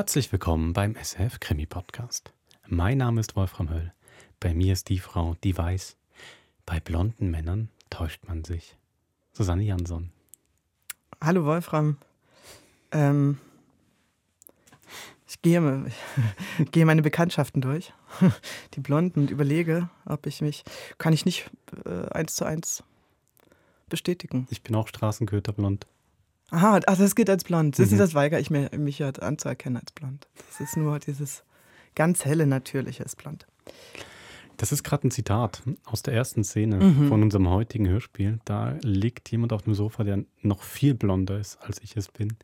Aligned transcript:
Herzlich 0.00 0.32
willkommen 0.32 0.72
beim 0.72 0.94
SF 0.96 1.40
Krimi 1.40 1.66
Podcast. 1.66 2.32
Mein 2.66 2.96
Name 2.96 3.20
ist 3.20 3.36
Wolfram 3.36 3.68
Höll. 3.68 3.92
Bei 4.40 4.54
mir 4.54 4.72
ist 4.72 4.88
die 4.88 4.98
Frau, 4.98 5.36
die 5.44 5.58
weiß, 5.58 5.98
bei 6.64 6.80
blonden 6.80 7.30
Männern 7.30 7.68
täuscht 7.90 8.22
man 8.26 8.42
sich. 8.42 8.78
Susanne 9.34 9.62
Jansson. 9.62 10.10
Hallo 11.22 11.44
Wolfram. 11.44 11.98
Ähm, 12.92 13.36
ich 15.28 15.42
gehe, 15.42 15.84
ich 16.58 16.70
gehe 16.72 16.86
meine 16.86 17.02
Bekanntschaften 17.02 17.60
durch, 17.60 17.92
die 18.72 18.80
Blonden, 18.80 19.20
und 19.20 19.30
überlege, 19.30 19.90
ob 20.06 20.24
ich 20.24 20.40
mich, 20.40 20.64
kann 20.96 21.12
ich 21.12 21.26
nicht 21.26 21.50
äh, 21.84 22.08
eins 22.08 22.36
zu 22.36 22.46
eins 22.46 22.82
bestätigen. 23.90 24.48
Ich 24.48 24.62
bin 24.62 24.74
auch 24.76 24.88
Straßenköter 24.88 25.52
blond. 25.52 25.86
Aha, 26.50 26.80
ach, 26.86 26.98
das 26.98 27.14
geht 27.14 27.30
als 27.30 27.44
blond. 27.44 27.78
Mhm. 27.78 27.98
Das 27.98 28.14
weigere 28.14 28.40
ich 28.40 28.50
mir, 28.50 28.70
mich 28.76 28.98
ja 28.98 29.10
anzuerkennen 29.10 29.76
als 29.80 29.92
blond. 29.92 30.28
Das 30.48 30.60
ist 30.60 30.76
nur 30.76 30.98
dieses 30.98 31.44
ganz 31.94 32.24
helle, 32.24 32.46
natürliche 32.46 33.02
ist 33.02 33.16
blond. 33.16 33.46
Das 34.56 34.72
ist 34.72 34.82
gerade 34.82 35.08
ein 35.08 35.10
Zitat 35.10 35.62
aus 35.86 36.02
der 36.02 36.14
ersten 36.14 36.44
Szene 36.44 36.76
mhm. 36.76 37.08
von 37.08 37.22
unserem 37.22 37.48
heutigen 37.48 37.88
Hörspiel. 37.88 38.40
Da 38.44 38.76
liegt 38.82 39.30
jemand 39.30 39.52
auf 39.52 39.62
dem 39.62 39.74
Sofa, 39.74 40.04
der 40.04 40.24
noch 40.42 40.62
viel 40.62 40.94
blonder 40.94 41.38
ist, 41.38 41.56
als 41.62 41.80
ich 41.80 41.96
es 41.96 42.08
bin. 42.08 42.36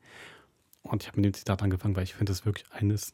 Und 0.83 1.02
ich 1.02 1.09
habe 1.09 1.20
mit 1.20 1.27
dem 1.27 1.34
Zitat 1.34 1.62
angefangen, 1.62 1.95
weil 1.97 2.05
ich 2.05 2.14
finde 2.14 2.30
das 2.30 2.47
wirklich 2.47 2.64
eines 2.73 3.12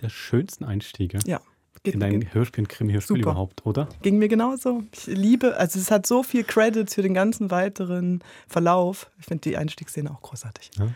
der 0.00 0.08
schönsten 0.08 0.64
Einstiege. 0.64 1.20
Ja. 1.26 1.40
Geht, 1.82 1.94
in 1.94 2.02
ein 2.02 2.20
geht. 2.20 2.34
Hörspiel, 2.34 2.64
ein 2.64 2.68
Krimi-Hörspiel 2.68 3.18
überhaupt, 3.20 3.66
oder? 3.66 3.88
Ging 4.02 4.18
mir 4.18 4.28
genauso. 4.28 4.84
Ich 4.92 5.06
liebe, 5.06 5.56
also 5.56 5.78
es 5.78 5.90
hat 5.90 6.06
so 6.06 6.22
viel 6.22 6.44
Credits 6.44 6.94
für 6.94 7.02
den 7.02 7.14
ganzen 7.14 7.50
weiteren 7.50 8.22
Verlauf. 8.48 9.10
Ich 9.18 9.26
finde 9.26 9.42
die 9.42 9.56
Einstiegsszene 9.56 10.10
auch 10.10 10.22
großartig. 10.22 10.70
Ja. 10.78 10.88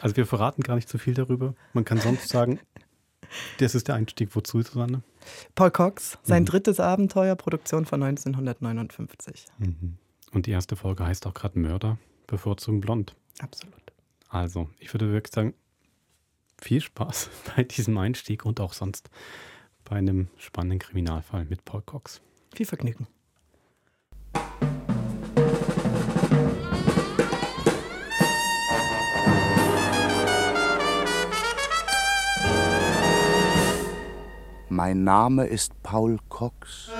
Also 0.00 0.16
wir 0.16 0.26
verraten 0.26 0.62
gar 0.62 0.74
nicht 0.74 0.88
so 0.88 0.98
viel 0.98 1.14
darüber. 1.14 1.54
Man 1.72 1.86
kann 1.86 1.98
sonst 1.98 2.28
sagen, 2.28 2.60
das 3.58 3.74
ist 3.74 3.88
der 3.88 3.94
Einstieg. 3.94 4.36
Wozu, 4.36 4.60
Susanne? 4.60 5.02
Paul 5.54 5.70
Cox, 5.70 6.18
sein 6.22 6.42
mhm. 6.42 6.46
drittes 6.46 6.80
Abenteuer, 6.80 7.36
Produktion 7.36 7.86
von 7.86 8.02
1959. 8.02 9.46
Mhm. 9.58 9.96
Und 10.32 10.46
die 10.46 10.50
erste 10.50 10.76
Folge 10.76 11.06
heißt 11.06 11.26
auch 11.26 11.34
gerade 11.34 11.58
Mörder, 11.58 11.96
bevorzugen 12.26 12.80
blond. 12.80 13.14
Absolut. 13.38 13.74
Also, 14.28 14.68
ich 14.78 14.92
würde 14.92 15.12
wirklich 15.12 15.32
sagen, 15.32 15.54
viel 16.60 16.80
Spaß 16.80 17.30
bei 17.56 17.62
diesem 17.62 17.96
Einstieg 17.98 18.44
und 18.44 18.60
auch 18.60 18.72
sonst 18.72 19.10
bei 19.84 19.96
einem 19.96 20.28
spannenden 20.38 20.78
Kriminalfall 20.78 21.44
mit 21.44 21.64
Paul 21.64 21.82
Cox. 21.82 22.20
Viel 22.54 22.66
Vergnügen. 22.66 23.06
Mein 34.68 35.04
Name 35.04 35.46
ist 35.46 35.80
Paul 35.82 36.18
Cox. 36.28 36.90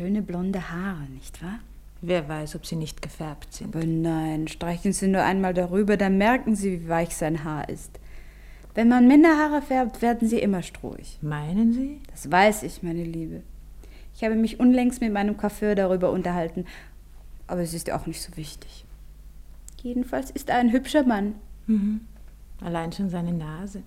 Schöne 0.00 0.22
blonde 0.22 0.70
Haare, 0.70 1.02
nicht 1.12 1.42
wahr? 1.42 1.58
Wer 2.00 2.26
weiß, 2.26 2.56
ob 2.56 2.64
sie 2.64 2.76
nicht 2.76 3.02
gefärbt 3.02 3.52
sind. 3.52 3.76
Aber 3.76 3.84
nein, 3.84 4.48
streichen 4.48 4.94
Sie 4.94 5.08
nur 5.08 5.22
einmal 5.22 5.52
darüber, 5.52 5.98
dann 5.98 6.16
merken 6.16 6.56
Sie, 6.56 6.80
wie 6.80 6.88
weich 6.88 7.14
sein 7.14 7.44
Haar 7.44 7.68
ist. 7.68 8.00
Wenn 8.74 8.88
man 8.88 9.06
Männerhaare 9.06 9.60
färbt, 9.60 10.00
werden 10.00 10.26
sie 10.26 10.38
immer 10.38 10.62
strohig. 10.62 11.18
Meinen 11.20 11.74
Sie? 11.74 12.00
Das 12.10 12.30
weiß 12.30 12.62
ich, 12.62 12.82
meine 12.82 13.04
Liebe. 13.04 13.42
Ich 14.14 14.24
habe 14.24 14.36
mich 14.36 14.58
unlängst 14.58 15.02
mit 15.02 15.12
meinem 15.12 15.36
Coiffeur 15.36 15.74
darüber 15.74 16.10
unterhalten, 16.12 16.64
aber 17.46 17.60
es 17.60 17.74
ist 17.74 17.90
auch 17.90 18.06
nicht 18.06 18.22
so 18.22 18.34
wichtig. 18.38 18.86
Jedenfalls 19.82 20.30
ist 20.30 20.48
er 20.48 20.56
ein 20.56 20.72
hübscher 20.72 21.04
Mann. 21.04 21.34
Mhm. 21.66 22.00
Allein 22.62 22.92
schon 22.92 23.10
seine 23.10 23.34
Nase. 23.34 23.82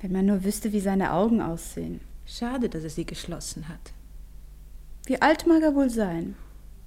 Wenn 0.00 0.12
man 0.12 0.24
nur 0.24 0.42
wüsste, 0.42 0.72
wie 0.72 0.80
seine 0.80 1.12
Augen 1.12 1.42
aussehen. 1.42 2.00
Schade, 2.24 2.70
dass 2.70 2.82
er 2.82 2.90
sie 2.90 3.04
geschlossen 3.04 3.68
hat. 3.68 3.93
Wie 5.06 5.20
alt 5.20 5.46
mag 5.46 5.62
er 5.62 5.74
wohl 5.74 5.90
sein? 5.90 6.34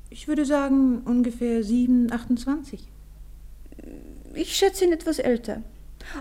Ich 0.09 0.27
würde 0.27 0.45
sagen 0.45 1.01
ungefähr 1.05 1.63
7, 1.63 2.11
28. 2.11 2.87
Ich 4.33 4.55
schätze 4.55 4.85
ihn 4.85 4.93
etwas 4.93 5.19
älter. 5.19 5.61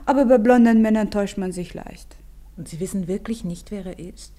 Aber 0.05 0.25
bei 0.25 0.39
blonden 0.39 0.83
Männern 0.83 1.11
täuscht 1.11 1.39
man 1.39 1.53
sich 1.53 1.73
leicht. 1.73 2.17
Und 2.57 2.69
Sie 2.69 2.81
wissen 2.81 3.07
wirklich 3.07 3.45
nicht, 3.45 3.71
wer 3.71 3.87
er 3.87 3.99
ist? 3.99 4.33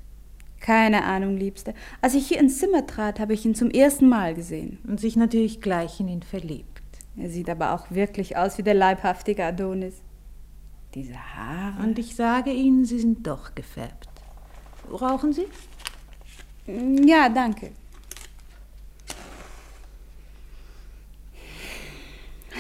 Keine 0.59 1.03
Ahnung, 1.03 1.37
Liebste. 1.37 1.73
Als 2.01 2.15
ich 2.15 2.27
hier 2.27 2.39
ins 2.39 2.59
Zimmer 2.59 2.85
trat, 2.85 3.19
habe 3.19 3.33
ich 3.33 3.45
ihn 3.45 3.55
zum 3.55 3.69
ersten 3.69 4.09
Mal 4.09 4.33
gesehen. 4.33 4.79
Und 4.87 4.99
sich 4.99 5.15
natürlich 5.15 5.61
gleich 5.61 5.99
in 5.99 6.07
ihn 6.07 6.23
verliebt. 6.23 6.81
Er 7.15 7.29
sieht 7.29 7.49
aber 7.49 7.73
auch 7.73 7.89
wirklich 7.91 8.37
aus 8.37 8.57
wie 8.57 8.63
der 8.63 8.73
leibhaftige 8.73 9.45
Adonis. 9.45 9.95
Diese 10.93 11.15
Haare. 11.15 11.83
Und 11.83 11.97
ich 11.99 12.15
sage 12.15 12.51
Ihnen, 12.51 12.85
sie 12.85 12.99
sind 12.99 13.25
doch 13.25 13.55
gefärbt. 13.55 14.09
Rauchen 14.89 15.33
Sie? 15.33 15.45
Ja, 16.67 17.29
danke. 17.29 17.71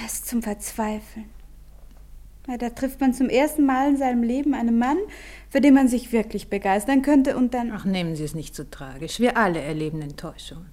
Es 0.05 0.13
ist 0.13 0.27
zum 0.27 0.41
Verzweifeln. 0.41 1.25
Ja, 2.47 2.57
da 2.57 2.69
trifft 2.69 3.01
man 3.01 3.13
zum 3.13 3.27
ersten 3.27 3.65
Mal 3.65 3.89
in 3.89 3.97
seinem 3.97 4.23
Leben 4.23 4.53
einen 4.53 4.79
Mann, 4.79 4.97
für 5.49 5.59
den 5.59 5.73
man 5.73 5.89
sich 5.89 6.13
wirklich 6.13 6.49
begeistern 6.49 7.01
könnte 7.01 7.35
und 7.35 7.53
dann. 7.53 7.71
Ach, 7.73 7.83
nehmen 7.83 8.15
Sie 8.15 8.23
es 8.23 8.33
nicht 8.33 8.55
so 8.55 8.63
tragisch. 8.63 9.19
Wir 9.19 9.35
alle 9.35 9.59
erleben 9.59 10.01
Enttäuschung. 10.01 10.65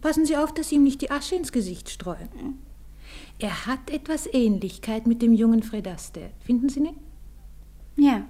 Passen 0.00 0.24
Sie 0.26 0.36
auf, 0.36 0.54
dass 0.54 0.68
Sie 0.68 0.76
ihm 0.76 0.84
nicht 0.84 1.02
die 1.02 1.10
Asche 1.10 1.34
ins 1.34 1.50
Gesicht 1.50 1.90
streuen. 1.90 2.60
Er 3.40 3.66
hat 3.66 3.90
etwas 3.90 4.32
Ähnlichkeit 4.32 5.08
mit 5.08 5.22
dem 5.22 5.32
jungen 5.32 5.64
Fred 5.64 5.88
Astaire. 5.88 6.30
Finden 6.44 6.68
Sie 6.68 6.80
nicht? 6.80 6.98
Ja. 7.96 8.26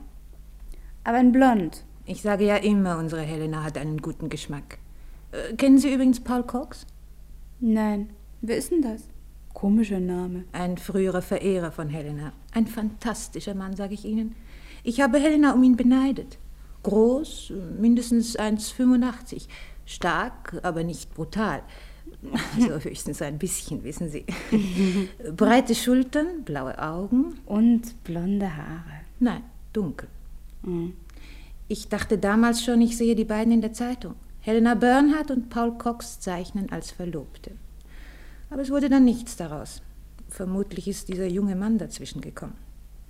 Aber 1.05 1.19
ein 1.19 1.33
Blond. 1.33 1.85
Ich 2.09 2.23
sage 2.23 2.47
ja 2.47 2.57
immer, 2.57 2.97
unsere 2.97 3.21
Helena 3.21 3.63
hat 3.63 3.77
einen 3.77 3.99
guten 4.01 4.31
Geschmack. 4.31 4.79
Äh, 5.31 5.55
kennen 5.57 5.77
Sie 5.77 5.93
übrigens 5.93 6.21
Paul 6.21 6.43
Cox? 6.43 6.87
Nein. 7.61 8.09
Wer 8.41 8.57
ist 8.57 8.71
denn 8.71 8.81
das? 8.81 9.03
Komischer 9.53 10.01
Name. 10.01 10.45
Ein 10.53 10.79
früherer 10.79 11.21
Verehrer 11.21 11.71
von 11.71 11.91
Helena. 11.91 12.33
Ein 12.55 12.67
fantastischer 12.67 13.55
Mann, 13.55 13.77
sage 13.77 13.93
ich 13.93 14.07
Ihnen. 14.07 14.35
Ich 14.85 15.03
habe 15.03 15.19
Helena 15.19 15.53
um 15.53 15.63
ihn 15.63 15.77
beneidet. 15.77 16.39
Groß, 16.83 17.53
mindestens 17.79 18.39
1,85. 18.39 19.47
Stark, 19.85 20.59
aber 20.63 20.85
nicht 20.85 21.13
brutal. 21.13 21.63
Also 22.57 22.81
höchstens 22.89 23.21
ein 23.21 23.39
bisschen, 23.39 23.85
wissen 23.85 24.09
Sie. 24.09 24.25
Breite 25.37 25.75
Schultern, 25.75 26.43
blaue 26.47 26.83
Augen. 26.83 27.35
Und 27.45 28.03
blonde 28.03 28.57
Haare. 28.57 29.03
Nein, 29.21 29.43
dunkel. 29.75 30.09
Mhm. 30.63 30.95
Ich 31.69 31.89
dachte 31.89 32.17
damals 32.17 32.65
schon, 32.65 32.81
ich 32.81 32.97
sehe 32.97 33.15
die 33.15 33.27
beiden 33.27 33.53
in 33.53 33.61
der 33.61 33.75
Zeitung. 33.75 34.15
Helena 34.41 34.75
Bernhardt 34.75 35.31
und 35.31 35.51
Paul 35.51 35.77
Cox 35.77 36.19
zeichnen 36.19 36.71
als 36.73 36.91
Verlobte. 36.91 37.53
Aber 38.49 38.63
es 38.63 38.71
wurde 38.71 38.89
dann 38.89 39.05
nichts 39.05 39.37
daraus. 39.37 39.83
Vermutlich 40.29 40.89
ist 40.89 41.09
dieser 41.09 41.27
junge 41.27 41.57
Mann 41.57 41.77
dazwischen 41.77 42.23
gekommen. 42.23 42.57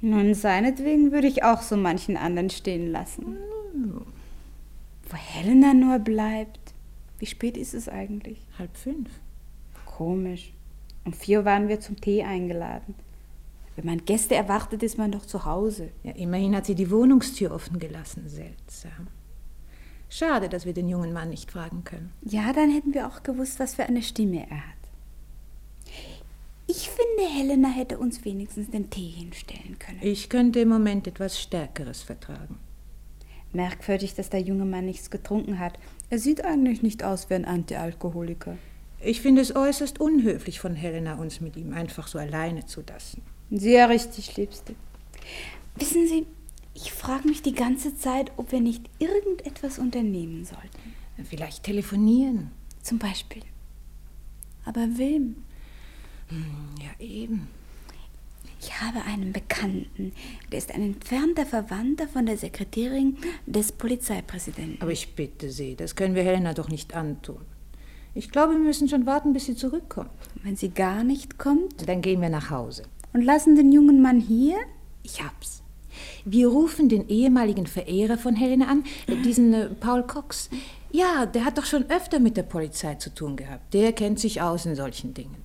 Nun, 0.01 0.35
seinetwegen 0.35 1.13
würde 1.13 1.29
ich 1.29 1.45
auch 1.45 1.63
so 1.63 1.77
manchen 1.77 2.17
anderen 2.17 2.51
stehen 2.51 2.91
lassen. 2.91 3.37
Wo 5.09 5.17
Helena 5.17 5.75
nur 5.75 6.01
bleibt. 6.01 6.75
Wie 7.19 7.27
spät 7.27 7.57
ist 7.57 7.75
es 7.75 7.89
eigentlich? 7.89 8.41
Halb 8.59 8.77
fünf. 8.77 9.09
Komisch. 9.87 10.53
Um 11.05 11.13
vier 11.13 11.45
waren 11.45 11.69
wir 11.69 11.81
zum 11.81 12.01
Tee 12.01 12.23
eingeladen. 12.23 12.95
Wenn 13.79 13.87
man 13.87 14.05
Gäste 14.05 14.35
erwartet, 14.35 14.83
ist 14.83 14.99
man 14.99 15.13
doch 15.13 15.25
zu 15.25 15.45
Hause. 15.45 15.91
Ja, 16.03 16.11
immerhin 16.11 16.57
hat 16.57 16.67
sie 16.67 16.75
die 16.75 16.91
Wohnungstür 16.91 17.53
offen 17.53 17.79
gelassen. 17.79 18.29
Seltsam. 18.29 19.07
Schade, 20.09 20.49
dass 20.49 20.67
wir 20.67 20.73
den 20.73 20.89
jungen 20.89 21.13
Mann 21.13 21.31
nicht 21.31 21.53
fragen 21.53 21.85
können. 21.85 22.13
Ja, 22.25 22.53
dann 22.53 22.73
hätten 22.73 22.93
wir 22.93 23.07
auch 23.07 23.23
gewusst, 23.23 23.61
was 23.61 23.77
für 23.77 23.85
eine 23.85 24.03
Stimme 24.03 24.51
er 24.51 24.67
hat. 24.67 24.75
Ich 26.67 26.91
finde, 26.91 27.33
Helena 27.33 27.69
hätte 27.69 27.99
uns 27.99 28.25
wenigstens 28.25 28.69
den 28.69 28.91
Tee 28.91 29.11
hinstellen 29.11 29.79
können. 29.79 30.01
Ich 30.01 30.29
könnte 30.29 30.59
im 30.59 30.71
Moment 30.71 31.07
etwas 31.07 31.41
Stärkeres 31.41 32.03
vertragen. 32.03 32.59
Merkwürdig, 33.53 34.17
dass 34.17 34.29
der 34.29 34.41
junge 34.41 34.65
Mann 34.65 34.87
nichts 34.87 35.09
getrunken 35.09 35.61
hat. 35.61 35.79
Er 36.11 36.19
sieht 36.19 36.45
eigentlich 36.45 36.83
nicht 36.83 37.05
aus 37.05 37.31
wie 37.31 37.35
ein 37.35 37.45
Antialkoholiker. 37.45 38.57
Ich 39.01 39.21
finde 39.21 39.41
es 39.41 39.55
äußerst 39.55 40.01
unhöflich 40.01 40.59
von 40.59 40.75
Helena, 40.75 41.15
uns 41.15 41.41
mit 41.41 41.57
ihm 41.57 41.73
einfach 41.73 42.09
so 42.09 42.19
alleine 42.19 42.67
zu 42.67 42.83
lassen. 42.83 43.23
Sehr 43.51 43.89
richtig, 43.89 44.37
Liebste. 44.37 44.75
Wissen 45.77 46.07
Sie, 46.07 46.27
ich 46.75 46.93
frage 46.93 47.29
mich 47.29 47.43
die 47.43 47.55
ganze 47.55 47.97
Zeit, 47.97 48.33
ob 48.37 48.53
wir 48.53 48.61
nicht 48.61 48.85
irgendetwas 48.99 49.79
unternehmen 49.79 50.45
sollten. 50.45 50.95
Vielleicht 51.25 51.65
telefonieren. 51.65 52.51
Zum 52.83 52.99
Beispiel. 52.99 53.43
Aber 54.65 54.87
wem? 54.97 55.37
Hm, 56.29 56.75
ja, 56.81 57.05
eben. 57.05 57.49
Ich 58.61 58.81
habe 58.81 59.03
einen 59.03 59.33
Bekannten 59.33 59.49
Bekannten. 59.59 60.13
Der 60.51 60.59
ist 60.59 60.73
ein 60.75 60.83
entfernter 60.83 61.47
Verwandter 61.47 62.09
von 62.09 62.27
der 62.27 62.37
Sekretärin 62.37 63.17
des 63.47 63.73
Polizeipräsidenten. 63.73 64.81
Aber 64.81 64.93
ich 64.93 65.15
bitte 65.15 65.51
Sie, 65.51 65.75
das 65.75 65.97
können 65.97 66.15
wir 66.15 66.23
Helena 66.23 66.55
doch 66.55 66.69
nicht 66.69 66.95
antun. 66.95 67.41
Ich 68.15 68.31
glaube, 68.31 68.55
wir 68.55 68.61
müssen 68.61 68.89
schon 68.89 69.07
warten, 69.07 69.33
bis 69.33 69.47
sie 69.47 69.55
zurückkommt. 69.55 70.11
Wenn 70.43 70.57
sie 70.57 70.71
gar 70.71 71.05
nicht 71.05 71.39
kommt? 71.39 71.89
Dann 71.89 72.01
gehen 72.01 72.21
wir 72.21 72.31
nach 72.31 72.51
Hause. 72.51 72.85
Und 73.13 73.23
lassen 73.23 73.57
den 73.57 73.73
jungen 73.73 74.03
Mann 74.03 74.21
hier? 74.21 74.57
Ich 75.03 75.23
hab's. 75.23 75.63
Wir 76.25 76.49
rufen 76.49 76.89
den 76.89 77.09
ehemaligen 77.09 77.67
Verehrer 77.67 78.19
von 78.19 78.37
Helena 78.37 78.67
an, 78.67 78.85
diesen 79.25 79.55
äh, 79.55 79.67
Paul 79.67 80.03
Cox. 80.03 80.51
Ja, 80.91 81.27
der 81.27 81.45
hat 81.45 81.59
doch 81.59 81.65
schon 81.65 81.89
öfter 81.91 82.21
mit 82.21 82.37
der 82.37 82.43
Polizei 82.43 82.95
zu 82.95 83.15
tun 83.15 83.37
gehabt. 83.37 83.73
Der 83.75 83.93
kennt 83.93 84.21
sich 84.21 84.41
aus 84.43 84.67
in 84.67 84.75
solchen 84.75 85.15
Dingen. 85.15 85.37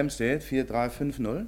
Hampstead 0.00 0.42
4350? 0.42 1.46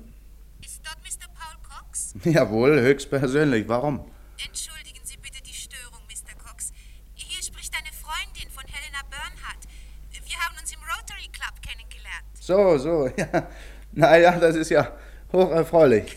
Ist 0.64 0.82
dort 0.84 0.98
Mr. 1.02 1.26
Paul 1.32 1.56
Cox? 1.68 2.14
Jawohl, 2.24 2.80
höchstpersönlich. 2.80 3.66
Warum? 3.66 4.04
Entschuldigen 4.46 5.00
Sie 5.04 5.16
bitte 5.16 5.42
die 5.42 5.54
Störung, 5.54 6.00
Mr. 6.06 6.34
Cox. 6.44 6.70
Hier 7.14 7.42
spricht 7.42 7.72
eine 7.74 7.88
Freundin 7.92 8.50
von 8.50 8.64
Helena 8.66 9.00
Bernhardt. 9.10 9.64
Wir 10.10 10.36
haben 10.38 10.56
uns 10.60 10.70
im 10.70 10.80
Rotary 10.80 11.28
Club 11.32 11.54
kennengelernt. 11.62 12.26
So, 12.40 12.76
so, 12.78 13.06
ja. 13.16 13.48
Naja, 13.92 14.38
das 14.38 14.56
ist 14.56 14.68
ja 14.70 14.92
hocherfreulich. 15.32 16.04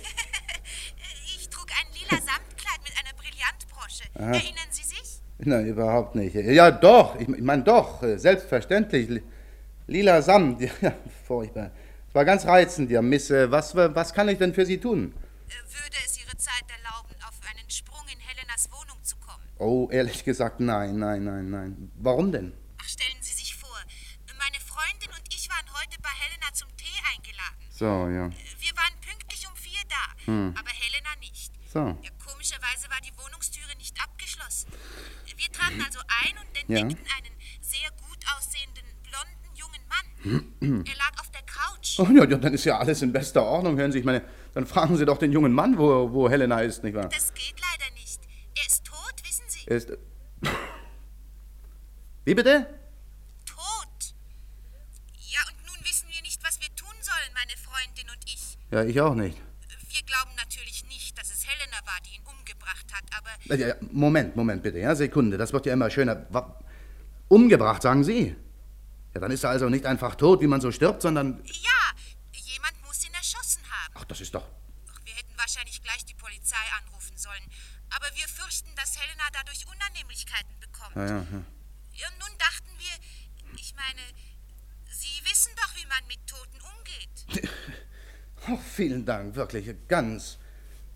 ich 1.38 1.48
trug 1.50 1.68
ein 1.72 1.88
lila 1.94 2.22
Samtkleid 2.22 2.80
mit 2.84 2.94
einer 3.00 3.14
Brillantbrosche. 3.16 4.04
Erinnern 4.14 4.70
Sie 4.72 4.84
sich? 4.84 5.22
Nein, 5.38 5.68
überhaupt 5.68 6.16
nicht. 6.16 6.36
Ja, 6.36 6.70
doch, 6.72 7.16
ich, 7.18 7.30
ich 7.30 7.42
meine 7.42 7.64
doch, 7.64 8.04
äh, 8.04 8.18
selbstverständlich. 8.18 9.08
Li- 9.10 9.24
Lila 9.88 10.22
Samt, 10.22 10.62
ja, 10.62 10.94
furchtbar. 11.26 11.72
War 12.16 12.24
ganz 12.24 12.46
reizend, 12.46 12.90
ja, 12.92 13.02
Miss. 13.02 13.30
äh, 13.30 13.52
Was, 13.52 13.76
was 13.76 14.14
kann 14.14 14.30
ich 14.30 14.38
denn 14.38 14.54
für 14.54 14.66
Sie 14.66 14.80
tun? 14.80 15.14
Würde 15.48 15.98
es 16.06 16.18
Ihre 16.18 16.38
Zeit 16.38 16.64
erlauben, 16.72 17.14
auf 17.28 17.36
einen 17.52 17.70
Sprung 17.70 18.08
in 18.08 18.18
Helenas 18.22 18.72
Wohnung 18.72 19.04
zu 19.04 19.18
kommen? 19.18 19.44
Oh, 19.58 19.90
ehrlich 19.92 20.24
gesagt, 20.24 20.62
nein, 20.62 20.98
nein, 20.98 21.26
nein, 21.26 21.50
nein. 21.50 21.92
Warum 21.96 22.32
denn? 22.32 22.54
Ach, 22.82 22.88
stellen 22.88 23.18
Sie 23.20 23.34
sich 23.34 23.54
vor, 23.58 23.76
meine 24.40 24.60
Freundin 24.64 25.10
und 25.12 25.24
ich 25.28 25.50
waren 25.50 25.68
heute 25.76 26.00
bei 26.02 26.10
Helena 26.24 26.48
zum 26.54 26.70
Tee 26.78 26.96
eingeladen. 27.12 27.60
So, 27.70 28.08
ja. 28.08 28.32
Wir 28.64 28.74
waren 28.80 28.96
pünktlich 29.04 29.46
um 29.50 29.56
vier 29.58 29.84
da, 29.90 30.04
aber 30.60 30.72
Helena 30.72 31.12
nicht. 31.20 31.52
So. 31.68 31.80
Ja, 32.02 32.12
komischerweise 32.24 32.90
war 32.90 33.02
die 33.04 33.12
Wohnungstüre 33.18 33.76
nicht 33.78 33.96
abgeschlossen. 34.02 34.72
Wir 35.36 35.52
traten 35.52 35.82
also 35.84 36.00
ein 36.24 36.38
und 36.40 36.48
Ja. 36.72 36.80
entdeckten 36.80 37.08
einen 37.18 37.36
sehr 37.60 37.92
gut 38.00 38.20
aussehenden, 38.38 38.86
blonden 39.04 39.52
jungen 39.56 39.84
Mann. 39.92 40.86
er 40.86 40.96
lag 40.96 41.12
auf 41.20 41.25
Couch. 41.66 42.00
Oh, 42.00 42.08
ja, 42.12 42.26
ja, 42.26 42.38
dann 42.38 42.54
ist 42.54 42.66
ja 42.66 42.78
alles 42.78 43.02
in 43.02 43.12
bester 43.12 43.44
Ordnung. 43.44 43.78
Hören 43.78 43.92
Sie, 43.92 44.00
ich 44.00 44.06
meine, 44.06 44.22
dann 44.54 44.66
fragen 44.66 44.98
Sie 44.98 45.06
doch 45.06 45.18
den 45.18 45.32
jungen 45.32 45.54
Mann, 45.54 45.78
wo, 45.78 46.12
wo 46.12 46.30
Helena 46.30 46.62
ist, 46.62 46.84
nicht 46.84 46.96
wahr? 46.96 47.10
Das 47.10 47.34
geht 47.34 47.56
leider 47.60 47.94
nicht. 47.94 48.22
Er 48.56 48.68
ist 48.68 48.86
tot, 48.86 49.14
wissen 49.24 49.44
Sie? 49.48 49.68
Er 49.68 49.78
ist. 49.78 49.92
Wie 52.26 52.36
bitte? 52.36 52.68
Tot. 53.46 54.16
Ja, 55.30 55.40
und 55.50 55.66
nun 55.68 55.86
wissen 55.86 56.08
wir 56.10 56.22
nicht, 56.22 56.44
was 56.44 56.60
wir 56.60 56.74
tun 56.76 56.96
sollen, 57.02 57.34
meine 57.34 57.56
Freundin 57.58 58.10
und 58.10 58.24
ich. 58.26 58.58
Ja, 58.72 58.84
ich 58.84 59.00
auch 59.02 59.16
nicht. 59.16 59.38
Wir 59.90 60.02
glauben 60.04 60.36
natürlich 60.36 60.84
nicht, 60.88 61.18
dass 61.18 61.32
es 61.32 61.46
Helena 61.48 61.78
war, 61.86 62.00
die 62.06 62.18
ihn 62.18 62.26
umgebracht 62.26 62.88
hat, 62.92 63.04
aber 63.18 63.30
Ja, 63.56 63.68
ja, 63.68 63.76
Moment, 63.92 64.36
Moment 64.36 64.62
bitte, 64.64 64.80
ja, 64.80 64.94
Sekunde, 64.96 65.38
das 65.38 65.54
wird 65.54 65.66
ja 65.66 65.74
immer 65.74 65.90
schöner. 65.90 66.26
Umgebracht, 67.28 67.82
sagen 67.82 68.04
Sie? 68.04 68.36
Ja, 69.16 69.22
dann 69.22 69.32
ist 69.32 69.46
er 69.46 69.50
also 69.50 69.70
nicht 69.70 69.86
einfach 69.86 70.16
tot, 70.16 70.42
wie 70.42 70.48
man 70.48 70.60
so 70.60 70.72
stirbt, 70.72 71.02
sondern. 71.02 71.42
ja, 71.46 71.82
jemand 72.34 72.76
muss 72.86 73.06
ihn 73.06 73.14
erschossen 73.14 73.62
haben. 73.64 73.94
Ach, 73.98 74.04
das 74.04 74.20
ist 74.20 74.36
doch. 74.36 74.46
Ach, 74.92 75.00
wir 75.06 75.14
hätten 75.14 75.34
wahrscheinlich 75.38 75.82
gleich 75.82 76.04
die 76.04 76.14
Polizei 76.16 76.58
anrufen 76.84 77.16
sollen. 77.16 77.44
Aber 77.96 78.08
wir 78.14 78.28
fürchten, 78.28 78.70
dass 78.76 79.00
Helena 79.00 79.24
dadurch 79.32 79.66
Unannehmlichkeiten 79.68 80.60
bekommt. 80.60 80.96
Ja, 80.98 81.06
ja, 81.06 81.26
ja. 81.32 81.44
Ja, 81.94 82.08
nun 82.20 82.38
dachten 82.38 82.72
wir, 82.78 83.56
ich 83.58 83.74
meine, 83.76 84.02
Sie 84.92 85.24
wissen 85.30 85.52
doch, 85.56 85.74
wie 85.76 85.88
man 85.88 86.06
mit 86.08 86.20
Toten 86.28 86.60
umgeht. 86.62 87.50
Oh, 88.48 88.58
vielen 88.58 89.04
Dank, 89.04 89.36
wirklich. 89.36 89.74
Ganz, 89.88 90.38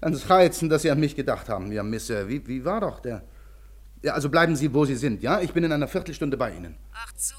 ganz 0.01 0.29
reizend, 0.29 0.71
dass 0.71 0.83
Sie 0.83 0.91
an 0.91 0.99
mich 0.99 1.15
gedacht 1.15 1.49
haben. 1.49 1.71
Ja, 1.71 1.81
Miss, 1.81 2.11
äh, 2.11 2.27
wie, 2.27 2.45
wie 2.45 2.63
war 2.63 2.79
doch 2.81 2.99
der. 2.99 3.23
Ja, 4.03 4.13
also 4.13 4.29
bleiben 4.29 4.55
Sie, 4.55 4.71
wo 4.71 4.85
Sie 4.85 4.95
sind, 4.95 5.23
ja? 5.23 5.41
Ich 5.41 5.51
bin 5.51 5.63
in 5.63 5.71
einer 5.71 5.87
Viertelstunde 5.87 6.37
bei 6.37 6.51
Ihnen. 6.55 6.77
Ach, 6.93 7.11
zu 7.13 7.33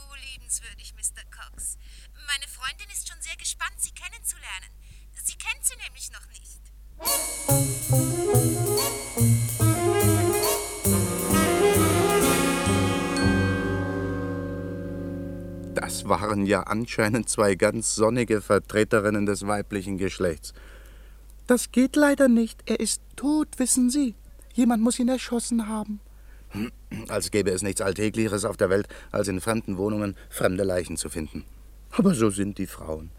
waren 16.11 16.45
ja 16.45 16.65
anscheinend 16.65 17.31
zwei 17.31 17.55
ganz 17.55 17.95
sonnige 17.95 18.43
Vertreterinnen 18.43 19.25
des 19.25 19.47
weiblichen 19.47 19.97
Geschlechts. 19.97 20.53
Das 21.47 21.73
geht 21.73 21.97
leider 21.97 22.29
nicht. 22.29 22.63
Er 22.67 22.81
ist 22.81 23.01
tot, 23.17 23.49
wissen 23.59 23.89
Sie. 23.89 24.15
Jemand 24.53 24.83
muss 24.83 24.99
ihn 24.99 25.09
erschossen 25.09 25.69
haben. 25.69 26.01
Als 27.09 27.31
gäbe 27.31 27.51
es 27.51 27.63
nichts 27.63 27.81
Alltäglicheres 27.81 28.45
auf 28.45 28.57
der 28.57 28.71
Welt, 28.71 28.89
als 29.11 29.29
in 29.29 29.41
fremden 29.41 29.79
Wohnungen 29.79 30.17
fremde 30.29 30.65
Leichen 30.65 30.97
zu 30.97 31.09
finden. 31.09 31.45
Aber 31.93 32.15
so 32.15 32.31
sind 32.31 32.59
die 32.59 32.67
Frauen. 32.67 33.11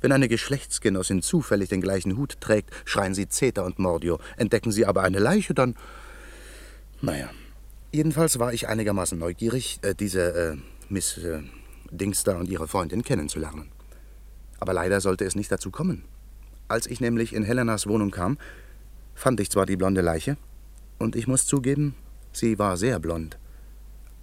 Wenn 0.00 0.12
eine 0.12 0.28
Geschlechtsgenossin 0.28 1.22
zufällig 1.22 1.68
den 1.68 1.80
gleichen 1.80 2.16
Hut 2.16 2.40
trägt, 2.40 2.70
schreien 2.84 3.14
sie 3.14 3.28
Zeta 3.28 3.62
und 3.62 3.78
Mordio. 3.78 4.18
Entdecken 4.36 4.72
sie 4.72 4.84
aber 4.84 5.02
eine 5.02 5.20
Leiche, 5.20 5.54
dann. 5.54 5.76
Naja. 7.00 7.30
Jedenfalls 7.92 8.38
war 8.38 8.52
ich 8.52 8.68
einigermaßen 8.68 9.18
neugierig, 9.18 9.78
äh, 9.82 9.94
diese 9.94 10.34
äh, 10.34 10.56
Miss 10.88 11.18
äh, 11.18 11.42
Dingster 11.92 12.38
und 12.38 12.48
ihre 12.48 12.66
Freundin 12.66 13.02
kennenzulernen. 13.02 13.70
Aber 14.58 14.72
leider 14.72 15.00
sollte 15.00 15.24
es 15.24 15.36
nicht 15.36 15.52
dazu 15.52 15.70
kommen. 15.70 16.04
Als 16.68 16.86
ich 16.86 17.00
nämlich 17.00 17.34
in 17.34 17.44
Helenas 17.44 17.86
Wohnung 17.86 18.10
kam, 18.10 18.38
fand 19.14 19.40
ich 19.40 19.50
zwar 19.50 19.66
die 19.66 19.76
blonde 19.76 20.00
Leiche, 20.00 20.36
und 20.98 21.16
ich 21.16 21.26
muss 21.26 21.46
zugeben, 21.46 21.94
sie 22.32 22.58
war 22.58 22.76
sehr 22.76 22.98
blond. 22.98 23.38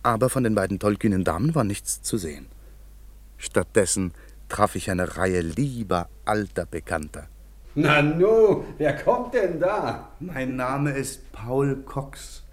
Aber 0.01 0.29
von 0.29 0.43
den 0.43 0.55
beiden 0.55 0.79
tollkühnen 0.79 1.23
Damen 1.23 1.53
war 1.55 1.63
nichts 1.63 2.01
zu 2.01 2.17
sehen. 2.17 2.47
Stattdessen 3.37 4.13
traf 4.47 4.75
ich 4.75 4.89
eine 4.89 5.17
Reihe 5.17 5.41
lieber 5.41 6.09
alter 6.25 6.65
Bekannter. 6.65 7.27
Na 7.75 8.01
nu, 8.01 8.63
wer 8.77 8.95
kommt 8.97 9.33
denn 9.33 9.59
da? 9.59 10.09
Mein 10.19 10.55
Name 10.55 10.91
ist 10.91 11.31
Paul 11.31 11.83
Cox, 11.83 12.43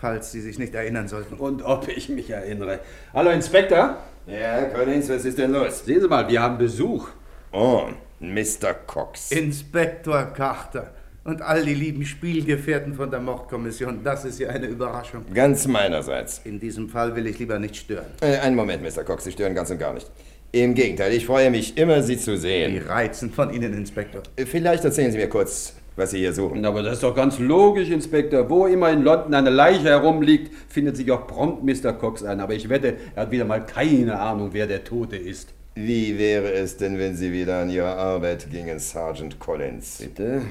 falls 0.00 0.32
Sie 0.32 0.40
sich 0.40 0.58
nicht 0.58 0.74
erinnern 0.74 1.08
sollten. 1.08 1.34
Und 1.34 1.62
ob 1.62 1.88
ich 1.88 2.08
mich 2.08 2.30
erinnere. 2.30 2.80
Hallo 3.12 3.30
Inspektor, 3.30 3.98
Ja, 4.26 4.64
Collins, 4.66 5.08
was 5.08 5.24
ist 5.24 5.38
denn 5.38 5.52
los? 5.52 5.84
sehen 5.84 6.00
Sie 6.00 6.08
mal, 6.08 6.28
wir 6.28 6.40
haben 6.40 6.58
Besuch. 6.58 7.08
Oh, 7.52 7.84
Mr. 8.20 8.74
Cox. 8.86 9.30
Inspektor 9.32 10.24
Carter 10.34 10.92
und 11.24 11.42
all 11.42 11.64
die 11.64 11.74
lieben 11.74 12.04
Spielgefährten 12.04 12.94
von 12.94 13.10
der 13.10 13.20
Mordkommission, 13.20 14.02
das 14.02 14.24
ist 14.24 14.38
ja 14.38 14.48
eine 14.50 14.66
Überraschung. 14.66 15.24
Ganz 15.34 15.66
meinerseits. 15.66 16.40
In 16.44 16.58
diesem 16.58 16.88
Fall 16.88 17.14
will 17.16 17.26
ich 17.26 17.38
lieber 17.38 17.58
nicht 17.58 17.76
stören. 17.76 18.06
Äh, 18.20 18.38
einen 18.38 18.56
Moment, 18.56 18.82
Mr. 18.82 19.04
Cox, 19.04 19.24
Sie 19.24 19.32
stören 19.32 19.54
ganz 19.54 19.70
und 19.70 19.78
gar 19.78 19.92
nicht. 19.94 20.10
Im 20.52 20.74
Gegenteil, 20.74 21.12
ich 21.12 21.26
freue 21.26 21.50
mich 21.50 21.76
immer, 21.76 22.02
Sie 22.02 22.16
zu 22.16 22.32
Wie 22.32 22.36
sehen. 22.38 22.82
reizend 22.88 23.34
von 23.34 23.52
Ihnen, 23.52 23.74
Inspektor. 23.74 24.22
Vielleicht 24.46 24.84
erzählen 24.84 25.12
Sie 25.12 25.18
mir 25.18 25.28
kurz, 25.28 25.74
was 25.98 26.12
Sie 26.12 26.18
hier 26.18 26.32
suchen. 26.32 26.64
Aber 26.64 26.82
das 26.82 26.94
ist 26.94 27.02
doch 27.02 27.14
ganz 27.14 27.38
logisch, 27.38 27.90
Inspektor. 27.90 28.48
Wo 28.48 28.66
immer 28.66 28.90
in 28.90 29.02
London 29.02 29.34
eine 29.34 29.50
Leiche 29.50 29.88
herumliegt, 29.88 30.54
findet 30.68 30.96
sich 30.96 31.10
auch 31.10 31.26
prompt 31.26 31.64
Mr. 31.64 31.92
Cox 31.92 32.22
ein. 32.22 32.40
Aber 32.40 32.54
ich 32.54 32.68
wette, 32.68 32.96
er 33.16 33.22
hat 33.22 33.30
wieder 33.30 33.44
mal 33.44 33.66
keine 33.66 34.18
Ahnung, 34.18 34.50
wer 34.52 34.66
der 34.66 34.84
Tote 34.84 35.16
ist. 35.16 35.52
Wie 35.74 36.18
wäre 36.18 36.52
es 36.52 36.76
denn, 36.76 36.98
wenn 36.98 37.16
Sie 37.16 37.32
wieder 37.32 37.60
an 37.60 37.70
Ihre 37.70 37.94
Arbeit 37.96 38.50
gingen, 38.50 38.78
Sergeant 38.78 39.38
Collins? 39.38 39.98
Bitte? 39.98 40.42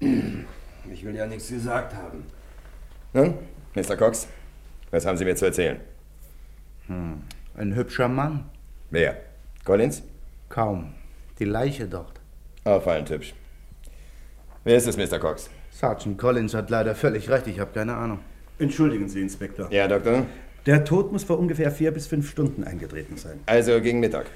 Ich 0.00 1.04
will 1.04 1.14
ja 1.14 1.26
nichts 1.26 1.48
gesagt 1.48 1.94
haben. 1.94 2.24
Nun, 3.12 3.34
Mr. 3.74 3.96
Cox, 3.96 4.26
was 4.90 5.06
haben 5.06 5.16
Sie 5.16 5.24
mir 5.24 5.36
zu 5.36 5.46
erzählen? 5.46 5.80
Ein 6.88 7.74
hübscher 7.74 8.08
Mann. 8.08 8.44
Wer? 8.90 9.16
Collins? 9.64 10.02
Kaum. 10.48 10.94
Die 11.38 11.44
Leiche 11.44 11.86
dort. 11.86 12.20
Auffallend 12.64 13.10
hübsch. 13.10 13.34
Wer 14.66 14.78
ist 14.78 14.88
es, 14.88 14.96
Mr. 14.96 15.20
Cox? 15.20 15.48
Sergeant 15.70 16.18
Collins 16.18 16.52
hat 16.52 16.70
leider 16.70 16.96
völlig 16.96 17.30
recht, 17.30 17.46
ich 17.46 17.60
habe 17.60 17.70
keine 17.72 17.94
Ahnung. 17.94 18.18
Entschuldigen 18.58 19.08
Sie, 19.08 19.20
Inspektor. 19.20 19.70
Ja, 19.70 19.86
Doktor? 19.86 20.26
Der 20.66 20.84
Tod 20.84 21.12
muss 21.12 21.22
vor 21.22 21.38
ungefähr 21.38 21.70
vier 21.70 21.92
bis 21.92 22.08
fünf 22.08 22.28
Stunden 22.28 22.64
eingetreten 22.64 23.16
sein. 23.16 23.38
Also 23.46 23.80
gegen 23.80 24.00
Mittag. 24.00 24.26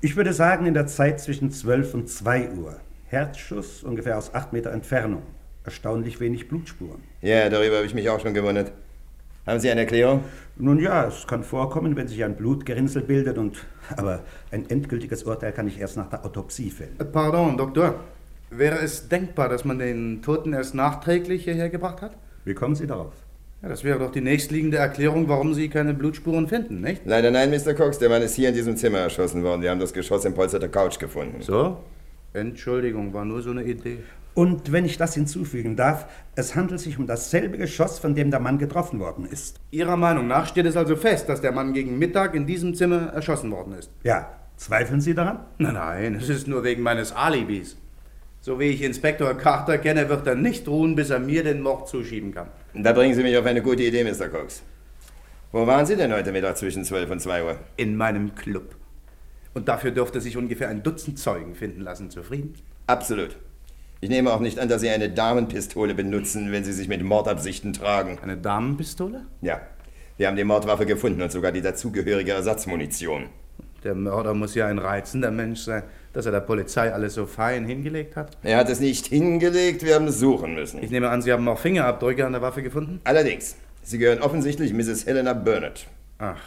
Ich 0.00 0.16
würde 0.16 0.32
sagen, 0.32 0.64
in 0.64 0.72
der 0.72 0.86
Zeit 0.86 1.20
zwischen 1.20 1.50
12 1.50 1.92
und 1.92 2.08
2 2.08 2.52
Uhr. 2.52 2.80
Herzschuss 3.08 3.82
ungefähr 3.82 4.16
aus 4.16 4.34
acht 4.34 4.54
Meter 4.54 4.72
Entfernung. 4.72 5.22
Erstaunlich 5.64 6.18
wenig 6.18 6.48
Blutspuren. 6.48 7.02
Ja, 7.20 7.50
darüber 7.50 7.76
habe 7.76 7.86
ich 7.86 7.92
mich 7.92 8.08
auch 8.08 8.20
schon 8.20 8.32
gewundert. 8.32 8.72
Haben 9.46 9.60
Sie 9.60 9.70
eine 9.70 9.82
Erklärung? 9.82 10.24
Nun 10.56 10.80
ja, 10.80 11.08
es 11.08 11.26
kann 11.26 11.44
vorkommen, 11.44 11.94
wenn 11.94 12.08
sich 12.08 12.24
ein 12.24 12.36
Blutgerinnsel 12.36 13.02
bildet 13.02 13.36
und. 13.36 13.58
Aber 13.94 14.22
ein 14.50 14.64
endgültiges 14.70 15.24
Urteil 15.24 15.52
kann 15.52 15.68
ich 15.68 15.78
erst 15.78 15.98
nach 15.98 16.08
der 16.08 16.24
Autopsie 16.24 16.70
fällen. 16.70 16.96
Pardon, 17.12 17.58
Doktor. 17.58 17.96
Wäre 18.56 18.78
es 18.78 19.08
denkbar, 19.08 19.48
dass 19.48 19.64
man 19.64 19.78
den 19.78 20.22
Toten 20.22 20.52
erst 20.52 20.74
nachträglich 20.74 21.44
hierher 21.44 21.70
gebracht 21.70 22.02
hat? 22.02 22.16
Wie 22.44 22.54
kommen 22.54 22.76
Sie 22.76 22.86
darauf? 22.86 23.12
Ja, 23.62 23.68
das 23.68 23.82
wäre 23.82 23.98
doch 23.98 24.12
die 24.12 24.20
nächstliegende 24.20 24.76
Erklärung, 24.76 25.28
warum 25.28 25.54
Sie 25.54 25.68
keine 25.68 25.92
Blutspuren 25.92 26.46
finden, 26.46 26.80
nicht? 26.80 27.02
Leider 27.04 27.32
nein, 27.32 27.50
Mr. 27.50 27.74
Cox. 27.74 27.98
Der 27.98 28.10
Mann 28.10 28.22
ist 28.22 28.34
hier 28.34 28.50
in 28.50 28.54
diesem 28.54 28.76
Zimmer 28.76 28.98
erschossen 28.98 29.42
worden. 29.42 29.62
Wir 29.62 29.70
haben 29.70 29.80
das 29.80 29.92
Geschoss 29.92 30.24
im 30.24 30.34
Polster 30.34 30.60
der 30.60 30.68
Couch 30.68 30.98
gefunden. 31.00 31.40
So? 31.40 31.78
Entschuldigung, 32.32 33.12
war 33.12 33.24
nur 33.24 33.42
so 33.42 33.50
eine 33.50 33.64
Idee. 33.64 33.98
Und 34.34 34.70
wenn 34.70 34.84
ich 34.84 34.98
das 34.98 35.14
hinzufügen 35.14 35.74
darf, 35.74 36.06
es 36.36 36.54
handelt 36.54 36.80
sich 36.80 36.98
um 36.98 37.06
dasselbe 37.06 37.58
Geschoss, 37.58 37.98
von 37.98 38.14
dem 38.14 38.30
der 38.30 38.40
Mann 38.40 38.58
getroffen 38.58 39.00
worden 39.00 39.26
ist. 39.26 39.58
Ihrer 39.70 39.96
Meinung 39.96 40.28
nach 40.28 40.46
steht 40.46 40.66
es 40.66 40.76
also 40.76 40.94
fest, 40.94 41.28
dass 41.28 41.40
der 41.40 41.52
Mann 41.52 41.72
gegen 41.72 41.98
Mittag 41.98 42.34
in 42.34 42.46
diesem 42.46 42.74
Zimmer 42.74 43.12
erschossen 43.14 43.50
worden 43.50 43.74
ist? 43.74 43.90
Ja. 44.04 44.28
Zweifeln 44.56 45.00
Sie 45.00 45.14
daran? 45.14 45.40
Nein, 45.58 45.74
nein, 45.74 46.14
es 46.14 46.28
ist 46.28 46.46
nur 46.46 46.62
wegen 46.62 46.82
meines 46.82 47.10
Alibis. 47.10 47.76
So 48.44 48.60
wie 48.60 48.64
ich 48.64 48.82
Inspektor 48.82 49.32
Carter 49.38 49.78
kenne, 49.78 50.10
wird 50.10 50.26
er 50.26 50.34
nicht 50.34 50.68
ruhen, 50.68 50.94
bis 50.94 51.08
er 51.08 51.18
mir 51.18 51.42
den 51.42 51.62
Mord 51.62 51.88
zuschieben 51.88 52.34
kann. 52.34 52.48
Da 52.74 52.92
bringen 52.92 53.14
Sie 53.14 53.22
mich 53.22 53.34
auf 53.38 53.46
eine 53.46 53.62
gute 53.62 53.82
Idee, 53.82 54.04
Mr. 54.04 54.28
Cox. 54.28 54.62
Wo 55.50 55.66
waren 55.66 55.86
Sie 55.86 55.96
denn 55.96 56.12
heute 56.12 56.30
Mittag 56.30 56.58
zwischen 56.58 56.84
12 56.84 57.10
und 57.10 57.20
2 57.20 57.42
Uhr? 57.42 57.56
In 57.78 57.96
meinem 57.96 58.34
Club. 58.34 58.74
Und 59.54 59.68
dafür 59.68 59.92
dürfte 59.92 60.20
sich 60.20 60.36
ungefähr 60.36 60.68
ein 60.68 60.82
Dutzend 60.82 61.18
Zeugen 61.18 61.54
finden 61.54 61.80
lassen. 61.80 62.10
Zufrieden? 62.10 62.52
Absolut. 62.86 63.34
Ich 64.02 64.10
nehme 64.10 64.30
auch 64.30 64.40
nicht 64.40 64.58
an, 64.58 64.68
dass 64.68 64.82
Sie 64.82 64.90
eine 64.90 65.08
Damenpistole 65.08 65.94
benutzen, 65.94 66.52
wenn 66.52 66.64
Sie 66.64 66.74
sich 66.74 66.88
mit 66.88 67.02
Mordabsichten 67.02 67.72
tragen. 67.72 68.18
Eine 68.22 68.36
Damenpistole? 68.36 69.22
Ja. 69.40 69.62
Wir 70.18 70.26
haben 70.26 70.36
die 70.36 70.44
Mordwaffe 70.44 70.84
gefunden 70.84 71.22
und 71.22 71.32
sogar 71.32 71.50
die 71.50 71.62
dazugehörige 71.62 72.32
Ersatzmunition. 72.32 73.30
Der 73.84 73.94
Mörder 73.94 74.34
muss 74.34 74.54
ja 74.54 74.66
ein 74.66 74.78
reizender 74.78 75.30
Mensch 75.30 75.60
sein, 75.60 75.82
dass 76.14 76.24
er 76.26 76.32
der 76.32 76.40
Polizei 76.40 76.92
alles 76.92 77.14
so 77.14 77.26
fein 77.26 77.66
hingelegt 77.66 78.16
hat. 78.16 78.38
Er 78.42 78.56
hat 78.58 78.70
es 78.70 78.80
nicht 78.80 79.06
hingelegt, 79.06 79.84
wir 79.84 79.96
haben 79.96 80.06
es 80.06 80.18
suchen 80.18 80.54
müssen. 80.54 80.82
Ich 80.82 80.90
nehme 80.90 81.10
an, 81.10 81.20
Sie 81.20 81.32
haben 81.32 81.46
auch 81.48 81.58
Fingerabdrücke 81.58 82.24
an 82.24 82.32
der 82.32 82.40
Waffe 82.40 82.62
gefunden? 82.62 83.00
Allerdings. 83.04 83.56
Sie 83.82 83.98
gehören 83.98 84.22
offensichtlich 84.22 84.72
Mrs. 84.72 85.04
Helena 85.04 85.34
Burnett. 85.34 85.86
Ach, 86.18 86.40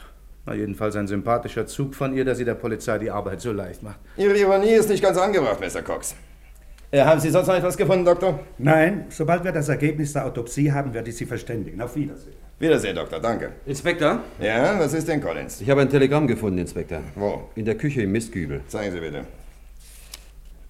na 0.48 0.56
jedenfalls 0.56 0.96
ein 0.96 1.08
sympathischer 1.08 1.68
Zug 1.68 1.94
von 1.94 2.16
ihr, 2.16 2.26
dass 2.26 2.40
sie 2.40 2.46
der 2.46 2.56
Polizei 2.56 2.98
die 2.98 3.12
Arbeit 3.12 3.42
so 3.42 3.52
leicht 3.52 3.84
macht. 3.84 4.00
Ihre 4.16 4.36
Ironie 4.36 4.72
ist 4.72 4.90
nicht 4.90 5.04
ganz 5.04 5.18
angebracht, 5.18 5.60
Mr. 5.60 5.84
Cox. 5.84 6.16
Äh, 6.90 7.02
haben 7.02 7.20
Sie 7.20 7.30
sonst 7.30 7.48
noch 7.48 7.56
etwas 7.56 7.76
gefunden, 7.76 8.06
Doktor? 8.06 8.40
Nein, 8.58 9.08
sobald 9.10 9.44
wir 9.44 9.52
das 9.52 9.68
Ergebnis 9.68 10.14
der 10.14 10.26
Autopsie 10.26 10.72
haben, 10.72 10.94
werde 10.94 11.10
ich 11.10 11.18
Sie 11.18 11.26
verständigen. 11.26 11.82
Auf 11.82 11.98
Wiedersehen. 11.98 12.34
Wiedersehen, 12.60 12.96
Doktor, 12.96 13.20
danke. 13.20 13.52
Inspektor? 13.66 14.22
Ja, 14.40 14.80
was 14.80 14.94
ist 14.94 15.08
denn, 15.08 15.22
Collins? 15.22 15.60
Ich 15.60 15.70
habe 15.70 15.82
ein 15.82 15.90
Telegramm 15.90 16.26
gefunden, 16.26 16.60
Inspektor. 16.60 17.02
Wo? 17.14 17.50
In 17.56 17.66
der 17.66 17.76
Küche 17.76 18.04
im 18.04 18.14
Mistkübel. 18.14 18.62
Zeigen 18.68 18.94
Sie 18.94 19.00
bitte. 19.02 19.26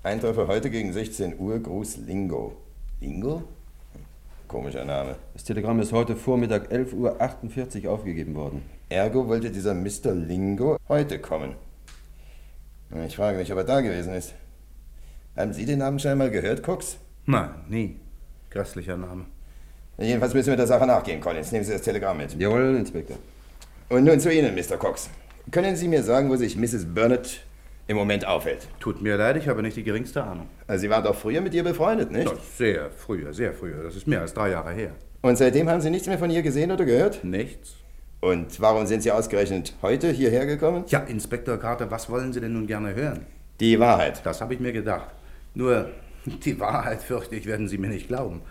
Eintreffer 0.08 0.48
heute 0.48 0.70
gegen 0.70 0.94
16 0.94 1.38
Uhr, 1.38 1.60
Gruß 1.60 1.98
Lingo. 1.98 2.56
Lingo? 3.02 3.44
Komischer 4.48 4.86
Name. 4.86 5.18
Das 5.34 5.44
Telegramm 5.44 5.82
ist 5.82 5.92
heute 5.92 6.16
Vormittag 6.16 6.72
11.48 6.72 7.84
Uhr 7.84 7.92
aufgegeben 7.92 8.34
worden. 8.34 8.62
Ergo 8.88 9.28
wollte 9.28 9.52
dieser 9.52 9.74
Mr. 9.74 10.14
Lingo 10.14 10.78
heute 10.88 11.20
kommen. 11.20 11.56
Ich 13.06 13.18
frage 13.18 13.38
mich, 13.38 13.52
ob 13.52 13.58
er 13.58 13.66
da 13.66 13.82
gewesen 13.82 14.14
ist. 14.14 14.34
Haben 15.36 15.52
Sie 15.52 15.66
den 15.66 15.80
Namen 15.80 16.00
schon 16.00 16.18
mal 16.18 16.32
gehört, 16.32 16.64
Cox? 16.64 16.96
Nein, 17.26 17.50
nie. 17.68 17.98
Grässlicher 18.50 18.96
Name. 18.96 19.26
Jedenfalls 19.98 20.34
müssen 20.34 20.52
wir 20.52 20.56
der 20.56 20.68
Sache 20.68 20.88
nachgehen, 20.88 21.20
Collins. 21.20 21.52
Nehmen 21.52 21.66
Sie 21.66 21.74
das 21.74 21.82
Telegramm 21.82 22.20
mit. 22.20 22.34
Jawohl, 22.40 22.78
Inspektor. 22.78 23.18
Und 23.90 24.06
nun 24.06 24.22
zu 24.22 24.34
Ihnen, 24.34 24.56
Mr. 24.56 24.78
Cox. 24.78 25.10
Können 25.52 25.76
Sie 25.76 25.90
mir 25.90 26.02
sagen, 26.02 26.30
wo 26.30 26.38
sich 26.38 26.56
Mrs. 26.56 26.86
Burnett 26.86 27.42
im 27.88 27.98
Moment 27.98 28.28
aufhält? 28.28 28.68
Tut 28.80 29.02
mir 29.02 29.18
leid, 29.18 29.38
ich 29.38 29.48
habe 29.48 29.62
nicht 29.62 29.78
die 29.78 29.84
geringste 29.84 30.24
Ahnung. 30.24 30.48
Also 30.68 30.82
Sie 30.82 30.90
waren 30.90 31.04
doch 31.04 31.16
früher 31.16 31.42
mit 31.42 31.54
ihr 31.54 31.64
befreundet, 31.64 32.12
nicht? 32.12 32.28
Ja, 32.28 32.38
sehr 32.58 32.92
früher, 32.92 33.34
sehr 33.34 33.54
früher. 33.54 33.84
Das 33.84 33.96
ist 33.96 34.08
mehr 34.08 34.22
als 34.22 34.34
drei 34.34 34.52
Jahre 34.52 34.72
her. 34.74 34.92
Und 35.22 35.38
seitdem 35.38 35.70
haben 35.70 35.82
Sie 35.82 35.90
nichts 35.90 36.08
mehr 36.08 36.20
von 36.20 36.30
ihr 36.30 36.42
gesehen 36.42 36.72
oder 36.72 36.86
gehört? 36.86 37.24
Nichts. 37.24 37.76
Und 38.20 38.60
warum 38.60 38.86
sind 38.86 39.04
Sie 39.04 39.12
ausgerechnet 39.12 39.74
heute 39.82 40.12
hierher 40.12 40.46
gekommen? 40.46 40.84
Ja, 40.88 41.00
Inspektor 41.00 41.58
Carter, 41.58 41.90
was 41.92 42.10
wollen 42.10 42.34
Sie 42.34 42.42
denn 42.42 42.54
nun 42.54 42.68
gerne 42.68 42.94
hören? 42.96 43.26
Die 43.60 43.80
Wahrheit. 43.80 44.26
Das 44.26 44.42
habe 44.42 44.54
ich 44.54 44.60
mir 44.60 44.74
gedacht. 44.74 45.10
Nur, 45.54 45.90
die 46.26 46.60
Wahrheit, 46.60 47.02
fürchte 47.02 47.36
ich, 47.36 47.46
werden 47.46 47.68
Sie 47.68 47.78
mir 47.78 47.90
nicht 47.90 48.08
glauben. 48.08 48.42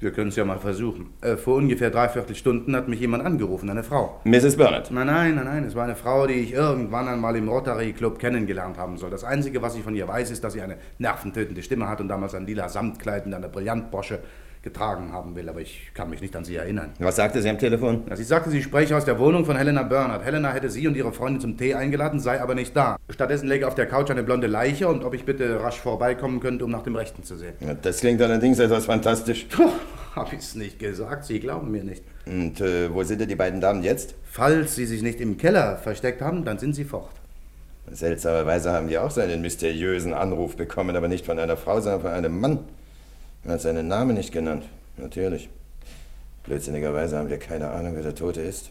Wir 0.00 0.12
können 0.12 0.28
es 0.28 0.36
ja 0.36 0.44
mal 0.44 0.60
versuchen. 0.60 1.10
Äh, 1.22 1.36
vor 1.36 1.56
ungefähr 1.56 1.90
dreiviertel 1.90 2.36
Stunden 2.36 2.76
hat 2.76 2.86
mich 2.86 3.00
jemand 3.00 3.26
angerufen, 3.26 3.68
eine 3.68 3.82
Frau. 3.82 4.20
Mrs. 4.22 4.56
Burnett. 4.56 4.92
Nein, 4.92 5.08
nein, 5.08 5.34
nein, 5.34 5.44
nein. 5.44 5.64
Es 5.64 5.74
war 5.74 5.82
eine 5.82 5.96
Frau, 5.96 6.28
die 6.28 6.34
ich 6.34 6.52
irgendwann 6.52 7.08
einmal 7.08 7.34
im 7.34 7.48
Rotary 7.48 7.92
Club 7.92 8.20
kennengelernt 8.20 8.78
haben 8.78 8.96
soll. 8.96 9.10
Das 9.10 9.24
Einzige, 9.24 9.60
was 9.60 9.74
ich 9.74 9.82
von 9.82 9.96
ihr 9.96 10.06
weiß, 10.06 10.30
ist, 10.30 10.44
dass 10.44 10.52
sie 10.52 10.62
eine 10.62 10.76
nerventötende 10.98 11.64
Stimme 11.64 11.88
hat 11.88 12.00
und 12.00 12.06
damals 12.06 12.36
ein 12.36 12.46
lila 12.46 12.68
Samtkleid 12.68 13.26
und 13.26 13.34
eine 13.34 13.48
Brillantbrosche 13.48 14.20
getragen 14.62 15.12
haben 15.12 15.34
will, 15.36 15.48
aber 15.48 15.60
ich 15.60 15.90
kann 15.94 16.10
mich 16.10 16.20
nicht 16.20 16.34
an 16.36 16.44
sie 16.44 16.56
erinnern. 16.56 16.90
Was 16.98 17.16
sagte 17.16 17.40
sie 17.42 17.48
am 17.48 17.58
Telefon? 17.58 18.02
Ja, 18.08 18.16
sie 18.16 18.24
sagte, 18.24 18.50
sie 18.50 18.62
spreche 18.62 18.96
aus 18.96 19.04
der 19.04 19.18
Wohnung 19.18 19.44
von 19.44 19.56
Helena 19.56 19.82
Bernhardt. 19.82 20.24
Helena 20.24 20.52
hätte 20.52 20.70
sie 20.70 20.86
und 20.86 20.96
ihre 20.96 21.12
Freundin 21.12 21.40
zum 21.40 21.56
Tee 21.56 21.74
eingeladen, 21.74 22.20
sei 22.20 22.40
aber 22.40 22.54
nicht 22.54 22.76
da. 22.76 22.96
Stattdessen 23.10 23.48
läge 23.48 23.66
auf 23.66 23.74
der 23.74 23.86
Couch 23.86 24.10
eine 24.10 24.22
blonde 24.22 24.46
Leiche 24.46 24.88
und 24.88 25.04
ob 25.04 25.14
ich 25.14 25.24
bitte 25.24 25.60
rasch 25.62 25.78
vorbeikommen 25.80 26.40
könnte, 26.40 26.64
um 26.64 26.70
nach 26.70 26.82
dem 26.82 26.96
Rechten 26.96 27.22
zu 27.22 27.36
sehen. 27.36 27.54
Ja, 27.60 27.74
das 27.74 28.00
klingt 28.00 28.20
allerdings 28.22 28.58
etwas 28.58 28.86
fantastisch. 28.86 29.46
Puh, 29.50 29.70
hab 30.14 30.32
ich's 30.32 30.54
nicht 30.54 30.78
gesagt, 30.78 31.24
Sie 31.24 31.40
glauben 31.40 31.70
mir 31.70 31.84
nicht. 31.84 32.02
Und 32.26 32.60
äh, 32.60 32.92
wo 32.92 33.02
sind 33.02 33.20
denn 33.20 33.28
die 33.28 33.36
beiden 33.36 33.60
Damen 33.60 33.82
jetzt? 33.82 34.14
Falls 34.24 34.74
sie 34.74 34.86
sich 34.86 35.02
nicht 35.02 35.20
im 35.20 35.38
Keller 35.38 35.76
versteckt 35.76 36.20
haben, 36.20 36.44
dann 36.44 36.58
sind 36.58 36.74
sie 36.74 36.84
fort. 36.84 37.10
Seltsamerweise 37.90 38.72
haben 38.72 38.88
die 38.88 38.98
auch 38.98 39.10
so 39.10 39.20
einen 39.20 39.40
mysteriösen 39.40 40.12
Anruf 40.12 40.56
bekommen, 40.56 40.94
aber 40.96 41.08
nicht 41.08 41.24
von 41.24 41.38
einer 41.38 41.56
Frau, 41.56 41.80
sondern 41.80 42.02
von 42.02 42.10
einem 42.10 42.38
Mann. 42.40 42.58
Er 43.44 43.52
hat 43.52 43.60
seinen 43.60 43.88
Namen 43.88 44.16
nicht 44.16 44.32
genannt. 44.32 44.64
Natürlich. 44.96 45.48
Blödsinnigerweise 46.44 47.18
haben 47.18 47.28
wir 47.30 47.38
keine 47.38 47.70
Ahnung, 47.70 47.94
wer 47.94 48.02
der 48.02 48.14
Tote 48.14 48.40
ist. 48.40 48.70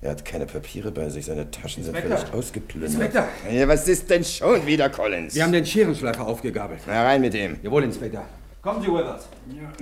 Er 0.00 0.10
hat 0.10 0.24
keine 0.24 0.44
Papiere 0.44 0.90
bei 0.90 1.08
sich, 1.08 1.24
seine 1.24 1.50
Taschen 1.50 1.82
sind 1.82 1.96
völlig 1.96 2.32
ausgeplündert. 2.32 2.90
Inspektor. 2.90 3.26
Ja, 3.50 3.66
was 3.66 3.88
ist 3.88 4.10
denn 4.10 4.22
schon 4.22 4.66
wieder, 4.66 4.90
Collins? 4.90 5.34
Wir 5.34 5.44
haben 5.44 5.52
den 5.52 5.64
Scherenschleifer 5.64 6.26
aufgegabelt. 6.26 6.80
Na, 6.86 7.04
rein 7.04 7.22
mit 7.22 7.34
ihm. 7.34 7.58
Jawohl, 7.62 7.84
Inspektor. 7.84 8.24
Kommen 8.60 8.82
Sie, 8.82 8.88
Withers. 8.88 9.28
Ja, 9.48 9.72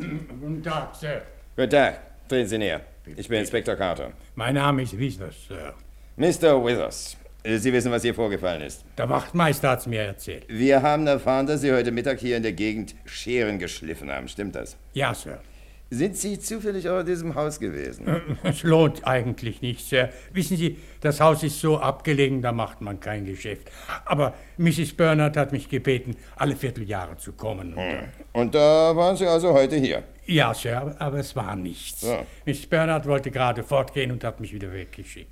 guten 0.41 0.63
Tag, 0.63 0.95
Sir. 0.95 1.23
Guten 1.57 1.71
Tag. 1.71 2.29
Treten 2.29 2.49
Sie 2.49 2.59
näher. 2.59 2.81
Ich 3.17 3.29
bin 3.29 3.41
Inspektor 3.41 3.75
Carter. 3.75 4.13
Mein 4.37 4.55
Name 4.55 4.83
ist 4.83 4.97
Withers, 4.97 5.35
Sir. 5.49 5.75
Mr. 6.17 6.65
Withers, 6.65 7.17
Sie 7.45 7.73
wissen, 7.73 7.91
was 7.91 8.03
hier 8.03 8.15
vorgefallen 8.15 8.63
ist. 8.63 8.85
Der 8.97 9.09
Wachtmeister 9.09 9.71
hat's 9.71 9.87
mir 9.87 10.03
erzählt. 10.03 10.45
Wir 10.49 10.81
haben 10.83 11.07
erfahren, 11.09 11.47
dass 11.47 11.61
Sie 11.61 11.73
heute 11.73 11.91
Mittag 11.91 12.21
hier 12.21 12.37
in 12.37 12.43
der 12.45 12.53
Gegend 12.53 12.95
Scheren 13.05 13.59
geschliffen 13.59 14.11
haben. 14.13 14.29
Stimmt 14.29 14.55
das? 14.55 14.77
Ja, 14.93 15.13
Sir. 15.13 15.41
Sind 15.91 16.17
Sie 16.17 16.39
zufällig 16.39 16.89
auch 16.89 17.01
in 17.01 17.07
diesem 17.07 17.35
Haus 17.35 17.61
gewesen? 17.61 18.07
Es 18.45 18.63
lohnt 18.63 19.07
eigentlich 19.07 19.61
nicht, 19.61 19.87
Sir. 19.87 20.09
Wissen 20.33 20.57
Sie, 20.57 20.79
das 21.01 21.21
Haus 21.21 21.43
ist 21.43 21.61
so 21.61 21.79
abgelegen, 21.79 22.41
da 22.41 22.53
macht 22.53 22.81
man 22.81 22.99
kein 23.01 23.27
Geschäft. 23.27 23.71
Aber 24.05 24.35
Mrs. 24.57 24.95
Bernard 24.95 25.37
hat 25.37 25.53
mich 25.53 25.69
gebeten, 25.69 26.17
alle 26.37 26.57
Vierteljahre 26.57 27.17
zu 27.19 27.33
kommen. 27.33 27.75
Und, 27.75 27.79
äh, 27.79 28.05
Und 28.33 28.55
da 28.55 28.95
waren 28.97 29.17
Sie 29.17 29.27
also 29.27 29.53
heute 29.53 29.77
hier? 29.77 30.05
Ja, 30.33 30.55
Sir, 30.55 30.95
aber, 30.99 31.19
es 31.19 31.37
war 31.37 31.55
nichts. 31.57 32.03
Ja. 32.03 32.25
Miss 32.47 32.67
Bernard 32.67 33.07
wollte 33.07 33.31
gerade 33.31 33.63
fortgehen 33.63 34.11
und 34.11 34.25
hat 34.25 34.41
mich 34.41 34.55
wieder 34.55 34.73
weggeschickt. 34.73 35.31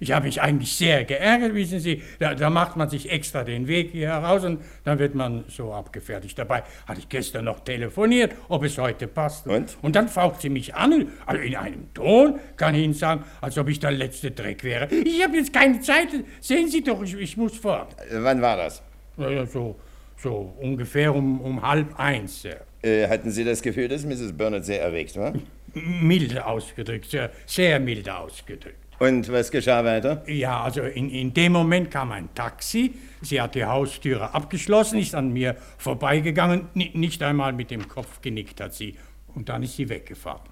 Ich 0.00 0.12
habe 0.12 0.26
mich 0.26 0.42
eigentlich 0.42 0.74
sehr 0.74 1.04
geärgert, 1.04 1.54
wissen 1.54 1.78
Sie. 1.78 2.02
Da, 2.18 2.34
da 2.34 2.50
macht 2.50 2.76
man 2.76 2.90
sich 2.90 3.10
extra 3.10 3.44
den 3.44 3.68
Weg 3.68 3.90
hier 3.92 4.08
heraus 4.08 4.44
und 4.44 4.60
dann 4.84 4.98
wird 4.98 5.14
man 5.14 5.44
so 5.48 5.72
abgefertigt. 5.72 6.38
Dabei 6.38 6.64
hatte 6.86 7.00
ich 7.00 7.08
gestern 7.08 7.44
noch 7.44 7.60
telefoniert, 7.60 8.34
ob 8.48 8.64
es 8.64 8.76
heute 8.78 9.06
passt. 9.06 9.46
Und? 9.46 9.76
Und 9.82 9.94
dann 9.94 10.08
faucht 10.08 10.40
sie 10.40 10.48
mich 10.48 10.74
an, 10.74 11.08
also 11.26 11.40
in 11.40 11.54
einem 11.54 11.94
Ton, 11.94 12.40
kann 12.56 12.74
ich 12.74 12.82
Ihnen 12.82 12.94
sagen, 12.94 13.24
als 13.40 13.56
ob 13.56 13.68
ich 13.68 13.78
der 13.78 13.92
letzte 13.92 14.32
Dreck 14.32 14.64
wäre. 14.64 14.88
Ich 14.92 15.22
habe 15.22 15.36
jetzt 15.36 15.52
keine 15.52 15.80
Zeit. 15.80 16.08
Sehen 16.40 16.68
Sie 16.68 16.82
doch, 16.82 17.02
ich, 17.02 17.14
ich 17.14 17.36
muss 17.36 17.56
fort. 17.56 17.94
Wann 18.12 18.42
war 18.42 18.56
das? 18.56 18.82
Naja, 19.16 19.46
so, 19.46 19.76
so 20.16 20.54
ungefähr 20.60 21.14
um, 21.14 21.40
um 21.40 21.62
halb 21.62 21.98
eins, 21.98 22.42
Sir. 22.42 22.56
Äh, 22.82 23.08
hatten 23.08 23.30
Sie 23.30 23.44
das 23.44 23.60
Gefühl, 23.62 23.88
dass 23.88 24.04
Mrs. 24.04 24.32
Burnett 24.32 24.64
sehr 24.64 24.80
erregt 24.82 25.16
war? 25.16 25.32
Milde 25.74 26.44
ausgedrückt, 26.46 27.10
Sir. 27.10 27.30
Sehr 27.46 27.78
milde 27.78 28.14
ausgedrückt. 28.16 28.76
Und 28.98 29.30
was 29.32 29.50
geschah 29.50 29.82
weiter? 29.84 30.22
Ja, 30.28 30.62
also 30.62 30.82
in, 30.82 31.08
in 31.10 31.32
dem 31.32 31.52
Moment 31.52 31.90
kam 31.90 32.12
ein 32.12 32.28
Taxi. 32.34 32.92
Sie 33.22 33.40
hat 33.40 33.54
die 33.54 33.64
Haustüre 33.64 34.34
abgeschlossen, 34.34 34.98
ist 34.98 35.14
an 35.14 35.32
mir 35.32 35.56
vorbeigegangen, 35.78 36.68
ni- 36.74 36.90
nicht 36.94 37.22
einmal 37.22 37.52
mit 37.52 37.70
dem 37.70 37.88
Kopf 37.88 38.20
genickt 38.20 38.60
hat 38.60 38.74
sie. 38.74 38.96
Und 39.34 39.48
dann 39.48 39.62
ist 39.62 39.76
sie 39.76 39.88
weggefahren. 39.88 40.42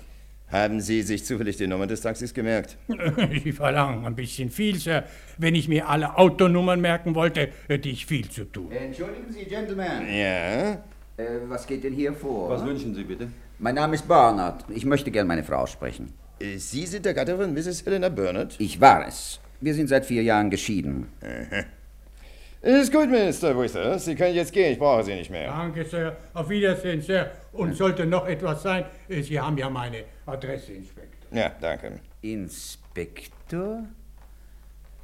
Haben 0.50 0.80
Sie 0.80 1.02
sich 1.02 1.26
zufällig 1.26 1.58
die 1.58 1.66
Nummer 1.66 1.86
des 1.86 2.00
Taxis 2.00 2.32
gemerkt? 2.32 2.78
Sie 3.44 3.52
verlangen 3.52 4.06
ein 4.06 4.14
bisschen 4.16 4.48
viel, 4.48 4.76
Sir. 4.76 5.04
Wenn 5.36 5.54
ich 5.54 5.68
mir 5.68 5.86
alle 5.86 6.16
Autonummern 6.16 6.80
merken 6.80 7.14
wollte, 7.14 7.50
hätte 7.66 7.90
ich 7.90 8.06
viel 8.06 8.30
zu 8.30 8.44
tun. 8.44 8.72
Entschuldigen 8.72 9.30
Sie, 9.30 9.44
Gentlemen. 9.44 10.06
Ja? 10.10 10.82
Äh, 11.18 11.40
was 11.48 11.66
geht 11.66 11.82
denn 11.82 11.92
hier 11.92 12.12
vor? 12.12 12.48
Was 12.48 12.64
wünschen 12.64 12.94
Sie 12.94 13.02
bitte? 13.02 13.28
Mein 13.58 13.74
Name 13.74 13.96
ist 13.96 14.06
Barnard. 14.06 14.64
Ich 14.68 14.84
möchte 14.84 15.10
gern 15.10 15.26
meine 15.26 15.42
Frau 15.42 15.66
sprechen. 15.66 16.12
Äh, 16.38 16.58
Sie 16.58 16.86
sind 16.86 17.04
der 17.04 17.12
Gatte 17.12 17.36
von 17.36 17.52
Mrs. 17.52 17.84
Helena 17.84 18.08
Burnett? 18.08 18.54
Ich 18.58 18.80
war 18.80 19.06
es. 19.06 19.40
Wir 19.60 19.74
sind 19.74 19.88
seit 19.88 20.06
vier 20.06 20.22
Jahren 20.22 20.48
geschieden. 20.48 21.08
Ist 22.62 22.92
gut, 22.92 23.08
Mr. 23.08 23.58
Whistler. 23.58 23.98
Sie 23.98 24.14
können 24.14 24.36
jetzt 24.36 24.52
gehen. 24.52 24.72
Ich 24.72 24.78
brauche 24.78 25.02
Sie 25.02 25.14
nicht 25.14 25.30
mehr. 25.30 25.48
Danke, 25.48 25.84
Sir. 25.84 26.16
Auf 26.34 26.48
Wiedersehen, 26.48 27.02
Sir. 27.02 27.32
Und 27.52 27.74
sollte 27.74 28.06
noch 28.06 28.26
etwas 28.28 28.62
sein, 28.62 28.84
äh, 29.08 29.20
Sie 29.20 29.40
haben 29.40 29.58
ja 29.58 29.68
meine 29.68 30.04
Adresse, 30.26 30.72
Inspektor. 30.72 31.36
Ja, 31.36 31.50
danke. 31.60 31.98
Inspektor? 32.22 33.84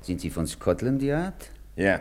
Sind 0.00 0.20
Sie 0.20 0.30
von 0.30 0.46
Scotland 0.46 1.02
Yard? 1.02 1.50
Ja. 1.74 2.00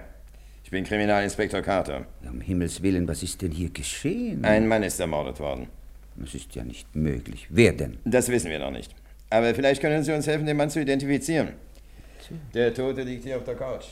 Ich 0.73 0.75
bin 0.75 0.85
Kriminalinspektor 0.85 1.61
Carter. 1.61 2.07
Um 2.27 2.41
Himmels 2.41 2.81
Willen, 2.81 3.07
was 3.07 3.21
ist 3.21 3.39
denn 3.43 3.51
hier 3.51 3.69
geschehen? 3.69 4.43
Ein 4.43 4.67
Mann 4.67 4.81
ist 4.81 4.99
ermordet 4.99 5.39
worden. 5.39 5.67
Das 6.15 6.33
ist 6.33 6.55
ja 6.55 6.63
nicht 6.63 6.95
möglich. 6.95 7.45
Wer 7.51 7.73
denn? 7.73 7.99
Das 8.05 8.27
wissen 8.29 8.49
wir 8.49 8.57
noch 8.57 8.71
nicht. 8.71 8.91
Aber 9.29 9.53
vielleicht 9.53 9.83
können 9.83 10.03
Sie 10.03 10.11
uns 10.11 10.25
helfen, 10.25 10.47
den 10.47 10.57
Mann 10.57 10.71
zu 10.71 10.81
identifizieren. 10.81 11.49
Der 12.55 12.73
Tote 12.73 13.03
liegt 13.03 13.23
hier 13.23 13.37
auf 13.37 13.43
der 13.43 13.53
Couch. 13.55 13.85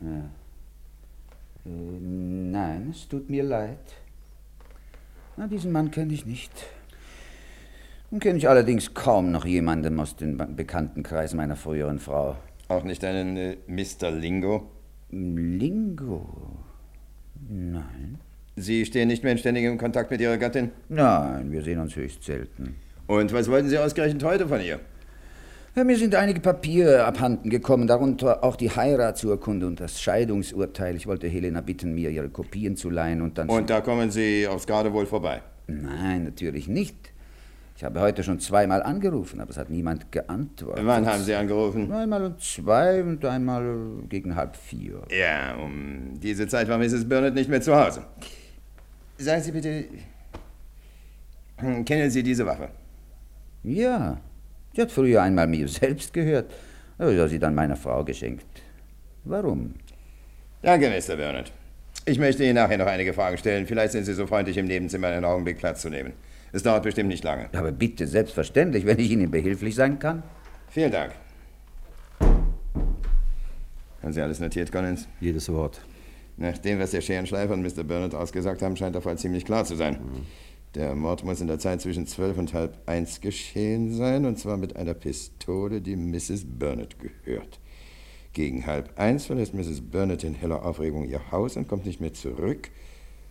Ja. 0.00 0.30
Äh, 1.66 1.68
nein, 1.68 2.90
es 2.92 3.08
tut 3.08 3.28
mir 3.28 3.42
leid. 3.42 3.78
Na, 5.36 5.48
diesen 5.48 5.72
Mann 5.72 5.90
kenne 5.90 6.12
ich 6.14 6.24
nicht. 6.24 6.52
Nun 8.12 8.20
kenne 8.20 8.38
ich 8.38 8.48
allerdings 8.48 8.94
kaum 8.94 9.32
noch 9.32 9.44
jemanden 9.44 9.98
aus 9.98 10.14
dem 10.14 10.36
Be- 10.36 10.46
Bekanntenkreis 10.46 11.34
meiner 11.34 11.56
früheren 11.56 11.98
Frau. 11.98 12.36
Auch 12.68 12.84
nicht 12.84 13.04
einen 13.04 13.36
äh, 13.36 13.56
Mr. 13.66 14.12
Lingo? 14.12 14.70
Lingo? 15.12 16.58
Nein. 17.48 18.18
Sie 18.56 18.84
stehen 18.86 19.08
nicht 19.08 19.22
mehr 19.22 19.32
in 19.32 19.38
ständigem 19.38 19.78
Kontakt 19.78 20.10
mit 20.10 20.20
Ihrer 20.20 20.38
Gattin? 20.38 20.70
Nein, 20.88 21.52
wir 21.52 21.62
sehen 21.62 21.78
uns 21.78 21.94
höchst 21.96 22.24
selten. 22.24 22.76
Und 23.06 23.32
was 23.32 23.50
wollten 23.50 23.68
Sie 23.68 23.78
ausgerechnet 23.78 24.24
heute 24.24 24.48
von 24.48 24.60
ihr? 24.60 24.80
Ja, 25.74 25.84
mir 25.84 25.96
sind 25.96 26.14
einige 26.14 26.40
Papiere 26.40 27.04
abhanden 27.04 27.48
gekommen, 27.48 27.86
darunter 27.86 28.44
auch 28.44 28.56
die 28.56 28.70
Heiratsurkunde 28.70 29.66
und 29.66 29.80
das 29.80 30.02
Scheidungsurteil. 30.02 30.96
Ich 30.96 31.06
wollte 31.06 31.28
Helena 31.28 31.62
bitten, 31.62 31.94
mir 31.94 32.10
ihre 32.10 32.28
Kopien 32.28 32.76
zu 32.76 32.90
leihen 32.90 33.22
und 33.22 33.38
dann... 33.38 33.48
Und 33.48 33.70
da 33.70 33.80
kommen 33.80 34.10
Sie 34.10 34.46
aufs 34.46 34.66
Geradewohl 34.66 35.06
vorbei? 35.06 35.40
Nein, 35.66 36.24
natürlich 36.24 36.68
nicht. 36.68 37.11
Ich 37.82 37.84
habe 37.84 37.98
heute 37.98 38.22
schon 38.22 38.38
zweimal 38.38 38.80
angerufen, 38.80 39.40
aber 39.40 39.50
es 39.50 39.56
hat 39.56 39.68
niemand 39.68 40.12
geantwortet. 40.12 40.86
Wann 40.86 41.04
haben 41.04 41.24
Sie 41.24 41.34
angerufen? 41.34 41.90
Einmal 41.90 42.26
um 42.26 42.38
zwei 42.38 43.02
und 43.02 43.24
einmal 43.24 43.74
gegen 44.08 44.36
halb 44.36 44.54
vier. 44.54 45.02
Ja, 45.10 45.56
um 45.56 46.12
diese 46.20 46.46
Zeit 46.46 46.68
war 46.68 46.78
Mrs. 46.78 47.08
Burnett 47.08 47.34
nicht 47.34 47.50
mehr 47.50 47.60
zu 47.60 47.74
Hause. 47.74 48.04
Sagen 49.18 49.42
Sie 49.42 49.50
bitte, 49.50 49.86
hm, 51.56 51.84
kennen 51.84 52.08
Sie 52.08 52.22
diese 52.22 52.46
Waffe? 52.46 52.68
Ja, 53.64 54.20
sie 54.76 54.82
hat 54.82 54.92
früher 54.92 55.20
einmal 55.20 55.48
mir 55.48 55.66
selbst 55.66 56.12
gehört, 56.12 56.52
ich 57.00 57.18
habe 57.18 57.28
sie 57.28 57.40
dann 57.40 57.56
meiner 57.56 57.74
Frau 57.74 58.04
geschenkt. 58.04 58.62
Warum? 59.24 59.74
Danke, 60.62 60.88
Mr. 60.88 61.16
Burnett. 61.16 61.50
Ich 62.04 62.20
möchte 62.20 62.44
Ihnen 62.44 62.54
nachher 62.54 62.78
noch 62.78 62.86
einige 62.86 63.12
Fragen 63.12 63.38
stellen. 63.38 63.66
Vielleicht 63.66 63.90
sind 63.90 64.04
Sie 64.04 64.14
so 64.14 64.28
freundlich, 64.28 64.56
im 64.56 64.66
Nebenzimmer 64.66 65.08
einen 65.08 65.24
Augenblick 65.24 65.58
Platz 65.58 65.82
zu 65.82 65.88
nehmen. 65.88 66.12
Es 66.52 66.62
dauert 66.62 66.82
bestimmt 66.82 67.08
nicht 67.08 67.24
lange. 67.24 67.48
Aber 67.54 67.72
bitte, 67.72 68.06
selbstverständlich, 68.06 68.84
wenn 68.84 68.98
ich 68.98 69.10
Ihnen 69.10 69.30
behilflich 69.30 69.74
sein 69.74 69.98
kann. 69.98 70.22
Vielen 70.68 70.92
Dank. 70.92 71.12
Haben 74.02 74.12
Sie 74.12 74.20
alles 74.20 74.40
notiert, 74.40 74.70
Collins? 74.70 75.08
Jedes 75.20 75.50
Wort. 75.50 75.80
Nach 76.36 76.58
dem, 76.58 76.78
was 76.78 76.90
der 76.90 77.00
Scherenschleifer 77.00 77.54
und 77.54 77.62
Mr. 77.62 77.84
Burnett 77.84 78.14
ausgesagt 78.14 78.62
haben, 78.62 78.76
scheint 78.76 78.94
der 78.94 79.02
Fall 79.02 79.16
ziemlich 79.16 79.44
klar 79.44 79.64
zu 79.64 79.76
sein. 79.76 79.94
Mhm. 79.94 80.26
Der 80.74 80.94
Mord 80.94 81.24
muss 81.24 81.40
in 81.40 81.46
der 81.46 81.58
Zeit 81.58 81.82
zwischen 81.82 82.06
zwölf 82.06 82.38
und 82.38 82.54
halb 82.54 82.76
eins 82.86 83.20
geschehen 83.20 83.94
sein, 83.94 84.24
und 84.24 84.38
zwar 84.38 84.56
mit 84.56 84.76
einer 84.76 84.94
Pistole, 84.94 85.82
die 85.82 85.96
Mrs. 85.96 86.46
Burnett 86.46 86.96
gehört. 86.98 87.60
Gegen 88.32 88.64
halb 88.66 88.98
eins 88.98 89.26
verlässt 89.26 89.52
Mrs. 89.52 89.82
Burnett 89.82 90.24
in 90.24 90.34
heller 90.34 90.64
Aufregung 90.64 91.04
ihr 91.04 91.30
Haus 91.30 91.56
und 91.56 91.68
kommt 91.68 91.84
nicht 91.84 92.00
mehr 92.00 92.14
zurück, 92.14 92.70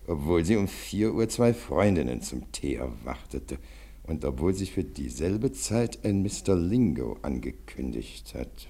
obwohl 0.08 0.44
sie 0.44 0.56
um 0.56 0.68
vier 0.68 1.14
Uhr 1.14 1.30
zwei 1.30 1.54
Freundinnen 1.54 2.22
zum 2.22 2.52
Tee 2.52 2.76
erwartete 2.76 3.58
und 4.04 4.26
obwohl 4.26 4.54
sich 4.54 4.72
für 4.72 4.84
dieselbe 4.84 5.52
Zeit 5.52 6.00
ein 6.04 6.22
Mr. 6.24 6.56
Lingo 6.56 7.18
angekündigt 7.22 8.34
hat. 8.36 8.68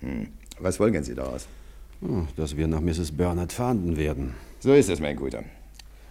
Hm. 0.00 0.28
Was 0.58 0.76
folgern 0.76 1.04
Sie 1.04 1.14
daraus? 1.14 1.46
Hm, 2.00 2.28
Dass 2.36 2.56
wir 2.56 2.66
nach 2.66 2.80
Mrs. 2.80 3.12
Burnett 3.12 3.52
fahnden 3.52 3.96
werden. 3.96 4.34
So 4.58 4.72
ist 4.72 4.88
es, 4.88 5.00
mein 5.00 5.16
Guter. 5.16 5.44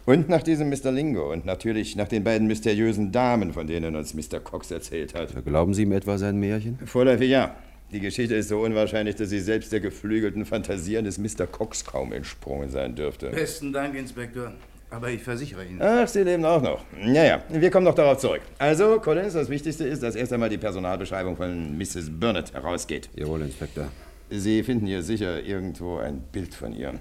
Und 0.05 0.27
nach 0.27 0.41
diesem 0.41 0.69
Mr. 0.69 0.91
Lingo 0.91 1.31
und 1.31 1.45
natürlich 1.45 1.95
nach 1.95 2.07
den 2.07 2.23
beiden 2.23 2.47
mysteriösen 2.47 3.11
Damen, 3.11 3.53
von 3.53 3.67
denen 3.67 3.95
uns 3.95 4.15
Mr. 4.15 4.39
Cox 4.39 4.71
erzählt 4.71 5.13
hat. 5.13 5.45
Glauben 5.45 5.73
Sie 5.75 5.83
ihm 5.83 5.91
etwa 5.91 6.17
sein 6.17 6.39
Märchen? 6.39 6.79
Vorläufig 6.85 7.29
ja. 7.29 7.55
Die 7.91 7.99
Geschichte 7.99 8.35
ist 8.35 8.49
so 8.49 8.59
unwahrscheinlich, 8.59 9.15
dass 9.15 9.29
sie 9.29 9.39
selbst 9.39 9.71
der 9.71 9.79
geflügelten 9.79 10.45
Fantasien 10.45 11.05
des 11.05 11.17
Mr. 11.17 11.47
Cox 11.47 11.83
kaum 11.83 12.13
entsprungen 12.13 12.69
sein 12.69 12.93
dürfte. 12.93 13.29
Besten 13.29 13.73
Dank, 13.73 13.95
Inspektor. 13.95 14.53
Aber 14.91 15.09
ich 15.09 15.21
versichere 15.21 15.65
Ihnen. 15.65 15.81
Ach, 15.81 16.07
Sie 16.07 16.23
leben 16.23 16.45
auch 16.45 16.61
noch. 16.61 16.83
Naja, 16.99 17.43
wir 17.49 17.69
kommen 17.69 17.85
noch 17.85 17.95
darauf 17.95 18.17
zurück. 18.17 18.41
Also, 18.57 18.99
Collins, 18.99 19.33
das 19.33 19.49
Wichtigste 19.49 19.85
ist, 19.85 20.01
dass 20.01 20.15
erst 20.15 20.33
einmal 20.33 20.49
die 20.49 20.57
Personalbeschreibung 20.57 21.35
von 21.35 21.77
Mrs. 21.77 22.09
Burnett 22.11 22.53
herausgeht. 22.53 23.09
Jawohl, 23.15 23.41
Inspektor. 23.41 23.85
Sie 24.31 24.63
finden 24.63 24.87
hier 24.87 25.03
sicher 25.03 25.43
irgendwo 25.43 25.97
ein 25.97 26.21
Bild 26.31 26.53
von 26.53 26.73
ihr. 26.73 26.93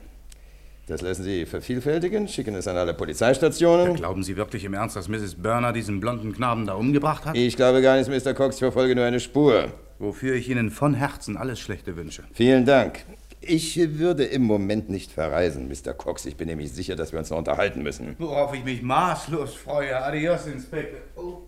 Das 0.86 1.02
lassen 1.02 1.22
Sie 1.22 1.44
vervielfältigen, 1.44 2.28
schicken 2.28 2.54
es 2.54 2.66
an 2.66 2.76
alle 2.76 2.94
Polizeistationen. 2.94 3.94
Glauben 3.94 4.22
Sie 4.22 4.38
wirklich 4.38 4.64
im 4.64 4.72
Ernst, 4.72 4.96
dass 4.96 5.08
Mrs. 5.08 5.34
Burner 5.34 5.74
diesen 5.74 6.00
blonden 6.00 6.32
Knaben 6.32 6.66
da 6.66 6.74
umgebracht 6.74 7.26
hat? 7.26 7.36
Ich 7.36 7.56
glaube 7.56 7.82
gar 7.82 7.98
nicht, 7.98 8.08
Mr. 8.08 8.32
Cox, 8.32 8.56
ich 8.56 8.60
verfolge 8.60 8.94
nur 8.94 9.04
eine 9.04 9.20
Spur. 9.20 9.70
Wofür 9.98 10.34
ich 10.34 10.48
Ihnen 10.48 10.70
von 10.70 10.94
Herzen 10.94 11.36
alles 11.36 11.58
Schlechte 11.58 11.96
wünsche. 11.96 12.22
Vielen 12.32 12.64
Dank. 12.64 13.04
Ich 13.40 13.76
würde 13.98 14.24
im 14.24 14.42
Moment 14.42 14.90
nicht 14.90 15.12
verreisen, 15.12 15.68
Mr. 15.68 15.94
Cox. 15.94 16.26
Ich 16.26 16.36
bin 16.36 16.48
nämlich 16.48 16.72
sicher, 16.72 16.96
dass 16.96 17.12
wir 17.12 17.18
uns 17.18 17.30
noch 17.30 17.38
unterhalten 17.38 17.82
müssen. 17.82 18.16
Worauf 18.18 18.54
ich 18.54 18.64
mich 18.64 18.82
maßlos 18.82 19.54
freue. 19.54 19.96
Adios, 19.96 20.46
Inspektor. 20.46 21.00
Oh. 21.16 21.42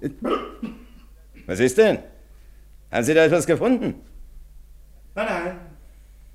Was 1.46 1.60
ist 1.60 1.78
denn? 1.78 1.98
Haben 2.90 3.04
Sie 3.04 3.14
da 3.14 3.24
etwas 3.24 3.46
gefunden? 3.46 3.94
Nein, 5.14 5.26
nein. 5.28 5.56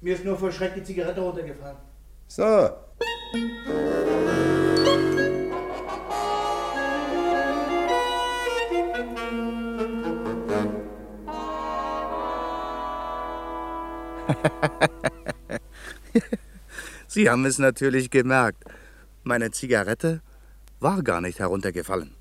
Mir 0.01 0.15
ist 0.15 0.25
nur 0.25 0.37
vor 0.37 0.51
Schreck 0.51 0.75
die 0.75 0.83
Zigarette 0.83 1.21
runtergefallen. 1.21 1.77
So. 2.27 2.69
Sie 17.07 17.29
haben 17.29 17.45
es 17.45 17.59
natürlich 17.59 18.09
gemerkt. 18.09 18.63
Meine 19.23 19.51
Zigarette 19.51 20.21
war 20.79 21.01
gar 21.03 21.21
nicht 21.21 21.39
heruntergefallen. 21.39 22.11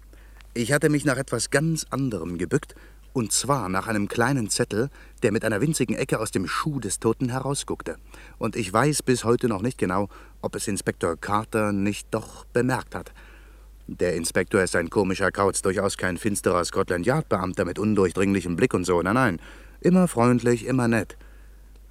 Ich 0.54 0.72
hatte 0.72 0.88
mich 0.88 1.04
nach 1.04 1.16
etwas 1.16 1.50
ganz 1.50 1.86
anderem 1.90 2.38
gebückt, 2.38 2.74
und 3.12 3.32
zwar 3.32 3.68
nach 3.68 3.86
einem 3.86 4.08
kleinen 4.08 4.50
Zettel, 4.50 4.90
der 5.22 5.30
mit 5.30 5.44
einer 5.44 5.60
winzigen 5.60 5.94
Ecke 5.94 6.18
aus 6.18 6.32
dem 6.32 6.48
Schuh 6.48 6.80
des 6.80 6.98
Toten 6.98 7.28
herausguckte. 7.28 7.96
Und 8.38 8.56
ich 8.56 8.72
weiß 8.72 9.02
bis 9.02 9.24
heute 9.24 9.48
noch 9.48 9.62
nicht 9.62 9.78
genau, 9.78 10.08
ob 10.42 10.56
es 10.56 10.66
Inspektor 10.66 11.16
Carter 11.16 11.72
nicht 11.72 12.08
doch 12.10 12.44
bemerkt 12.46 12.94
hat. 12.94 13.12
Der 13.86 14.14
Inspektor 14.14 14.62
ist 14.62 14.74
ein 14.76 14.90
komischer 14.90 15.30
Kauz, 15.30 15.62
durchaus 15.62 15.96
kein 15.96 16.16
finsterer 16.16 16.64
Scotland 16.64 17.06
Yard-Beamter 17.06 17.64
mit 17.64 17.78
undurchdringlichem 17.78 18.56
Blick 18.56 18.74
und 18.74 18.84
so. 18.84 19.00
Nein, 19.02 19.14
nein, 19.14 19.40
immer 19.80 20.08
freundlich, 20.08 20.66
immer 20.66 20.88
nett. 20.88 21.16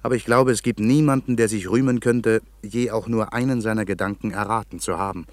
Aber 0.04 0.16
ich 0.16 0.26
glaube, 0.26 0.52
es 0.52 0.62
gibt 0.62 0.80
niemanden, 0.80 1.34
der 1.34 1.48
sich 1.48 1.70
rühmen 1.70 1.98
könnte, 1.98 2.42
je 2.60 2.90
auch 2.90 3.08
nur 3.08 3.32
einen 3.32 3.62
seiner 3.62 3.86
Gedanken 3.86 4.32
erraten 4.32 4.78
zu 4.78 4.98
haben. 4.98 5.24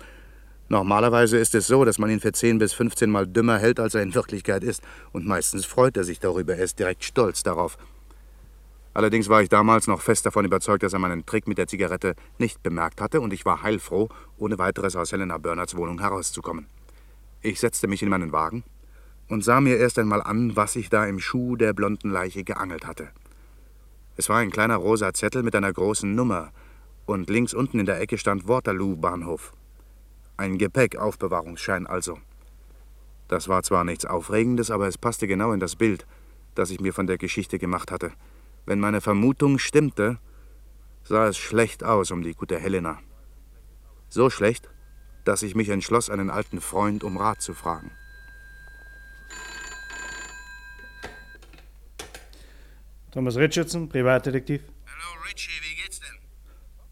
Normalerweise 0.69 1.37
ist 1.37 1.53
es 1.55 1.67
so, 1.67 1.83
dass 1.83 1.99
man 1.99 2.09
ihn 2.09 2.21
für 2.21 2.31
10 2.31 2.57
bis 2.57 2.71
15 2.71 3.11
Mal 3.11 3.27
dümmer 3.27 3.59
hält, 3.59 3.81
als 3.81 3.95
er 3.95 4.01
in 4.01 4.15
Wirklichkeit 4.15 4.63
ist. 4.63 4.81
Und 5.11 5.27
meistens 5.27 5.65
freut 5.65 5.97
er 5.97 6.05
sich 6.05 6.21
darüber, 6.21 6.55
er 6.55 6.63
ist 6.63 6.79
direkt 6.79 7.03
stolz 7.03 7.43
darauf. 7.43 7.77
Allerdings 8.93 9.27
war 9.27 9.41
ich 9.41 9.49
damals 9.49 9.87
noch 9.87 9.99
fest 9.99 10.25
davon 10.25 10.45
überzeugt, 10.45 10.83
dass 10.83 10.93
er 10.93 10.99
meinen 10.99 11.25
Trick 11.25 11.49
mit 11.49 11.57
der 11.57 11.67
Zigarette 11.67 12.15
nicht 12.37 12.63
bemerkt 12.63 13.01
hatte, 13.01 13.19
und 13.19 13.33
ich 13.33 13.43
war 13.43 13.63
heilfroh, 13.63 14.07
ohne 14.37 14.57
weiteres 14.57 14.95
aus 14.95 15.11
Helena 15.11 15.37
Bernards 15.37 15.75
Wohnung 15.75 15.99
herauszukommen. 15.99 16.67
Ich 17.41 17.59
setzte 17.59 17.89
mich 17.89 18.03
in 18.03 18.09
meinen 18.09 18.31
Wagen 18.31 18.63
und 19.27 19.43
sah 19.43 19.59
mir 19.59 19.75
erst 19.75 19.99
einmal 19.99 20.21
an, 20.21 20.55
was 20.55 20.77
ich 20.77 20.89
da 20.89 21.05
im 21.05 21.19
Schuh 21.19 21.57
der 21.57 21.73
blonden 21.73 22.09
Leiche 22.09 22.45
geangelt 22.45 22.87
hatte. 22.87 23.09
Es 24.17 24.29
war 24.29 24.37
ein 24.37 24.51
kleiner 24.51 24.75
rosa 24.75 25.13
Zettel 25.13 25.43
mit 25.43 25.55
einer 25.55 25.71
großen 25.71 26.13
Nummer, 26.13 26.51
und 27.05 27.29
links 27.29 27.53
unten 27.53 27.79
in 27.79 27.85
der 27.85 27.99
Ecke 27.99 28.17
stand 28.17 28.47
Waterloo 28.47 28.95
Bahnhof. 28.95 29.53
Ein 30.37 30.57
Gepäckaufbewahrungsschein 30.57 31.87
also. 31.87 32.19
Das 33.27 33.47
war 33.47 33.63
zwar 33.63 33.83
nichts 33.83 34.05
Aufregendes, 34.05 34.71
aber 34.71 34.87
es 34.87 34.97
passte 34.97 35.27
genau 35.27 35.51
in 35.51 35.59
das 35.59 35.75
Bild, 35.75 36.05
das 36.55 36.69
ich 36.69 36.79
mir 36.79 36.93
von 36.93 37.07
der 37.07 37.17
Geschichte 37.17 37.59
gemacht 37.59 37.91
hatte. 37.91 38.11
Wenn 38.65 38.79
meine 38.79 39.01
Vermutung 39.01 39.57
stimmte, 39.57 40.19
sah 41.03 41.27
es 41.27 41.37
schlecht 41.37 41.83
aus 41.83 42.11
um 42.11 42.23
die 42.23 42.33
gute 42.33 42.59
Helena. 42.59 42.99
So 44.09 44.29
schlecht, 44.29 44.69
dass 45.23 45.43
ich 45.43 45.55
mich 45.55 45.69
entschloss, 45.69 46.09
einen 46.09 46.29
alten 46.29 46.61
Freund 46.61 47.03
um 47.03 47.17
Rat 47.17 47.41
zu 47.41 47.53
fragen. 47.53 47.91
Thomas 53.11 53.35
Richardson, 53.35 53.89
Privatdetektiv. 53.89 54.61
Hallo 54.85 55.21
Richie, 55.27 55.49
wie 55.61 55.75
geht's 55.81 55.99
denn? 55.99 56.17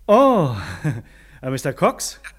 Oh, 0.07 0.55
äh, 1.41 1.49
Mr. 1.49 1.73
Cox? 1.73 2.19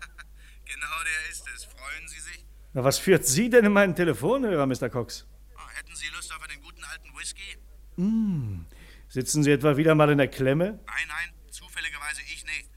Genau 0.64 1.02
der 1.02 1.30
ist 1.30 1.44
es. 1.54 1.64
Freuen 1.64 2.06
Sie 2.08 2.20
sich? 2.20 2.44
Na, 2.74 2.84
was 2.84 2.98
führt 2.98 3.26
Sie 3.26 3.50
denn 3.50 3.64
in 3.64 3.72
meinen 3.72 3.94
Telefonhörer, 3.96 4.66
Mr. 4.66 4.88
Cox? 4.88 5.26
Oh, 5.56 5.60
hätten 5.76 5.94
Sie 5.96 6.06
Lust 6.14 6.32
auf 6.32 6.40
einen 6.48 6.60
guten 6.62 6.84
alten 6.84 7.08
Whisky? 7.18 7.56
Hm, 7.96 8.66
sitzen 9.08 9.42
Sie 9.42 9.50
etwa 9.50 9.76
wieder 9.76 9.94
mal 9.96 10.10
in 10.10 10.18
der 10.18 10.28
Klemme? 10.28 10.78
Nein, 10.86 11.08
nein, 11.08 11.30
zufälligerweise 11.50 12.20
ich 12.22 12.44
nicht. 12.44 12.70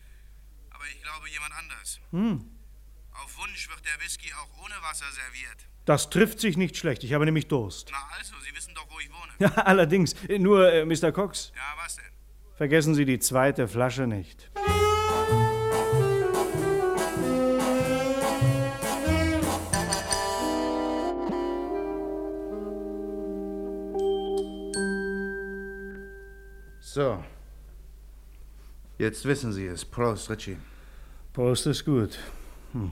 Aber 0.71 0.83
ich 0.85 1.01
glaube 1.03 1.29
jemand 1.29 1.53
anders. 1.53 1.99
Hm, 2.11 2.49
Auf 3.11 3.37
Wunsch 3.37 3.69
wird 3.69 3.85
der 3.85 4.03
Whisky 4.03 4.33
auch 4.33 4.63
ohne 4.65 4.75
Wasser 4.81 5.05
serviert. 5.11 5.67
das 5.85 6.09
trifft 6.09 6.39
sich 6.39 6.57
nicht 6.57 6.75
schlecht. 6.77 7.03
Ich 7.03 7.13
habe 7.13 7.25
nämlich 7.25 7.47
Durst. 7.47 7.89
Na 7.91 7.97
also, 8.17 8.33
Sie 8.43 8.55
wissen 8.55 8.73
doch, 8.73 8.89
wo 8.89 8.99
ich 8.99 9.09
wohne. 9.11 9.32
Ja, 9.43 9.49
allerdings. 9.55 10.15
Nur, 10.39 10.71
äh, 10.71 10.85
Mr. 10.85 11.11
Cox, 11.11 11.51
Ja, 11.53 11.61
was 11.83 11.97
denn? 11.97 12.05
vergessen 12.55 12.95
Sie 12.95 13.03
die 13.03 13.19
zweite 13.19 13.67
Flasche 13.67 14.07
nicht. 14.07 14.49
So. 26.79 27.23
Jetzt 28.97 29.25
wissen 29.25 29.51
Sie 29.51 29.65
es. 29.65 29.83
Prost, 29.83 30.29
Richie. 30.29 30.57
Prost 31.33 31.65
ist 31.67 31.83
gut. 31.85 32.19
Hm. 32.73 32.91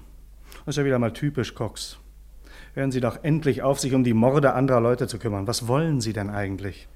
Das 0.65 0.73
ist 0.73 0.77
ja 0.77 0.85
wieder 0.85 0.99
mal 0.99 1.13
typisch 1.13 1.53
Cox. 1.53 1.97
Hören 2.73 2.91
Sie 2.91 3.01
doch 3.01 3.19
endlich 3.23 3.61
auf, 3.63 3.79
sich 3.79 3.93
um 3.93 4.03
die 4.03 4.13
Morde 4.13 4.53
anderer 4.53 4.79
Leute 4.81 5.07
zu 5.07 5.19
kümmern. 5.19 5.45
Was 5.47 5.67
wollen 5.67 5.99
Sie 6.01 6.13
denn 6.13 6.29
eigentlich? 6.29 6.87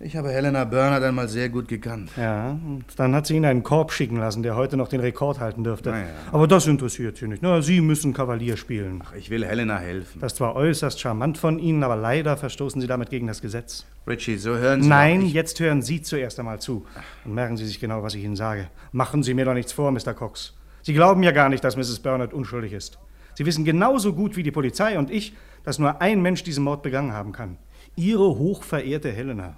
Ich 0.00 0.16
habe 0.16 0.28
Helena 0.30 0.64
Bernhardt 0.64 1.04
einmal 1.04 1.28
sehr 1.28 1.48
gut 1.48 1.68
gekannt. 1.68 2.10
Ja, 2.16 2.50
und 2.50 2.84
dann 2.96 3.14
hat 3.14 3.26
sie 3.26 3.36
Ihnen 3.36 3.44
einen 3.44 3.62
Korb 3.62 3.92
schicken 3.92 4.16
lassen, 4.16 4.42
der 4.42 4.56
heute 4.56 4.76
noch 4.76 4.88
den 4.88 4.98
Rekord 5.00 5.38
halten 5.38 5.62
dürfte. 5.62 5.90
Na 5.90 6.00
ja. 6.00 6.06
Aber 6.32 6.48
das 6.48 6.66
interessiert 6.66 7.16
Sie 7.16 7.28
nicht. 7.28 7.42
Na, 7.42 7.62
Sie 7.62 7.80
müssen 7.80 8.12
Kavalier 8.12 8.56
spielen. 8.56 9.02
Ach, 9.06 9.14
ich 9.14 9.30
will 9.30 9.46
Helena 9.46 9.78
helfen. 9.78 10.20
Das 10.20 10.34
zwar 10.34 10.56
äußerst 10.56 10.98
charmant 11.00 11.38
von 11.38 11.60
Ihnen, 11.60 11.84
aber 11.84 11.94
leider 11.94 12.36
verstoßen 12.36 12.80
Sie 12.80 12.88
damit 12.88 13.08
gegen 13.08 13.28
das 13.28 13.40
Gesetz. 13.40 13.86
Richie, 14.08 14.36
so 14.36 14.56
hören 14.56 14.82
Sie 14.82 14.88
Nein, 14.88 15.22
ich- 15.22 15.32
jetzt 15.32 15.60
hören 15.60 15.80
Sie 15.80 16.02
zuerst 16.02 16.40
einmal 16.40 16.60
zu. 16.60 16.84
Und 17.24 17.34
merken 17.34 17.56
Sie 17.56 17.64
sich 17.64 17.78
genau, 17.78 18.02
was 18.02 18.16
ich 18.16 18.24
Ihnen 18.24 18.36
sage. 18.36 18.66
Machen 18.90 19.22
Sie 19.22 19.32
mir 19.32 19.44
doch 19.44 19.54
nichts 19.54 19.72
vor, 19.72 19.92
Mr. 19.92 20.12
Cox. 20.12 20.54
Sie 20.82 20.92
glauben 20.92 21.22
ja 21.22 21.30
gar 21.30 21.48
nicht, 21.48 21.62
dass 21.62 21.76
Mrs. 21.76 22.00
Bernard 22.00 22.34
unschuldig 22.34 22.72
ist. 22.72 22.98
Sie 23.34 23.46
wissen 23.46 23.64
genauso 23.64 24.12
gut 24.12 24.36
wie 24.36 24.42
die 24.42 24.50
Polizei 24.50 24.98
und 24.98 25.10
ich, 25.10 25.34
dass 25.64 25.78
nur 25.78 26.00
ein 26.00 26.22
Mensch 26.22 26.42
diesen 26.42 26.64
Mord 26.64 26.82
begangen 26.82 27.12
haben 27.12 27.32
kann. 27.32 27.58
Ihre 27.96 28.38
hochverehrte 28.38 29.10
Helena. 29.10 29.56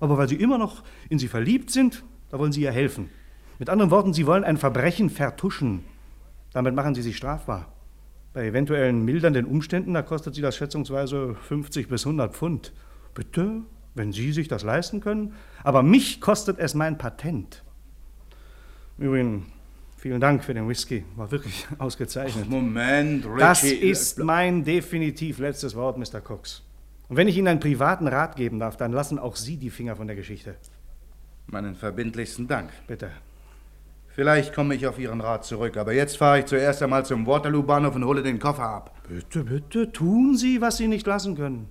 Aber 0.00 0.16
weil 0.16 0.28
Sie 0.28 0.36
immer 0.36 0.58
noch 0.58 0.82
in 1.08 1.18
sie 1.18 1.28
verliebt 1.28 1.70
sind, 1.70 2.04
da 2.30 2.38
wollen 2.38 2.52
Sie 2.52 2.62
ihr 2.62 2.72
helfen. 2.72 3.10
Mit 3.58 3.68
anderen 3.68 3.90
Worten, 3.90 4.14
Sie 4.14 4.26
wollen 4.26 4.44
ein 4.44 4.56
Verbrechen 4.56 5.10
vertuschen. 5.10 5.84
Damit 6.52 6.74
machen 6.74 6.94
Sie 6.94 7.02
sich 7.02 7.16
strafbar. 7.16 7.72
Bei 8.32 8.46
eventuellen 8.46 9.04
mildernden 9.04 9.44
Umständen, 9.44 9.92
da 9.92 10.02
kostet 10.02 10.34
Sie 10.34 10.40
das 10.40 10.56
schätzungsweise 10.56 11.34
50 11.34 11.88
bis 11.88 12.06
100 12.06 12.34
Pfund. 12.34 12.72
Bitte, 13.12 13.62
wenn 13.94 14.12
Sie 14.12 14.32
sich 14.32 14.48
das 14.48 14.62
leisten 14.62 15.00
können. 15.00 15.34
Aber 15.64 15.82
mich 15.82 16.20
kostet 16.20 16.58
es 16.58 16.74
mein 16.74 16.96
Patent. 16.96 17.64
Übrigens, 18.98 19.44
vielen 20.00 20.20
Dank 20.20 20.42
für 20.42 20.54
den 20.54 20.68
Whisky. 20.68 21.04
War 21.16 21.30
wirklich 21.30 21.66
ausgezeichnet. 21.78 22.48
Moment, 22.48 23.26
Richie. 23.26 23.38
Das 23.38 23.62
ist 23.62 24.18
mein 24.18 24.64
definitiv 24.64 25.38
letztes 25.38 25.74
Wort, 25.74 25.98
Mr. 25.98 26.20
Cox. 26.20 26.62
Und 27.08 27.16
wenn 27.16 27.28
ich 27.28 27.36
Ihnen 27.36 27.48
einen 27.48 27.60
privaten 27.60 28.08
Rat 28.08 28.36
geben 28.36 28.58
darf, 28.58 28.76
dann 28.76 28.92
lassen 28.92 29.18
auch 29.18 29.36
Sie 29.36 29.56
die 29.56 29.70
Finger 29.70 29.96
von 29.96 30.06
der 30.06 30.16
Geschichte. 30.16 30.54
Meinen 31.46 31.74
verbindlichsten 31.74 32.46
Dank. 32.48 32.70
Bitte. 32.86 33.10
Vielleicht 34.08 34.54
komme 34.54 34.74
ich 34.74 34.86
auf 34.86 34.98
Ihren 34.98 35.20
Rat 35.20 35.44
zurück, 35.44 35.76
aber 35.76 35.92
jetzt 35.92 36.16
fahre 36.16 36.40
ich 36.40 36.46
zuerst 36.46 36.82
einmal 36.82 37.04
zum 37.04 37.26
Waterloo-Bahnhof 37.26 37.94
und 37.94 38.04
hole 38.04 38.22
den 38.22 38.38
Koffer 38.38 38.68
ab. 38.68 38.94
Bitte, 39.08 39.44
bitte, 39.44 39.92
tun 39.92 40.36
Sie, 40.36 40.60
was 40.60 40.76
Sie 40.76 40.88
nicht 40.88 41.06
lassen 41.06 41.36
können. 41.36 41.68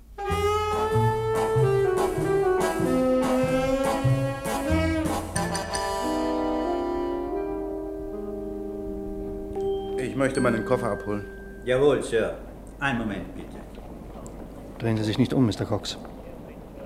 Möchte 10.19 10.41
meinen 10.41 10.65
Koffer 10.65 10.91
abholen. 10.91 11.25
Jawohl, 11.65 12.03
Sir. 12.03 12.35
Einen 12.79 12.99
Moment, 12.99 13.35
bitte. 13.35 13.57
Drehen 14.77 14.97
Sie 14.97 15.03
sich 15.03 15.17
nicht 15.17 15.33
um, 15.33 15.45
Mr. 15.45 15.65
Cox. 15.65 15.97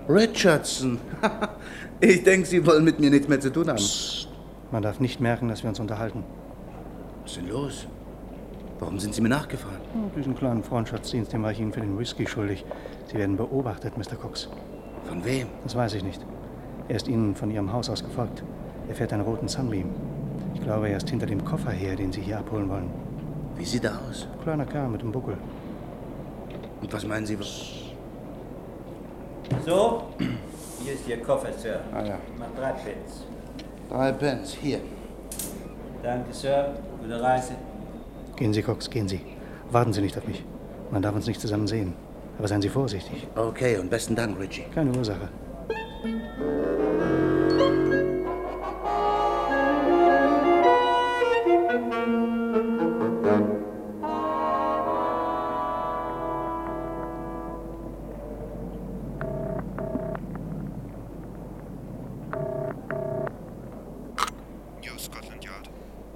Richardson. 0.07 0.99
ich 1.99 2.23
denke, 2.23 2.47
Sie 2.47 2.65
wollen 2.65 2.83
mit 2.83 2.99
mir 2.99 3.09
nichts 3.09 3.27
mehr 3.27 3.39
zu 3.39 3.51
tun 3.51 3.69
haben. 3.69 3.83
Man 4.71 4.83
darf 4.83 4.99
nicht 4.99 5.19
merken, 5.19 5.47
dass 5.49 5.63
wir 5.63 5.69
uns 5.69 5.79
unterhalten. 5.79 6.23
Was 7.23 7.31
ist 7.31 7.37
denn 7.37 7.49
los? 7.49 7.87
Warum 8.79 8.99
sind 8.99 9.15
Sie 9.15 9.21
mir 9.21 9.29
nachgefahren? 9.29 9.77
Oh, 9.95 10.09
diesen 10.15 10.35
kleinen 10.35 10.63
Freundschaftsdienst, 10.63 11.33
den 11.33 11.41
war 11.41 11.51
ich 11.51 11.59
Ihnen 11.59 11.73
für 11.73 11.81
den 11.81 11.97
Whisky 11.97 12.27
schuldig. 12.27 12.65
Sie 13.07 13.17
werden 13.17 13.37
beobachtet, 13.37 13.97
Mr. 13.97 14.15
Cox. 14.15 14.49
Von 15.05 15.25
wem? 15.25 15.47
Das 15.63 15.75
weiß 15.75 15.93
ich 15.95 16.03
nicht. 16.03 16.23
Er 16.87 16.97
ist 16.97 17.07
Ihnen 17.07 17.35
von 17.35 17.49
Ihrem 17.49 17.71
Haus 17.73 17.89
aus 17.89 18.03
gefolgt. 18.03 18.43
Er 18.89 18.95
fährt 18.95 19.13
einen 19.13 19.23
roten 19.23 19.47
Sunbeam. 19.47 19.89
Ich 20.53 20.61
glaube, 20.61 20.89
er 20.89 20.97
ist 20.97 21.09
hinter 21.09 21.25
dem 21.25 21.43
Koffer 21.43 21.71
her, 21.71 21.95
den 21.95 22.11
Sie 22.11 22.21
hier 22.21 22.39
abholen 22.39 22.69
wollen. 22.69 22.89
Wie 23.57 23.65
sieht 23.65 23.83
er 23.83 23.93
aus? 24.09 24.27
Kleiner 24.43 24.65
Kerl 24.65 24.89
mit 24.89 25.01
dem 25.01 25.11
Buckel. 25.11 25.37
Und 26.81 26.91
was 26.91 27.05
meinen 27.05 27.25
Sie? 27.25 27.39
Was... 27.39 27.47
So, 29.65 30.03
hier 30.83 30.93
ist 30.93 31.07
Ihr 31.07 31.21
Koffer, 31.21 31.53
Sir. 31.57 31.79
Ah 31.93 32.03
ja. 32.03 32.17
Macht 32.37 32.57
drei 32.57 32.71
Pence. 32.71 33.25
Drei 33.89 34.11
Pence, 34.11 34.57
hier. 34.59 34.79
Danke, 36.01 36.33
Sir. 36.33 36.73
Gute 37.01 37.21
Reise. 37.21 37.53
Gehen 38.35 38.53
Sie, 38.53 38.61
Cox, 38.61 38.89
gehen 38.89 39.07
Sie. 39.07 39.21
Warten 39.71 39.93
Sie 39.93 40.01
nicht 40.01 40.17
auf 40.17 40.27
mich. 40.27 40.43
Man 40.91 41.01
darf 41.01 41.15
uns 41.15 41.27
nicht 41.27 41.39
zusammen 41.39 41.67
sehen. 41.67 41.93
Aber 42.37 42.47
seien 42.47 42.61
Sie 42.61 42.69
vorsichtig. 42.69 43.27
Okay, 43.35 43.77
und 43.77 43.89
besten 43.89 44.15
Dank, 44.15 44.39
Richie. 44.39 44.63
Keine 44.73 44.91
Ursache. 44.97 45.29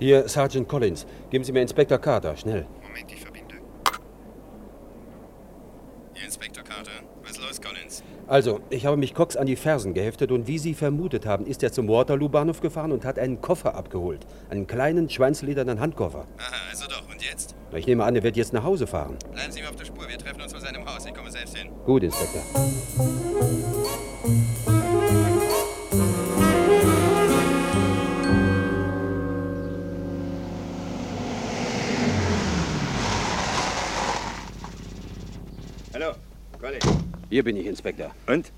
Hier, 0.07 0.25
Sergeant 0.29 0.69
Collins. 0.69 1.05
Geben 1.29 1.43
Sie 1.43 1.51
mir 1.51 1.61
Inspektor 1.61 1.97
Carter, 1.97 2.37
schnell. 2.37 2.65
Moment, 2.81 3.11
ich 3.11 3.19
verbinde. 3.19 3.55
Hier, 6.13 6.25
Inspektor 6.25 6.63
Carter. 6.63 6.91
Was 7.23 7.31
ist 7.31 7.41
los, 7.41 7.61
Collins? 7.61 8.03
Also, 8.25 8.61
ich 8.69 8.85
habe 8.85 8.95
mich 8.95 9.13
Cox 9.13 9.35
an 9.35 9.47
die 9.47 9.57
Fersen 9.57 9.93
geheftet 9.93 10.31
und 10.31 10.47
wie 10.47 10.59
Sie 10.59 10.75
vermutet 10.75 11.25
haben, 11.25 11.45
ist 11.45 11.61
er 11.61 11.73
zum 11.73 11.89
Waterloo-Bahnhof 11.89 12.61
gefahren 12.61 12.93
und 12.93 13.03
hat 13.03 13.19
einen 13.19 13.41
Koffer 13.41 13.75
abgeholt. 13.75 14.25
Einen 14.49 14.65
kleinen, 14.65 15.09
schweinsledernen 15.09 15.81
Handkoffer. 15.81 16.25
Aha, 16.37 16.55
also 16.69 16.87
doch. 16.87 17.03
Und 17.11 17.21
jetzt? 17.21 17.57
Ich 17.75 17.85
nehme 17.85 18.05
an, 18.05 18.15
er 18.15 18.23
wird 18.23 18.37
jetzt 18.37 18.53
nach 18.53 18.63
Hause 18.63 18.87
fahren. 18.87 19.17
Bleiben 19.33 19.51
Sie 19.51 19.61
mir 19.61 19.67
auf 19.67 19.75
der 19.75 19.83
Spur. 19.83 20.07
Wir 20.07 20.17
treffen 20.17 20.39
uns 20.39 20.53
vor 20.53 20.61
seinem 20.61 20.85
Haus. 20.85 21.05
Ich 21.05 21.13
komme 21.13 21.29
selbst 21.29 21.57
hin. 21.57 21.69
Gut, 21.85 22.03
Inspektor. 22.03 22.43
Hier 37.37 37.43
bin 37.43 37.55
ich, 37.55 37.67
Inspektor. 37.67 38.15
Und? 38.25 38.51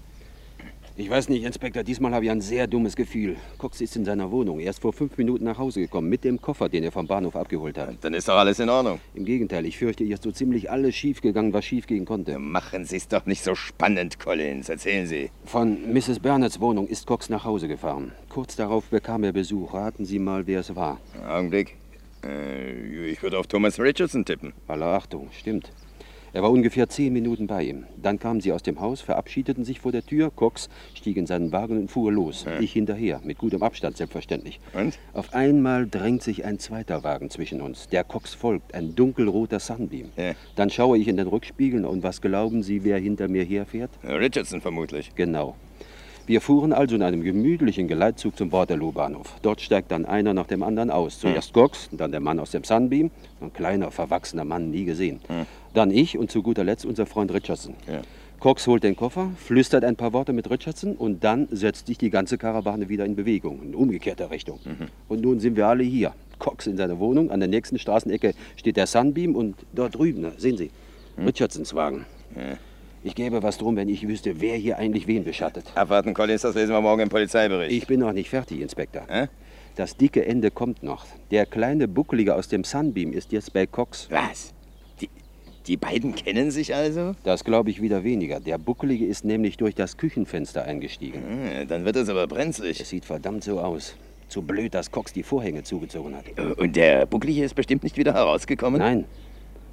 Ich 0.96 1.10
weiß 1.10 1.28
nicht, 1.28 1.44
Inspektor, 1.44 1.84
diesmal 1.84 2.14
habe 2.14 2.24
ich 2.24 2.32
ein 2.32 2.40
sehr 2.40 2.66
dummes 2.66 2.96
Gefühl. 2.96 3.36
Cox 3.58 3.82
ist 3.82 3.98
in 3.98 4.06
seiner 4.06 4.32
Wohnung. 4.32 4.62
Er 4.62 4.70
ist 4.70 4.80
vor 4.80 4.94
fünf 4.94 5.18
Minuten 5.18 5.44
nach 5.44 5.58
Hause 5.58 5.82
gekommen, 5.82 6.08
mit 6.08 6.24
dem 6.24 6.40
Koffer, 6.42 6.70
den 6.70 6.86
er 6.86 6.94
vom 6.94 7.06
Bahnhof 7.06 7.36
abgeholt 7.36 7.78
hat. 7.78 7.98
Dann 8.00 8.14
ist 8.14 8.30
doch 8.30 8.38
alles 8.38 8.58
in 8.60 8.70
Ordnung. 8.70 9.02
Im 9.16 9.26
Gegenteil, 9.26 9.66
ich 9.66 9.78
fürchte, 9.78 10.06
hier 10.06 10.14
ist 10.14 10.24
so 10.24 10.32
ziemlich 10.32 10.72
alles 10.72 10.96
schiefgegangen, 10.96 11.52
was 11.52 11.66
schiefgehen 11.66 12.06
konnte. 12.06 12.40
Machen 12.40 12.86
Sie 12.86 12.96
es 12.96 13.10
doch 13.10 13.26
nicht 13.26 13.44
so 13.44 13.54
spannend, 13.54 14.18
Collins. 14.18 14.70
Erzählen 14.70 15.08
Sie. 15.08 15.30
Von 15.44 15.92
Mrs. 15.92 16.20
Bernards 16.20 16.62
Wohnung 16.62 16.88
ist 16.88 17.06
Cox 17.06 17.28
nach 17.28 17.44
Hause 17.44 17.68
gefahren. 17.68 18.14
Kurz 18.30 18.56
darauf 18.56 18.86
bekam 18.86 19.26
er 19.26 19.34
Besuch. 19.34 19.74
Raten 19.74 20.06
Sie 20.06 20.20
mal, 20.20 20.48
wer 20.48 20.62
es 20.62 20.74
war. 20.74 21.02
Augenblick. 21.28 21.76
Äh, 22.24 23.10
ich 23.10 23.22
würde 23.22 23.40
auf 23.40 23.48
Thomas 23.48 23.78
Richardson 23.78 24.24
tippen. 24.24 24.54
Aller 24.70 24.86
Achtung, 24.86 25.28
stimmt. 25.38 25.70
Er 26.34 26.44
war 26.44 26.52
ungefähr 26.52 26.88
zehn 26.90 27.12
Minuten 27.14 27.48
bei 27.48 27.64
ihm. 27.64 27.86
Dann 28.02 28.20
kamen 28.20 28.42
sie 28.42 28.52
aus 28.52 28.62
dem 28.64 28.80
Haus, 28.80 29.02
verabschiedeten 29.02 29.66
sich 29.66 29.80
vor 29.80 29.92
der 29.92 30.06
Tür. 30.06 30.30
Cox 30.30 30.70
stieg 30.94 31.18
in 31.18 31.26
seinen 31.26 31.52
Wagen 31.52 31.78
und 31.78 31.92
fuhr 31.92 32.12
los. 32.12 32.46
Ich 32.60 32.74
hinterher, 32.74 33.22
mit 33.24 33.38
gutem 33.38 33.64
Abstand 33.64 33.98
selbstverständlich. 33.98 34.60
Und? 34.74 35.00
Auf 35.14 35.34
einmal 35.34 35.88
drängt 35.88 36.22
sich 36.22 36.46
ein 36.46 36.60
zweiter 36.60 37.04
Wagen 37.04 37.30
zwischen 37.30 37.62
uns. 37.62 37.88
Der 37.90 38.04
Cox 38.04 38.34
folgt, 38.34 38.76
ein 38.76 38.96
dunkelroter 38.96 39.60
Sunbeam. 39.60 40.10
Dann 40.56 40.70
schaue 40.70 40.98
ich 40.98 41.08
in 41.08 41.18
den 41.18 41.28
Rückspiegel 41.28 41.86
und 41.86 42.04
was 42.04 42.22
glauben 42.22 42.64
Sie, 42.64 42.84
wer 42.84 42.98
hinter 42.98 43.28
mir 43.28 43.44
herfährt? 43.44 43.92
Richardson 44.04 44.62
vermutlich. 44.62 45.16
Genau. 45.16 45.56
Wir 46.30 46.42
fuhren 46.42 46.74
also 46.74 46.94
in 46.94 47.02
einem 47.02 47.24
gemütlichen 47.24 47.88
Geleitzug 47.88 48.38
zum 48.38 48.52
Waterloo-Bahnhof. 48.52 49.38
Dort 49.42 49.62
steigt 49.62 49.90
dann 49.90 50.06
einer 50.06 50.36
nach 50.36 50.46
dem 50.46 50.62
anderen 50.62 50.92
aus. 50.92 51.18
Zuerst 51.18 51.54
Cox, 51.54 51.90
dann 51.92 52.12
der 52.12 52.20
Mann 52.20 52.40
aus 52.40 52.52
dem 52.52 52.64
Sunbeam, 52.64 53.10
ein 53.42 53.52
kleiner, 53.52 53.90
verwachsener 53.90 54.46
Mann, 54.46 54.70
nie 54.70 54.86
gesehen. 54.86 55.22
Dann 55.74 55.90
ich 55.90 56.20
und 56.20 56.30
zu 56.30 56.44
guter 56.44 56.64
Letzt 56.64 56.86
unser 56.86 57.08
Freund 57.08 57.34
Richardson. 57.34 57.74
Cox 58.40 58.68
holt 58.68 58.84
den 58.84 58.96
Koffer, 58.96 59.32
flüstert 59.38 59.84
ein 59.84 59.96
paar 59.96 60.14
Worte 60.14 60.32
mit 60.32 60.52
Richardson 60.52 60.96
und 60.96 61.24
dann 61.24 61.48
setzt 61.50 61.88
sich 61.88 61.98
die 61.98 62.12
ganze 62.12 62.38
Karawane 62.38 62.90
wieder 62.90 63.06
in 63.06 63.16
Bewegung, 63.16 63.64
in 63.64 63.74
umgekehrter 63.74 64.30
Richtung. 64.30 64.60
Und 65.08 65.22
nun 65.22 65.40
sind 65.40 65.58
wir 65.58 65.66
alle 65.66 65.84
hier. 65.84 66.14
Cox 66.38 66.68
in 66.68 66.78
seiner 66.78 67.00
Wohnung, 67.00 67.32
an 67.32 67.40
der 67.40 67.50
nächsten 67.50 67.80
Straßenecke 67.80 68.36
steht 68.56 68.78
der 68.78 68.86
Sunbeam 68.86 69.36
und 69.36 69.56
dort 69.74 69.96
drüben, 69.96 70.28
sehen 70.38 70.58
Sie, 70.58 70.70
Richardsons 71.18 71.74
Wagen. 71.74 72.06
Ich 73.04 73.16
gäbe 73.16 73.42
was 73.42 73.58
drum, 73.58 73.78
wenn 73.78 73.88
ich 73.88 74.06
wüsste, 74.08 74.42
wer 74.42 74.56
hier 74.56 74.78
eigentlich 74.78 75.08
wen 75.08 75.24
beschattet. 75.24 75.66
Abwarten, 75.76 76.14
Collins, 76.14 76.42
das 76.42 76.56
lesen 76.56 76.74
wir 76.74 76.82
morgen 76.82 77.02
im 77.02 77.10
Polizeibericht. 77.10 77.72
Ich 77.72 77.88
bin 77.88 78.02
noch 78.02 78.12
nicht 78.12 78.30
fertig, 78.30 78.60
Inspektor. 78.60 79.04
Das 79.76 79.96
dicke 79.96 80.26
Ende 80.26 80.52
kommt 80.52 80.84
noch. 80.84 81.06
Der 81.32 81.46
kleine 81.46 81.88
Buckelige 81.88 82.36
aus 82.36 82.50
dem 82.50 82.66
Sunbeam 82.66 83.14
ist 83.14 83.32
jetzt 83.32 83.54
bei 83.54 83.66
Cox. 83.66 84.10
Was? 84.12 84.54
Die, 85.00 85.10
die 85.66 85.78
beiden 85.78 86.14
kennen 86.14 86.52
sich 86.52 86.76
also? 86.76 87.14
Das 87.24 87.46
glaube 87.46 87.70
ich 87.70 87.82
wieder 87.82 88.04
weniger. 88.04 88.42
Der 88.42 88.58
Buckelige 88.58 89.06
ist 89.06 89.24
nämlich 89.24 89.56
durch 89.56 89.76
das 89.76 89.96
Küchenfenster 89.96 90.66
eingestiegen. 90.66 91.22
Hm, 91.26 91.68
dann 91.70 91.86
wird 91.86 91.96
es 91.96 92.10
aber 92.10 92.28
brenzlig. 92.28 92.82
Es 92.82 92.90
sieht 92.90 93.06
verdammt 93.06 93.46
so 93.46 93.62
aus. 93.62 93.96
Zu 94.28 94.42
blöd, 94.42 94.74
dass 94.74 94.92
Cox 94.92 95.14
die 95.14 95.24
Vorhänge 95.24 95.64
zugezogen 95.64 96.16
hat. 96.16 96.26
Und 96.58 96.76
der 96.76 97.06
Bucklige 97.06 97.46
ist 97.46 97.56
bestimmt 97.56 97.84
nicht 97.84 97.96
wieder 97.96 98.14
herausgekommen? 98.14 98.80
Nein. 98.80 99.06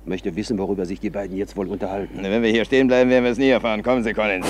Möchte 0.07 0.37
wissen, 0.37 0.57
worüber 0.57 0.87
sich 0.87 1.01
die 1.01 1.11
beiden 1.11 1.37
jetzt 1.37 1.57
wohl 1.57 1.67
unterhalten. 1.67 2.23
Wenn 2.23 2.43
wir 2.43 2.51
hier 2.51 2.65
stehen 2.65 2.87
bleiben, 2.87 3.11
werden 3.11 3.25
wir 3.25 3.33
es 3.33 3.39
nie 3.39 3.49
erfahren. 3.49 3.83
Kommen 3.83 4.05
Sie, 4.05 4.13
Collins. 4.13 4.47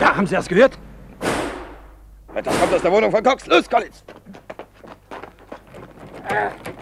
Ja, 0.00 0.16
haben 0.16 0.26
Sie 0.26 0.34
das 0.34 0.48
gehört? 0.48 0.78
Das 2.34 2.58
kommt 2.58 2.72
aus 2.72 2.80
der 2.82 2.90
Wohnung 2.90 3.10
von 3.10 3.22
Cox. 3.22 3.46
Los, 3.46 3.68
Collins! 3.68 4.04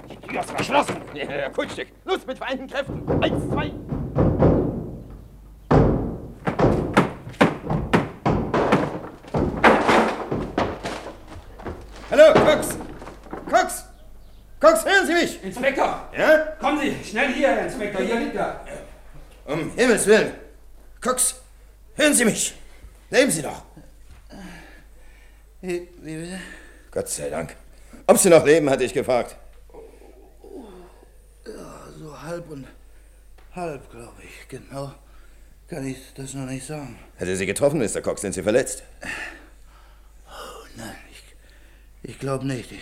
Die 0.08 0.28
Tür 0.28 0.40
ist 0.40 0.50
verschlossen. 0.50 0.96
Ja, 1.14 1.48
Kunststück. 1.48 1.88
Los 2.04 2.24
mit 2.26 2.38
vereinten 2.38 2.68
Kräften. 2.68 3.02
Eins, 3.20 3.48
zwei. 3.50 3.72
Hallo! 12.10 12.32
Cox! 12.44 12.78
Cox, 14.60 14.84
hören 14.84 15.06
Sie 15.06 15.12
mich! 15.12 15.42
Inspektor! 15.42 16.08
Ja? 16.16 16.38
Kommen 16.60 16.80
Sie, 16.80 16.96
schnell 17.04 17.32
hier, 17.32 17.48
Herr 17.48 17.66
Inspektor, 17.66 18.02
hier 18.02 18.20
liegt 18.20 18.36
er. 18.36 18.60
Um 19.44 19.70
Himmels 19.76 20.06
Willen! 20.06 20.32
Cox, 21.00 21.36
hören 21.94 22.14
Sie 22.14 22.24
mich! 22.24 22.54
Leben 23.10 23.30
Sie 23.30 23.42
noch! 23.42 23.62
Wie, 25.60 25.88
wie 26.02 26.16
bitte? 26.16 26.40
Gott 26.90 27.08
sei 27.08 27.28
Dank. 27.28 27.54
Ob 28.06 28.18
Sie 28.18 28.30
noch 28.30 28.44
leben, 28.44 28.70
hatte 28.70 28.84
ich 28.84 28.94
gefragt. 28.94 29.36
Ja, 31.46 31.88
so 31.98 32.22
halb 32.22 32.50
und 32.50 32.66
halb, 33.54 33.90
glaube 33.90 34.22
ich. 34.22 34.48
Genau 34.48 34.92
kann 35.68 35.86
ich 35.86 35.98
das 36.14 36.34
noch 36.34 36.46
nicht 36.46 36.66
sagen. 36.66 36.98
Hat 37.18 37.28
er 37.28 37.36
Sie 37.36 37.46
getroffen, 37.46 37.78
Mr. 37.80 38.00
Cox? 38.00 38.20
Sind 38.20 38.32
Sie 38.32 38.42
verletzt? 38.42 38.82
Oh, 40.28 40.66
nein, 40.76 40.96
ich, 41.10 42.10
ich 42.10 42.18
glaube 42.18 42.46
nicht. 42.46 42.72
Ich, 42.72 42.80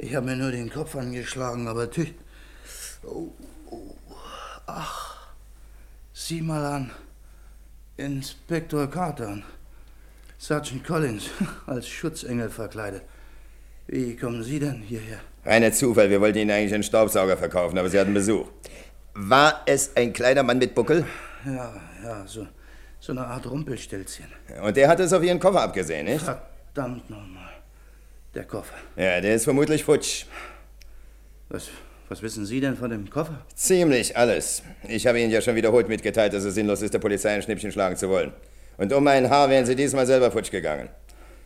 ich 0.00 0.14
habe 0.14 0.26
mir 0.26 0.36
nur 0.36 0.50
den 0.50 0.70
Kopf 0.70 0.96
angeschlagen, 0.96 1.68
aber 1.68 1.90
tü. 1.90 2.06
Oh, 3.02 3.28
oh. 3.70 3.96
Ach, 4.66 5.16
sieh 6.12 6.40
mal 6.40 6.64
an. 6.64 6.90
Inspektor 7.96 8.90
Carter 8.90 9.28
und 9.28 9.44
Sergeant 10.38 10.84
Collins 10.84 11.30
als 11.66 11.86
Schutzengel 11.86 12.48
verkleidet. 12.48 13.02
Wie 13.86 14.16
kommen 14.16 14.42
Sie 14.42 14.58
denn 14.58 14.80
hierher? 14.82 15.20
Reiner 15.44 15.72
Zufall. 15.72 16.08
Wir 16.08 16.20
wollten 16.20 16.38
Ihnen 16.38 16.50
eigentlich 16.50 16.74
einen 16.74 16.82
Staubsauger 16.82 17.36
verkaufen, 17.36 17.76
aber 17.78 17.90
Sie 17.90 17.98
hatten 17.98 18.14
Besuch. 18.14 18.46
War 19.14 19.62
es 19.66 19.96
ein 19.96 20.12
kleiner 20.12 20.42
Mann 20.42 20.58
mit 20.58 20.74
Buckel? 20.74 21.04
Ja, 21.44 21.74
ja, 22.04 22.26
so, 22.26 22.46
so 23.00 23.12
eine 23.12 23.26
Art 23.26 23.50
Rumpelstilzchen. 23.50 24.26
Und 24.62 24.76
der 24.76 24.88
hat 24.88 25.00
es 25.00 25.12
auf 25.12 25.22
Ihren 25.22 25.40
Koffer 25.40 25.62
abgesehen, 25.62 26.06
nicht? 26.06 26.24
Verdammt 26.24 27.10
nochmal. 27.10 27.49
Der 28.34 28.44
Koffer. 28.44 28.74
Ja, 28.96 29.20
der 29.20 29.34
ist 29.34 29.44
vermutlich 29.44 29.84
futsch. 29.84 30.24
Was, 31.48 31.68
was 32.08 32.22
wissen 32.22 32.46
Sie 32.46 32.60
denn 32.60 32.76
von 32.76 32.90
dem 32.90 33.10
Koffer? 33.10 33.44
Ziemlich 33.54 34.16
alles. 34.16 34.62
Ich 34.88 35.06
habe 35.06 35.20
Ihnen 35.20 35.32
ja 35.32 35.40
schon 35.40 35.56
wiederholt 35.56 35.88
mitgeteilt, 35.88 36.32
dass 36.32 36.44
es 36.44 36.54
sinnlos 36.54 36.80
ist, 36.80 36.94
der 36.94 37.00
Polizei 37.00 37.30
ein 37.34 37.42
Schnippchen 37.42 37.72
schlagen 37.72 37.96
zu 37.96 38.08
wollen. 38.08 38.32
Und 38.76 38.92
um 38.92 39.06
ein 39.08 39.28
Haar 39.28 39.50
wären 39.50 39.66
Sie 39.66 39.74
diesmal 39.74 40.06
selber 40.06 40.30
futsch 40.30 40.50
gegangen. 40.50 40.88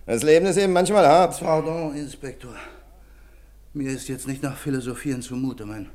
Das 0.05 0.23
Leben 0.23 0.45
ist 0.45 0.59
eben 0.59 0.75
manchmal 0.75 1.07
hart. 1.07 1.41
Pardon, 1.41 1.97
Inspektor. 1.97 2.55
Mir 3.73 3.91
ist 3.91 4.09
jetzt 4.09 4.29
nicht 4.29 4.43
nach 4.43 4.57
Philosophieren 4.57 5.23
zumute. 5.23 5.65
Mein, 5.65 5.89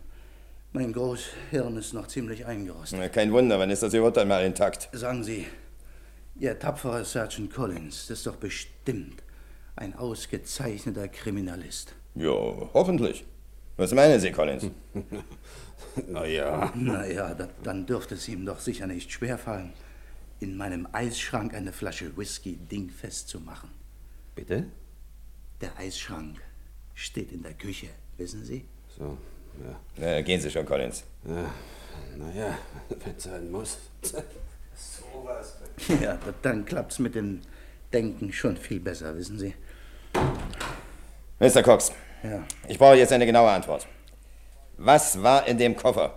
mein 0.73 0.91
Großhirn 0.91 1.77
ist 1.77 1.93
noch 1.93 2.07
ziemlich 2.07 2.47
eingerostet. 2.47 2.99
Na, 2.99 3.09
Kein 3.09 3.31
Wunder, 3.31 3.59
wann 3.59 3.69
ist 3.69 3.83
das 3.83 3.93
Urteil 3.93 4.25
mal 4.25 4.43
intakt? 4.43 4.89
Sagen 4.91 5.23
Sie, 5.23 5.45
Ihr 6.39 6.57
tapferer 6.57 7.05
Sergeant 7.05 7.53
Collins 7.53 8.09
ist 8.09 8.25
doch 8.25 8.37
bestimmt 8.37 9.21
ein 9.79 9.95
ausgezeichneter 9.95 11.07
Kriminalist. 11.07 11.93
Ja, 12.15 12.31
hoffentlich. 12.73 13.23
Was 13.77 13.93
meinen 13.93 14.19
Sie, 14.19 14.31
Collins? 14.31 14.65
naja. 16.07 16.71
Naja, 16.75 17.33
da, 17.33 17.47
dann 17.63 17.85
dürfte 17.85 18.15
es 18.15 18.27
ihm 18.27 18.45
doch 18.45 18.59
sicher 18.59 18.87
nicht 18.87 19.09
schwerfallen, 19.11 19.71
in 20.41 20.57
meinem 20.57 20.85
Eisschrank 20.91 21.53
eine 21.53 21.71
Flasche 21.71 22.15
Whisky 22.17 22.57
dingfest 22.57 23.29
zu 23.29 23.39
machen. 23.39 23.69
Bitte? 24.35 24.65
Der 25.61 25.77
Eisschrank 25.77 26.37
steht 26.93 27.31
in 27.31 27.41
der 27.41 27.53
Küche, 27.53 27.87
wissen 28.17 28.43
Sie? 28.43 28.65
So, 28.97 29.17
ja. 29.63 29.79
Na, 29.97 30.21
gehen 30.21 30.41
Sie 30.41 30.51
schon, 30.51 30.65
Collins. 30.65 31.03
Ja, 31.25 31.49
naja, 32.17 32.57
wenn 32.89 33.15
es 33.15 33.23
sein 33.23 33.49
muss. 33.49 33.77
Sowas. 34.75 35.55
Ja, 36.01 36.15
da- 36.17 36.33
dann 36.41 36.65
klappt's 36.65 36.99
mit 36.99 37.15
dem 37.15 37.39
Denken 37.93 38.31
schon 38.33 38.57
viel 38.57 38.79
besser, 38.81 39.15
wissen 39.15 39.39
Sie? 39.39 39.53
Mr. 41.39 41.63
Cox, 41.63 41.91
Ja. 42.23 42.43
ich 42.67 42.77
brauche 42.77 42.95
jetzt 42.95 43.13
eine 43.13 43.25
genaue 43.25 43.49
Antwort. 43.49 43.87
Was 44.77 45.21
war 45.23 45.47
in 45.47 45.57
dem 45.57 45.75
Koffer? 45.75 46.13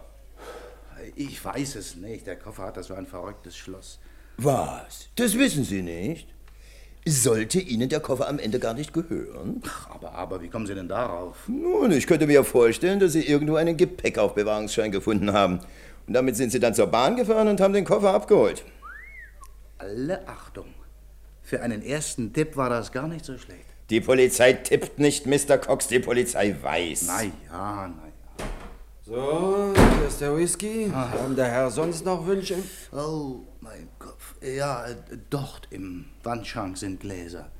Ich 1.14 1.44
weiß 1.44 1.76
es 1.76 1.96
nicht. 1.96 2.26
Der 2.26 2.36
Koffer 2.36 2.64
hat 2.64 2.76
da 2.76 2.82
so 2.82 2.94
ein 2.94 3.06
verrücktes 3.06 3.56
Schloss. 3.56 3.98
Was? 4.38 5.08
Das 5.16 5.36
wissen 5.38 5.64
Sie 5.64 5.82
nicht? 5.82 6.28
Sollte 7.04 7.58
Ihnen 7.60 7.88
der 7.88 8.00
Koffer 8.00 8.28
am 8.28 8.38
Ende 8.38 8.60
gar 8.60 8.74
nicht 8.74 8.92
gehören? 8.92 9.60
Aber, 9.90 10.12
aber, 10.12 10.40
wie 10.40 10.48
kommen 10.48 10.66
Sie 10.66 10.74
denn 10.74 10.88
darauf? 10.88 11.36
Nun, 11.48 11.90
ich 11.90 12.06
könnte 12.06 12.26
mir 12.28 12.44
vorstellen, 12.44 13.00
dass 13.00 13.12
Sie 13.12 13.26
irgendwo 13.26 13.56
einen 13.56 13.76
Gepäckaufbewahrungsschein 13.76 14.92
gefunden 14.92 15.32
haben. 15.32 15.58
Und 16.06 16.14
damit 16.14 16.36
sind 16.36 16.50
Sie 16.50 16.60
dann 16.60 16.74
zur 16.74 16.86
Bahn 16.86 17.16
gefahren 17.16 17.48
und 17.48 17.60
haben 17.60 17.74
den 17.74 17.84
Koffer 17.84 18.14
abgeholt. 18.14 18.64
Alle 19.78 20.26
Achtung. 20.28 20.66
Für 21.42 21.60
einen 21.60 21.82
ersten 21.82 22.32
Tipp 22.32 22.56
war 22.56 22.70
das 22.70 22.92
gar 22.92 23.08
nicht 23.08 23.24
so 23.24 23.36
schlecht. 23.36 23.66
Die 23.92 24.00
Polizei 24.00 24.54
tippt 24.54 24.98
nicht, 24.98 25.26
Mr. 25.26 25.58
Cox, 25.58 25.86
die 25.86 25.98
Polizei 25.98 26.56
weiß. 26.58 27.02
Na 27.08 27.22
ja, 27.24 27.88
na 27.88 27.94
So, 29.04 29.74
hier 29.98 30.08
ist 30.08 30.18
der 30.18 30.34
Whisky. 30.34 30.90
Haben 30.90 31.36
der 31.36 31.44
Herr 31.44 31.70
sonst 31.70 32.02
noch 32.02 32.26
Wünsche? 32.26 32.56
Oh, 32.90 33.40
mein 33.60 33.90
Kopf. 33.98 34.34
Ja, 34.40 34.86
äh, 34.86 34.94
dort 35.28 35.68
im 35.68 36.06
Wandschrank 36.22 36.78
sind 36.78 37.00
Gläser. 37.00 37.50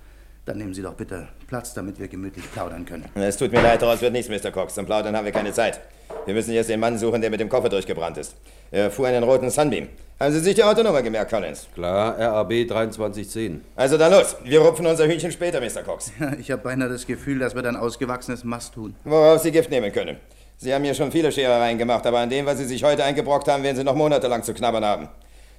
Dann 0.44 0.59
nehmen 0.59 0.74
Sie 0.74 0.83
doch 0.83 0.94
bitte 0.94 1.28
Platz, 1.46 1.72
damit 1.72 2.00
wir 2.00 2.09
gemütlich 2.09 2.50
plaudern 2.52 2.85
können. 2.85 3.05
Es 3.14 3.37
tut 3.37 3.52
mir 3.52 3.62
leid, 3.62 3.81
daraus 3.81 4.00
wird 4.00 4.12
nichts, 4.12 4.28
Mr. 4.28 4.50
Cox. 4.50 4.74
Zum 4.74 4.87
Plaudern 4.87 5.16
haben 5.16 5.24
wir 5.24 5.31
keine 5.31 5.52
Zeit. 5.52 5.81
Wir 6.26 6.35
müssen 6.35 6.52
jetzt 6.52 6.68
den 6.68 6.81
Mann 6.81 6.98
suchen, 6.98 7.20
der 7.20 7.31
mit 7.31 7.38
dem 7.38 7.48
Koffer 7.48 7.68
durchgebrannt 7.68 8.18
ist. 8.18 8.35
Er 8.72 8.90
fuhr 8.90 9.07
einen 9.07 9.22
roten 9.22 9.50
Sunbeam. 9.50 9.88
Haben 10.18 10.33
Sie 10.33 10.40
sich 10.40 10.57
die 10.57 10.64
Autonummer 10.64 11.00
gemerkt, 11.02 11.31
Collins? 11.31 11.68
Klar, 11.74 12.18
RAB 12.18 12.50
2310. 12.68 13.64
Also 13.76 13.96
dann 13.96 14.11
los. 14.11 14.37
Wir 14.44 14.61
rupfen 14.61 14.85
unser 14.87 15.07
Hühnchen 15.07 15.31
später, 15.31 15.61
Mr. 15.61 15.83
Cox. 15.85 16.11
Ja, 16.18 16.33
ich 16.40 16.50
habe 16.50 16.62
beinahe 16.62 16.88
das 16.88 17.07
Gefühl, 17.07 17.38
dass 17.38 17.55
wir 17.55 17.62
dann 17.62 17.76
ausgewachsenes 17.76 18.42
Mast 18.42 18.74
tun. 18.74 18.96
Worauf 19.05 19.40
Sie 19.42 19.52
Gift 19.52 19.70
nehmen 19.70 19.92
können. 19.92 20.16
Sie 20.57 20.72
haben 20.74 20.85
hier 20.85 20.94
schon 20.94 21.11
viele 21.12 21.31
Scherereien 21.31 21.78
gemacht, 21.78 22.07
aber 22.07 22.18
an 22.18 22.31
dem, 22.31 22.46
was 22.46 22.59
Sie 22.59 22.64
sich 22.64 22.83
heute 22.83 23.05
eingebrockt 23.05 23.48
haben, 23.48 23.62
werden 23.62 23.76
Sie 23.76 23.85
noch 23.85 23.96
monatelang 23.96 24.42
zu 24.42 24.55
knabbern 24.55 24.85
haben. 24.85 25.09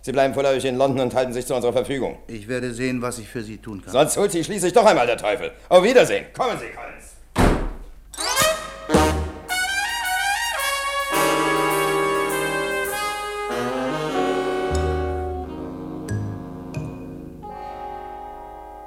Sie 0.05 0.11
bleiben 0.11 0.33
vorläufig 0.33 0.65
in 0.65 0.75
London 0.75 0.99
und 0.99 1.15
halten 1.15 1.31
sich 1.31 1.45
zu 1.45 1.55
unserer 1.55 1.71
Verfügung. 1.71 2.17
Ich 2.27 2.49
werde 2.49 2.73
sehen, 2.73 3.01
was 3.01 3.19
ich 3.19 3.29
für 3.29 3.41
Sie 3.41 3.57
tun 3.57 3.81
kann. 3.81 3.93
Sonst 3.93 4.17
holt 4.17 4.33
Sie 4.33 4.43
schließlich 4.43 4.73
doch 4.73 4.85
einmal 4.85 5.07
der 5.07 5.15
Teufel. 5.15 5.51
Auf 5.69 5.81
Wiedersehen. 5.81 6.25
Kommen 6.33 6.59
Sie, 6.59 6.65
Collins. 6.75 7.13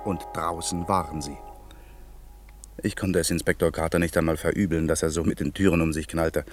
Und 0.05 0.21
draußen 0.35 0.87
waren 0.87 1.23
sie. 1.23 1.39
Ich 2.83 2.95
konnte 2.95 3.21
es 3.21 3.31
Inspektor 3.31 3.73
Carter 3.73 3.99
nicht 3.99 4.19
einmal 4.19 4.37
verübeln, 4.37 4.87
dass 4.87 5.03
er 5.03 5.09
so 5.09 5.25
mit 5.25 5.41
den 5.41 5.55
Türen 5.55 5.81
um 5.81 5.95
sich 5.95 6.09
knallte. 6.09 6.45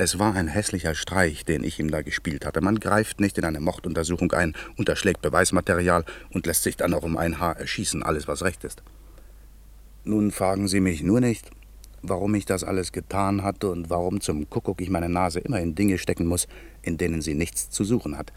Es 0.00 0.20
war 0.20 0.36
ein 0.36 0.46
hässlicher 0.46 0.94
Streich, 0.94 1.44
den 1.44 1.64
ich 1.64 1.80
ihm 1.80 1.90
da 1.90 2.02
gespielt 2.02 2.46
hatte. 2.46 2.60
Man 2.60 2.78
greift 2.78 3.18
nicht 3.18 3.36
in 3.36 3.44
eine 3.44 3.58
Morduntersuchung 3.58 4.30
ein, 4.30 4.54
unterschlägt 4.76 5.22
Beweismaterial 5.22 6.04
und 6.30 6.46
lässt 6.46 6.62
sich 6.62 6.76
dann 6.76 6.92
noch 6.92 7.02
um 7.02 7.16
ein 7.16 7.40
Haar 7.40 7.58
erschießen, 7.58 8.04
alles 8.04 8.28
was 8.28 8.44
recht 8.44 8.62
ist. 8.62 8.84
Nun 10.04 10.30
fragen 10.30 10.68
Sie 10.68 10.78
mich 10.78 11.02
nur 11.02 11.20
nicht, 11.20 11.50
warum 12.00 12.36
ich 12.36 12.46
das 12.46 12.62
alles 12.62 12.92
getan 12.92 13.42
hatte 13.42 13.70
und 13.70 13.90
warum 13.90 14.20
zum 14.20 14.48
Kuckuck 14.48 14.80
ich 14.80 14.88
meine 14.88 15.08
Nase 15.08 15.40
immer 15.40 15.58
in 15.58 15.74
Dinge 15.74 15.98
stecken 15.98 16.26
muss, 16.26 16.46
in 16.80 16.96
denen 16.96 17.20
sie 17.20 17.34
nichts 17.34 17.68
zu 17.68 17.82
suchen 17.82 18.16
hat. 18.16 18.32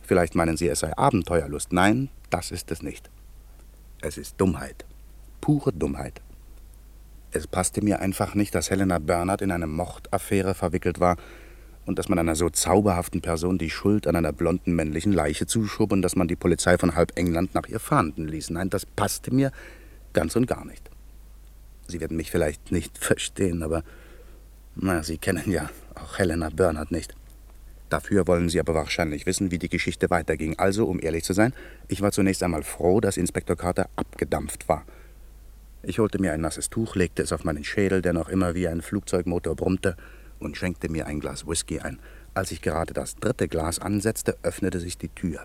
Vielleicht 0.00 0.34
meinen 0.34 0.56
Sie, 0.56 0.68
es 0.68 0.80
sei 0.80 0.96
Abenteuerlust. 0.96 1.74
Nein, 1.74 2.08
das 2.30 2.50
ist 2.50 2.70
es 2.70 2.82
nicht. 2.82 3.10
Es 4.00 4.16
ist 4.16 4.40
Dummheit. 4.40 4.86
Pure 5.42 5.74
Dummheit. 5.74 6.22
Es 7.36 7.48
passte 7.48 7.82
mir 7.82 7.98
einfach 7.98 8.36
nicht, 8.36 8.54
dass 8.54 8.70
Helena 8.70 9.00
Bernhardt 9.00 9.42
in 9.42 9.50
eine 9.50 9.66
Mordaffäre 9.66 10.54
verwickelt 10.54 11.00
war 11.00 11.16
und 11.84 11.98
dass 11.98 12.08
man 12.08 12.20
einer 12.20 12.36
so 12.36 12.48
zauberhaften 12.48 13.22
Person 13.22 13.58
die 13.58 13.70
Schuld 13.70 14.06
an 14.06 14.14
einer 14.14 14.32
blonden 14.32 14.72
männlichen 14.76 15.12
Leiche 15.12 15.44
zuschob 15.44 15.90
und 15.90 16.00
dass 16.02 16.14
man 16.14 16.28
die 16.28 16.36
Polizei 16.36 16.78
von 16.78 16.94
halb 16.94 17.18
England 17.18 17.52
nach 17.52 17.66
ihr 17.66 17.80
fahnden 17.80 18.28
ließ. 18.28 18.50
Nein, 18.50 18.70
das 18.70 18.86
passte 18.86 19.34
mir 19.34 19.50
ganz 20.12 20.36
und 20.36 20.46
gar 20.46 20.64
nicht. 20.64 20.88
Sie 21.88 22.00
werden 22.00 22.16
mich 22.16 22.30
vielleicht 22.30 22.70
nicht 22.70 22.98
verstehen, 23.04 23.64
aber 23.64 23.82
na, 24.76 25.02
Sie 25.02 25.18
kennen 25.18 25.50
ja 25.50 25.68
auch 25.96 26.18
Helena 26.18 26.50
Bernhardt 26.50 26.92
nicht. 26.92 27.16
Dafür 27.88 28.28
wollen 28.28 28.48
Sie 28.48 28.60
aber 28.60 28.74
wahrscheinlich 28.74 29.26
wissen, 29.26 29.50
wie 29.50 29.58
die 29.58 29.68
Geschichte 29.68 30.08
weiterging. 30.08 30.56
Also, 30.60 30.86
um 30.86 31.00
ehrlich 31.02 31.24
zu 31.24 31.32
sein, 31.32 31.52
ich 31.88 32.00
war 32.00 32.12
zunächst 32.12 32.44
einmal 32.44 32.62
froh, 32.62 33.00
dass 33.00 33.16
Inspektor 33.16 33.56
Carter 33.56 33.88
abgedampft 33.96 34.68
war. 34.68 34.84
Ich 35.86 35.98
holte 35.98 36.18
mir 36.18 36.32
ein 36.32 36.40
nasses 36.40 36.70
Tuch, 36.70 36.94
legte 36.94 37.22
es 37.22 37.32
auf 37.32 37.44
meinen 37.44 37.62
Schädel, 37.62 38.00
der 38.00 38.14
noch 38.14 38.30
immer 38.30 38.54
wie 38.54 38.68
ein 38.68 38.80
Flugzeugmotor 38.80 39.54
brummte, 39.54 39.96
und 40.38 40.56
schenkte 40.56 40.90
mir 40.90 41.06
ein 41.06 41.20
Glas 41.20 41.46
Whisky 41.46 41.80
ein. 41.80 41.98
Als 42.32 42.50
ich 42.52 42.62
gerade 42.62 42.94
das 42.94 43.16
dritte 43.16 43.48
Glas 43.48 43.78
ansetzte, 43.78 44.36
öffnete 44.42 44.80
sich 44.80 44.96
die 44.96 45.08
Tür. 45.10 45.44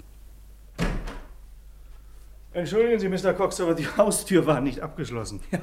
Entschuldigen 2.53 2.99
Sie, 2.99 3.09
Mr. 3.09 3.33
Cox, 3.33 3.59
aber 3.59 3.75
die 3.75 3.85
Haustür 3.97 4.45
war 4.45 4.61
nicht 4.61 4.79
abgeschlossen. 4.79 5.41
Ja, 5.51 5.59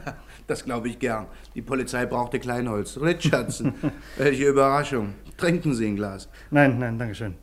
das 0.46 0.64
glaube 0.64 0.88
ich 0.88 0.98
gern. 0.98 1.26
Die 1.54 1.62
Polizei 1.62 2.06
brauchte 2.06 2.38
Kleinholz. 2.38 2.98
Richardson, 3.00 3.74
welche 4.18 4.46
Überraschung. 4.46 5.14
Trinken 5.38 5.74
Sie 5.74 5.86
ein 5.86 5.96
Glas. 5.96 6.28
Nein, 6.50 6.78
nein, 6.78 6.98
danke 6.98 7.14
schön. 7.14 7.34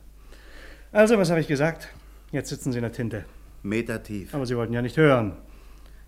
Also, 0.92 1.18
was 1.18 1.30
habe 1.30 1.40
ich 1.40 1.48
gesagt? 1.48 1.88
Jetzt 2.30 2.48
sitzen 2.48 2.72
Sie 2.72 2.78
in 2.78 2.82
der 2.82 2.92
Tinte. 2.92 3.24
Meter 3.62 4.02
tief. 4.02 4.34
Aber 4.34 4.46
Sie 4.46 4.56
wollten 4.56 4.72
ja 4.72 4.82
nicht 4.82 4.96
hören. 4.96 5.36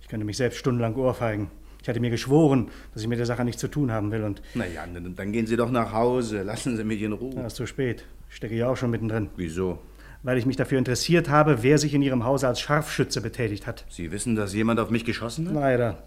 Ich 0.06 0.10
könnte 0.10 0.24
mich 0.24 0.36
selbst 0.36 0.58
stundenlang 0.58 0.94
ohrfeigen. 0.94 1.50
Ich 1.82 1.88
hatte 1.88 1.98
mir 1.98 2.10
geschworen, 2.10 2.68
dass 2.94 3.02
ich 3.02 3.08
mit 3.08 3.18
der 3.18 3.26
Sache 3.26 3.44
nichts 3.44 3.60
zu 3.60 3.66
tun 3.66 3.90
haben 3.90 4.12
will 4.12 4.22
und... 4.22 4.40
Na 4.54 4.64
ja, 4.64 4.86
dann 4.86 5.32
gehen 5.32 5.48
Sie 5.48 5.56
doch 5.56 5.68
nach 5.68 5.92
Hause. 5.92 6.42
Lassen 6.42 6.76
Sie 6.76 6.84
mich 6.84 7.02
in 7.02 7.12
Ruhe. 7.12 7.34
Ja, 7.34 7.48
ist 7.48 7.56
zu 7.56 7.66
spät. 7.66 8.04
Ich 8.30 8.36
stecke 8.36 8.54
ja 8.54 8.68
auch 8.68 8.76
schon 8.76 8.92
mittendrin. 8.92 9.30
Wieso? 9.34 9.80
Weil 10.22 10.38
ich 10.38 10.46
mich 10.46 10.54
dafür 10.54 10.78
interessiert 10.78 11.28
habe, 11.28 11.64
wer 11.64 11.78
sich 11.78 11.92
in 11.92 12.02
Ihrem 12.02 12.22
Hause 12.22 12.46
als 12.46 12.60
Scharfschütze 12.60 13.20
betätigt 13.20 13.66
hat. 13.66 13.84
Sie 13.88 14.12
wissen, 14.12 14.36
dass 14.36 14.54
jemand 14.54 14.78
auf 14.78 14.90
mich 14.90 15.04
geschossen 15.04 15.48
hat? 15.48 15.54
Leider. 15.56 16.04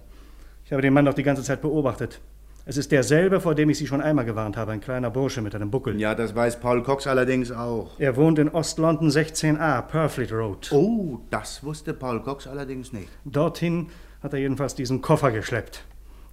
Ich 0.63 0.71
habe 0.71 0.81
den 0.81 0.93
Mann 0.93 1.03
doch 1.03 1.13
die 1.13 1.23
ganze 1.23 1.43
Zeit 1.43 1.61
beobachtet. 1.61 2.21
Es 2.65 2.77
ist 2.77 2.91
derselbe, 2.91 3.39
vor 3.39 3.55
dem 3.55 3.69
ich 3.69 3.77
Sie 3.77 3.87
schon 3.87 4.01
einmal 4.01 4.25
gewarnt 4.25 4.55
habe, 4.57 4.71
ein 4.71 4.81
kleiner 4.81 5.09
Bursche 5.09 5.41
mit 5.41 5.55
einem 5.55 5.71
Buckel. 5.71 5.99
Ja, 5.99 6.13
das 6.13 6.35
weiß 6.35 6.59
Paul 6.59 6.83
Cox 6.83 7.07
allerdings 7.07 7.51
auch. 7.51 7.99
Er 7.99 8.15
wohnt 8.15 8.37
in 8.37 8.49
Ost-London 8.49 9.09
16a, 9.09 9.81
Purfleet 9.83 10.31
Road. 10.31 10.71
Oh, 10.71 11.19
das 11.31 11.63
wusste 11.63 11.93
Paul 11.93 12.21
Cox 12.21 12.47
allerdings 12.47 12.93
nicht. 12.93 13.09
Dorthin 13.25 13.87
hat 14.21 14.33
er 14.33 14.39
jedenfalls 14.39 14.75
diesen 14.75 15.01
Koffer 15.01 15.31
geschleppt. 15.31 15.83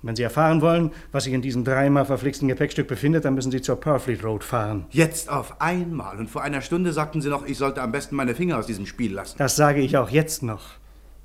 Wenn 0.02 0.14
Sie 0.14 0.22
erfahren 0.22 0.60
wollen, 0.60 0.92
was 1.10 1.24
sich 1.24 1.32
in 1.32 1.42
diesem 1.42 1.64
dreimal 1.64 2.04
verflixten 2.04 2.48
Gepäckstück 2.48 2.86
befindet, 2.86 3.24
dann 3.24 3.34
müssen 3.34 3.50
Sie 3.50 3.62
zur 3.62 3.76
Purfleet 3.80 4.22
Road 4.22 4.44
fahren. 4.44 4.86
Jetzt 4.90 5.30
auf 5.30 5.60
einmal. 5.60 6.18
Und 6.18 6.28
vor 6.28 6.42
einer 6.42 6.60
Stunde 6.60 6.92
sagten 6.92 7.22
Sie 7.22 7.28
noch, 7.30 7.46
ich 7.46 7.56
sollte 7.56 7.80
am 7.82 7.92
besten 7.92 8.14
meine 8.14 8.34
Finger 8.34 8.58
aus 8.58 8.66
diesem 8.66 8.86
Spiel 8.86 9.12
lassen. 9.14 9.36
Das 9.38 9.56
sage 9.56 9.80
ich 9.80 9.96
auch 9.96 10.10
jetzt 10.10 10.42
noch. 10.42 10.62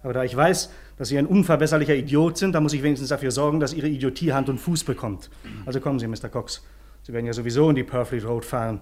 Aber 0.03 0.13
da 0.13 0.23
ich 0.23 0.35
weiß, 0.35 0.71
dass 1.01 1.09
Sie 1.09 1.17
ein 1.17 1.25
unverbesserlicher 1.25 1.95
Idiot 1.95 2.37
sind, 2.37 2.53
dann 2.53 2.61
muss 2.61 2.73
ich 2.73 2.83
wenigstens 2.83 3.09
dafür 3.09 3.31
sorgen, 3.31 3.59
dass 3.59 3.73
Ihre 3.73 3.87
Idiotie 3.87 4.33
Hand 4.33 4.49
und 4.49 4.59
Fuß 4.59 4.83
bekommt. 4.83 5.31
Also 5.65 5.79
kommen 5.79 5.97
Sie, 5.97 6.05
Mr. 6.05 6.29
Cox. 6.29 6.63
Sie 7.01 7.11
werden 7.11 7.25
ja 7.25 7.33
sowieso 7.33 7.67
in 7.71 7.75
die 7.75 7.83
Purfleet 7.83 8.23
Road 8.23 8.45
fahren. 8.45 8.81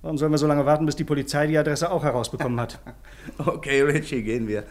Warum 0.00 0.16
sollen 0.16 0.32
wir 0.32 0.38
so 0.38 0.46
lange 0.46 0.64
warten, 0.64 0.86
bis 0.86 0.96
die 0.96 1.04
Polizei 1.04 1.46
die 1.46 1.58
Adresse 1.58 1.90
auch 1.90 2.04
herausbekommen 2.04 2.58
hat? 2.58 2.78
okay, 3.44 3.82
Richie, 3.82 4.22
gehen 4.22 4.48
wir. 4.48 4.64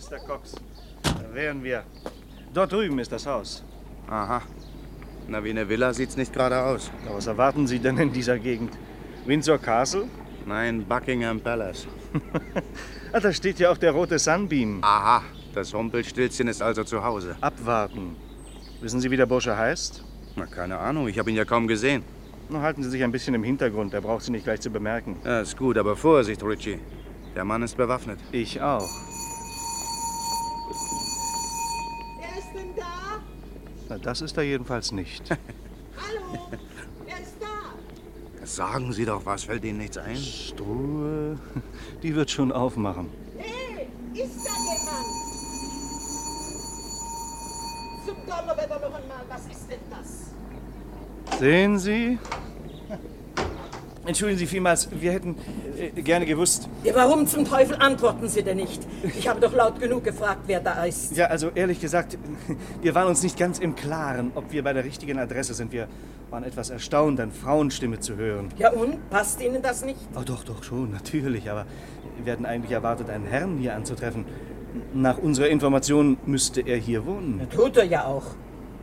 Mr. 0.00 0.18
Cox, 0.26 0.54
da 1.02 1.34
wären 1.34 1.62
wir. 1.62 1.84
Dort 2.54 2.72
drüben 2.72 2.98
ist 2.98 3.12
das 3.12 3.26
Haus. 3.26 3.62
Aha. 4.08 4.40
Na, 5.28 5.44
wie 5.44 5.50
eine 5.50 5.68
Villa 5.68 5.92
sieht's 5.92 6.16
nicht 6.16 6.32
gerade 6.32 6.58
aus. 6.62 6.90
Was 7.12 7.26
erwarten 7.26 7.66
Sie 7.66 7.78
denn 7.78 7.98
in 7.98 8.12
dieser 8.12 8.38
Gegend? 8.38 8.72
Windsor 9.26 9.58
Castle? 9.58 10.08
Nein, 10.46 10.86
Buckingham 10.86 11.38
Palace. 11.40 11.86
ah, 13.12 13.20
da 13.20 13.32
steht 13.32 13.58
ja 13.58 13.70
auch 13.70 13.76
der 13.76 13.92
rote 13.92 14.18
Sunbeam. 14.18 14.78
Aha, 14.82 15.22
das 15.54 15.74
Rumpelstilzchen 15.74 16.48
ist 16.48 16.62
also 16.62 16.82
zu 16.82 17.04
Hause. 17.04 17.36
Abwarten. 17.42 18.16
Wissen 18.80 19.00
Sie, 19.00 19.10
wie 19.10 19.18
der 19.18 19.26
Bursche 19.26 19.56
heißt? 19.56 20.02
Na, 20.34 20.46
keine 20.46 20.78
Ahnung, 20.78 21.08
ich 21.08 21.18
habe 21.18 21.30
ihn 21.30 21.36
ja 21.36 21.44
kaum 21.44 21.68
gesehen. 21.68 22.02
Na, 22.48 22.62
halten 22.62 22.82
Sie 22.82 22.88
sich 22.88 23.04
ein 23.04 23.12
bisschen 23.12 23.34
im 23.34 23.44
Hintergrund, 23.44 23.92
er 23.92 24.00
braucht 24.00 24.24
Sie 24.24 24.32
nicht 24.32 24.44
gleich 24.44 24.60
zu 24.60 24.70
bemerken. 24.70 25.16
Ja, 25.24 25.42
ist 25.42 25.58
gut, 25.58 25.76
aber 25.76 25.94
Vorsicht, 25.94 26.42
Richie. 26.42 26.80
Der 27.36 27.44
Mann 27.44 27.62
ist 27.62 27.76
bewaffnet. 27.76 28.18
Ich 28.32 28.60
auch. 28.60 28.88
Wer 32.18 32.38
ist 32.38 32.54
denn 32.54 32.74
da? 32.76 33.20
Na, 33.88 33.89
das 34.02 34.20
ist 34.20 34.36
er 34.36 34.42
jedenfalls 34.44 34.92
nicht. 34.92 35.30
Hallo? 35.30 36.48
Wer 37.04 37.20
ist 37.20 37.36
da? 37.40 38.46
Sagen 38.46 38.92
Sie 38.92 39.04
doch 39.04 39.24
was, 39.26 39.44
fällt 39.44 39.64
Ihnen 39.64 39.78
nichts 39.78 39.98
ein? 39.98 40.16
Struhe, 40.16 41.38
die 42.02 42.14
wird 42.14 42.30
schon 42.30 42.52
aufmachen. 42.52 43.10
Hey, 43.36 43.88
ist 44.14 44.44
da 44.44 44.52
jemand? 44.52 45.06
Zum 48.06 48.16
Donnerwetter 48.26 48.80
noch 48.88 48.94
einmal, 48.94 49.24
was 49.28 49.46
ist 49.46 49.70
denn 49.70 49.80
das? 49.90 51.38
Sehen 51.38 51.78
Sie? 51.78 52.18
Entschuldigen 54.06 54.38
Sie 54.38 54.46
vielmals, 54.46 54.88
wir 54.98 55.12
hätten 55.12 55.36
äh, 55.78 56.00
gerne 56.00 56.24
gewusst. 56.24 56.68
Ja, 56.84 56.94
warum 56.94 57.26
zum 57.26 57.44
Teufel 57.44 57.76
antworten 57.76 58.28
Sie 58.28 58.42
denn 58.42 58.56
nicht? 58.56 58.80
Ich 59.18 59.28
habe 59.28 59.40
doch 59.40 59.52
laut 59.52 59.78
genug 59.78 60.04
gefragt, 60.04 60.42
wer 60.46 60.60
da 60.60 60.84
ist. 60.84 61.16
Ja, 61.16 61.26
also 61.26 61.50
ehrlich 61.54 61.80
gesagt, 61.80 62.16
wir 62.82 62.94
waren 62.94 63.08
uns 63.08 63.22
nicht 63.22 63.38
ganz 63.38 63.58
im 63.58 63.74
Klaren, 63.74 64.32
ob 64.34 64.52
wir 64.52 64.64
bei 64.64 64.72
der 64.72 64.84
richtigen 64.84 65.18
Adresse 65.18 65.52
sind. 65.52 65.70
Wir 65.72 65.86
waren 66.30 66.44
etwas 66.44 66.70
erstaunt, 66.70 67.20
eine 67.20 67.30
Frauenstimme 67.30 68.00
zu 68.00 68.16
hören. 68.16 68.48
Ja 68.56 68.70
und? 68.72 69.10
Passt 69.10 69.42
Ihnen 69.42 69.60
das 69.60 69.84
nicht? 69.84 70.00
Oh, 70.16 70.22
doch, 70.24 70.44
doch, 70.44 70.62
schon, 70.62 70.90
natürlich. 70.92 71.50
Aber 71.50 71.66
wir 72.24 72.32
hatten 72.32 72.46
eigentlich 72.46 72.72
erwartet, 72.72 73.10
einen 73.10 73.26
Herrn 73.26 73.58
hier 73.58 73.74
anzutreffen. 73.74 74.24
Nach 74.94 75.18
unserer 75.18 75.48
Information 75.48 76.16
müsste 76.24 76.62
er 76.62 76.76
hier 76.78 77.04
wohnen. 77.04 77.46
Tut 77.54 77.76
er 77.76 77.84
ja 77.84 78.04
auch. 78.06 78.24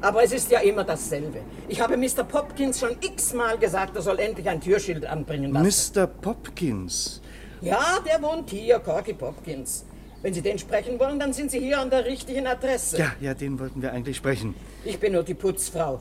Aber 0.02 0.24
es 0.24 0.32
ist 0.32 0.52
ja 0.52 0.60
immer 0.60 0.84
dasselbe. 0.84 1.40
Ich 1.68 1.82
habe 1.82 1.98
Mr. 1.98 2.24
Popkins 2.24 2.80
schon 2.80 2.92
x-mal 3.02 3.58
gesagt, 3.58 3.96
er 3.96 4.02
soll 4.02 4.20
endlich 4.20 4.48
ein 4.48 4.62
Türschild 4.62 5.06
anbringen 5.06 5.52
lassen. 5.52 5.94
Mr. 5.96 6.08
Popkins? 6.08 7.22
Ja, 7.62 8.00
der 8.06 8.22
wohnt 8.22 8.50
hier, 8.50 8.80
Corky 8.80 9.14
Popkins. 9.14 9.86
Wenn 10.22 10.34
Sie 10.34 10.42
den 10.42 10.60
sprechen 10.60 11.00
wollen, 11.00 11.20
dann 11.20 11.34
sind 11.34 11.52
Sie 11.52 11.60
hier 11.60 11.80
an 11.80 11.90
der 11.90 12.06
richtigen 12.06 12.46
Adresse. 12.48 12.98
Ja, 12.98 13.14
ja, 13.20 13.34
den 13.34 13.60
wollten 13.60 13.82
wir 13.82 13.92
eigentlich 13.92 14.18
sprechen. 14.18 14.56
Ich 14.84 15.00
bin 15.00 15.14
nur 15.14 15.24
die 15.24 15.34
Putzfrau. 15.34 16.00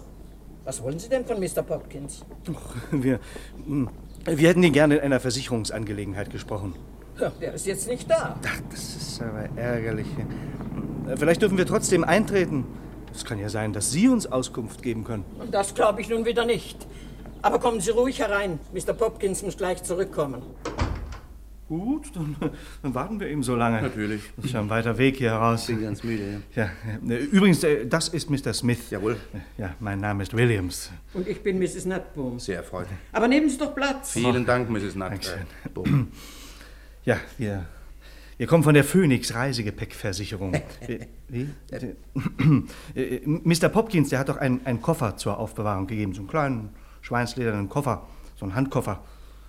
Was 0.65 0.83
wollen 0.83 0.99
Sie 0.99 1.09
denn 1.09 1.25
von 1.25 1.39
Mr. 1.39 1.63
Popkins? 1.63 2.23
Ach, 2.51 2.75
wir, 2.91 3.21
hm, 3.67 3.89
wir 4.27 4.49
hätten 4.49 4.63
ihn 4.63 4.73
gerne 4.73 4.97
in 4.97 5.03
einer 5.03 5.21
Versicherungsangelegenheit 5.21 6.31
gesprochen. 6.31 6.75
Ja, 7.19 7.31
der 7.41 7.55
ist 7.55 7.67
jetzt 7.67 7.89
nicht 7.89 8.11
da. 8.11 8.39
Ach, 8.45 8.61
das 8.71 8.97
ist 8.97 9.23
aber 9.23 9.49
ärgerlich. 9.57 10.07
Vielleicht 11.17 11.41
dürfen 11.41 11.57
wir 11.57 11.67
trotzdem 11.67 12.05
eintreten. 12.05 12.67
Es 13.17 13.25
kann 13.25 13.39
ja 13.39 13.49
sein, 13.49 13.73
dass 13.73 13.91
Sie 13.91 14.09
uns 14.09 14.27
Auskunft 14.27 14.83
geben 14.83 15.03
können. 15.03 15.25
Und 15.39 15.55
das 15.55 15.75
glaube 15.75 16.03
ich 16.03 16.09
nun 16.11 16.27
wieder 16.27 16.45
nicht. 16.45 16.87
Aber 17.41 17.59
kommen 17.59 17.81
Sie 17.81 17.91
ruhig 17.91 18.19
herein. 18.21 18.59
Mr. 18.75 18.93
Popkins 18.93 19.43
muss 19.43 19.57
gleich 19.57 19.83
zurückkommen. 19.83 20.43
Gut, 21.69 22.15
dann, 22.15 22.37
dann 22.83 22.95
warten 22.95 23.19
wir 23.19 23.29
eben 23.29 23.43
so 23.43 23.57
lange. 23.57 23.81
Natürlich. 23.81 24.23
Das 24.37 24.45
ist 24.45 24.53
ja 24.53 24.61
ein 24.61 24.69
weiter 24.69 24.99
Weg 24.99 25.17
hier 25.17 25.33
raus. 25.33 25.69
Ich 25.69 25.75
bin 25.75 25.85
ganz 25.85 26.05
müde. 26.05 26.43
Ja, 26.55 26.71
ja. 27.05 27.17
Übrigens, 27.17 27.65
äh, 27.65 27.87
das 27.87 28.09
ist 28.09 28.31
Mr. 28.31 28.53
Smith. 28.53 28.91
Jawohl. 28.91 29.17
Ja, 29.57 29.75
mein 29.81 29.99
Name 29.99 30.23
ist 30.23 30.37
Williams. 30.37 30.91
Und 31.15 31.27
ich 31.27 31.43
bin 31.43 31.59
Mrs. 31.59 31.87
Nutboom. 31.87 32.39
Sehr 32.39 32.59
erfreut. 32.59 32.87
Aber 33.13 33.27
nehmen 33.29 33.49
Sie 33.49 33.59
doch 33.59 33.75
Platz. 33.75 34.13
Vielen 34.13 34.45
Dank, 34.45 34.69
Mrs. 34.71 34.95
Nutboom. 34.95 36.09
Ja, 37.05 37.17
wir, 37.39 37.67
wir 38.39 38.47
kommen 38.47 38.63
von 38.63 38.75
der 38.75 38.85
Phoenix 38.85 39.35
Reisegepäckversicherung. 39.35 40.53
Wie? 40.87 41.01
Wie? 41.29 41.49
Äh, 42.95 43.21
Mr. 43.25 43.69
Popkins, 43.69 44.11
der 44.11 44.19
hat 44.19 44.29
doch 44.29 44.37
einen, 44.37 44.61
einen 44.65 44.83
Koffer 44.83 45.17
zur 45.17 45.39
Aufbewahrung 45.39 45.87
gegeben, 45.87 46.13
so 46.13 46.21
einen 46.21 46.29
kleinen 46.29 46.69
schweinsledernen 47.01 47.69
Koffer, 47.69 48.07
so 48.37 48.45
einen 48.45 48.55
Handkoffer. 48.55 49.01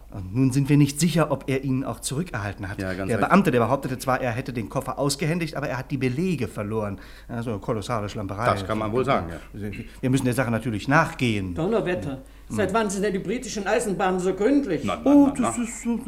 Und 0.09 0.33
nun 0.33 0.51
sind 0.51 0.69
wir 0.69 0.77
nicht 0.77 1.01
sicher, 1.01 1.31
ob 1.31 1.49
er 1.49 1.65
ihn 1.65 1.83
auch 1.83 1.99
zurückerhalten 1.99 2.69
hat. 2.69 2.79
Ja, 2.79 2.93
ganz 2.93 3.09
der 3.09 3.17
recht. 3.17 3.27
Beamte, 3.27 3.51
der 3.51 3.59
behauptete 3.59 3.97
zwar, 3.97 4.21
er 4.21 4.31
hätte 4.31 4.53
den 4.53 4.69
Koffer 4.69 4.97
ausgehändigt, 4.97 5.55
aber 5.55 5.67
er 5.67 5.77
hat 5.77 5.91
die 5.91 5.97
Belege 5.97 6.47
verloren. 6.47 6.99
Also 7.27 7.51
eine 7.51 7.59
kolossale 7.59 8.07
Schlamperei. 8.07 8.45
Das 8.45 8.65
kann 8.65 8.77
man 8.77 8.91
wohl 8.93 9.03
sagen, 9.03 9.27
ja. 9.29 9.69
Wir 9.99 10.09
müssen 10.09 10.23
der 10.23 10.33
Sache 10.33 10.49
natürlich 10.49 10.87
nachgehen. 10.87 11.53
Donnerwetter. 11.53 12.21
Seit 12.49 12.73
wann 12.73 12.89
sind 12.89 13.03
denn 13.03 13.13
die 13.13 13.19
britischen 13.19 13.67
Eisenbahnen 13.67 14.19
so 14.19 14.33
gründlich? 14.33 14.87
Oh, 15.05 15.29
das 15.37 15.57
ist 15.57 15.81
so. 15.81 15.99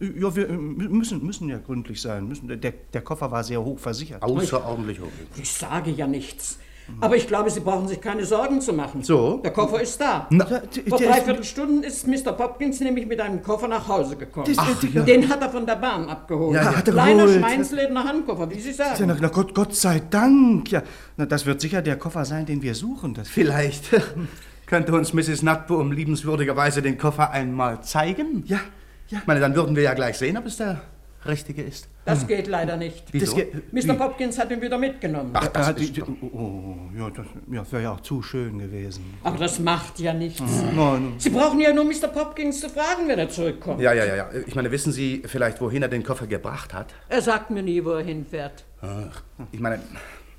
Ja, 0.00 0.34
wir 0.34 0.48
müssen, 0.48 1.24
müssen 1.24 1.48
ja 1.48 1.58
gründlich 1.58 2.00
sein. 2.02 2.26
Müssen, 2.26 2.48
der, 2.48 2.56
der 2.92 3.00
Koffer 3.02 3.30
war 3.30 3.44
sehr 3.44 3.62
hoch 3.64 3.78
versichert. 3.78 4.22
Außerordentlich 4.22 5.00
hoch. 5.00 5.06
Ich 5.40 5.52
sage 5.52 5.90
ja 5.92 6.06
nichts. 6.06 6.58
Aber 7.00 7.16
ich 7.16 7.26
glaube, 7.26 7.50
Sie 7.50 7.58
brauchen 7.58 7.88
sich 7.88 8.00
keine 8.00 8.24
Sorgen 8.24 8.60
zu 8.60 8.72
machen. 8.72 9.02
So? 9.02 9.38
Der 9.38 9.52
Koffer 9.52 9.80
ist 9.80 10.00
da. 10.00 10.28
Na, 10.30 10.46
Vor 10.88 10.98
dreiviertel 10.98 11.42
Stunden 11.42 11.82
ist 11.82 12.06
Mr. 12.06 12.30
Popkins 12.32 12.78
nämlich 12.78 13.06
mit 13.06 13.20
einem 13.20 13.42
Koffer 13.42 13.66
nach 13.66 13.88
Hause 13.88 14.14
gekommen. 14.14 14.46
Das- 14.46 14.56
Ach, 14.58 14.82
ja. 14.94 15.02
Den 15.02 15.28
hat 15.28 15.40
er 15.42 15.50
von 15.50 15.66
der 15.66 15.74
Bahn 15.74 16.08
abgeholt. 16.08 16.54
Ja, 16.54 16.62
ja. 16.62 16.76
Hat 16.76 16.86
er 16.86 16.92
Kleiner 16.94 17.24
geholt. 17.26 17.40
Schweinslederner 17.40 18.04
Handkoffer, 18.04 18.48
wie 18.50 18.60
Sie 18.60 18.70
Ja, 18.70 18.94
sagen. 18.94 19.04
na, 19.08 19.16
na 19.20 19.28
Gott, 19.28 19.52
Gott 19.52 19.74
sei 19.74 20.00
Dank. 20.08 20.70
Ja, 20.70 20.84
na, 21.16 21.26
das 21.26 21.44
wird 21.44 21.60
sicher 21.60 21.82
der 21.82 21.96
Koffer 21.96 22.24
sein, 22.24 22.46
den 22.46 22.62
wir 22.62 22.76
suchen. 22.76 23.14
Das 23.14 23.28
Vielleicht 23.28 23.90
könnte 24.66 24.92
uns 24.92 25.12
Mrs. 25.12 25.42
Nutbohm 25.42 25.92
liebenswürdigerweise 25.92 26.82
den 26.82 26.98
Koffer 26.98 27.30
einmal 27.30 27.82
zeigen? 27.82 28.44
Ja, 28.46 28.60
ja. 29.08 29.18
Ich 29.20 29.26
meine, 29.26 29.40
dann 29.40 29.54
würden 29.54 29.76
wir 29.76 29.82
ja 29.84 29.94
gleich 29.94 30.18
sehen, 30.18 30.36
ob 30.36 30.46
es 30.46 30.56
der 30.56 30.80
richtige 31.24 31.62
ist. 31.62 31.88
Das 32.04 32.24
geht 32.28 32.46
leider 32.46 32.76
nicht. 32.76 33.04
Wieso? 33.10 33.36
Mr. 33.72 33.94
Popkins 33.94 34.38
hat 34.38 34.52
ihn 34.52 34.60
wieder 34.62 34.78
mitgenommen. 34.78 35.30
Ach, 35.32 35.48
das 35.48 35.68
Ah, 35.68 35.70
ist 35.72 35.96
die- 35.96 36.02
oh, 36.02 36.06
oh, 36.32 36.76
ja, 36.96 37.10
das 37.10 37.26
ja, 37.50 37.72
wäre 37.72 37.82
ja 37.82 37.92
auch 37.92 38.00
zu 38.00 38.22
schön 38.22 38.60
gewesen. 38.60 39.14
Aber 39.24 39.36
das 39.36 39.58
macht 39.58 39.98
ja 39.98 40.12
nichts. 40.14 40.40
Nein. 40.76 41.14
Sie 41.18 41.30
brauchen 41.30 41.58
ja 41.58 41.72
nur 41.72 41.84
Mr. 41.84 42.06
Popkins 42.06 42.60
zu 42.60 42.68
fragen, 42.68 43.08
wenn 43.08 43.18
er 43.18 43.28
zurückkommt. 43.28 43.80
Ja, 43.80 43.92
ja, 43.92 44.04
ja, 44.04 44.14
ja. 44.14 44.30
Ich 44.46 44.54
meine, 44.54 44.70
wissen 44.70 44.92
Sie 44.92 45.22
vielleicht, 45.26 45.60
wohin 45.60 45.82
er 45.82 45.88
den 45.88 46.04
Koffer 46.04 46.28
gebracht 46.28 46.72
hat? 46.74 46.94
Er 47.08 47.22
sagt 47.22 47.50
mir 47.50 47.62
nie, 47.64 47.84
wo 47.84 47.90
er 47.90 48.04
hinfährt. 48.04 48.64
Ach, 48.80 49.20
ich 49.50 49.58
meine, 49.58 49.80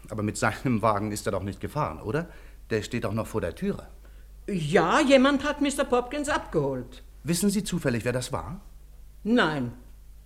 aber 0.09 0.23
mit 0.23 0.38
seinem 0.38 0.82
Wagen 0.82 1.11
ist 1.11 1.25
er 1.25 1.34
doch 1.34 1.43
nicht 1.43 1.59
gefahren, 1.59 1.99
oder? 2.01 2.28
Der 2.69 2.82
steht 2.82 3.03
doch 3.03 3.13
noch 3.13 3.28
vor 3.28 3.41
der 3.41 3.55
Türe. 3.55 3.88
Ja, 4.49 5.01
jemand 5.01 5.43
hat 5.43 5.61
Mr. 5.61 5.83
Popkins 5.83 6.29
abgeholt. 6.29 7.03
Wissen 7.23 7.49
Sie 7.49 7.63
zufällig, 7.63 8.05
wer 8.05 8.13
das 8.13 8.31
war? 8.31 8.61
Nein. 9.23 9.73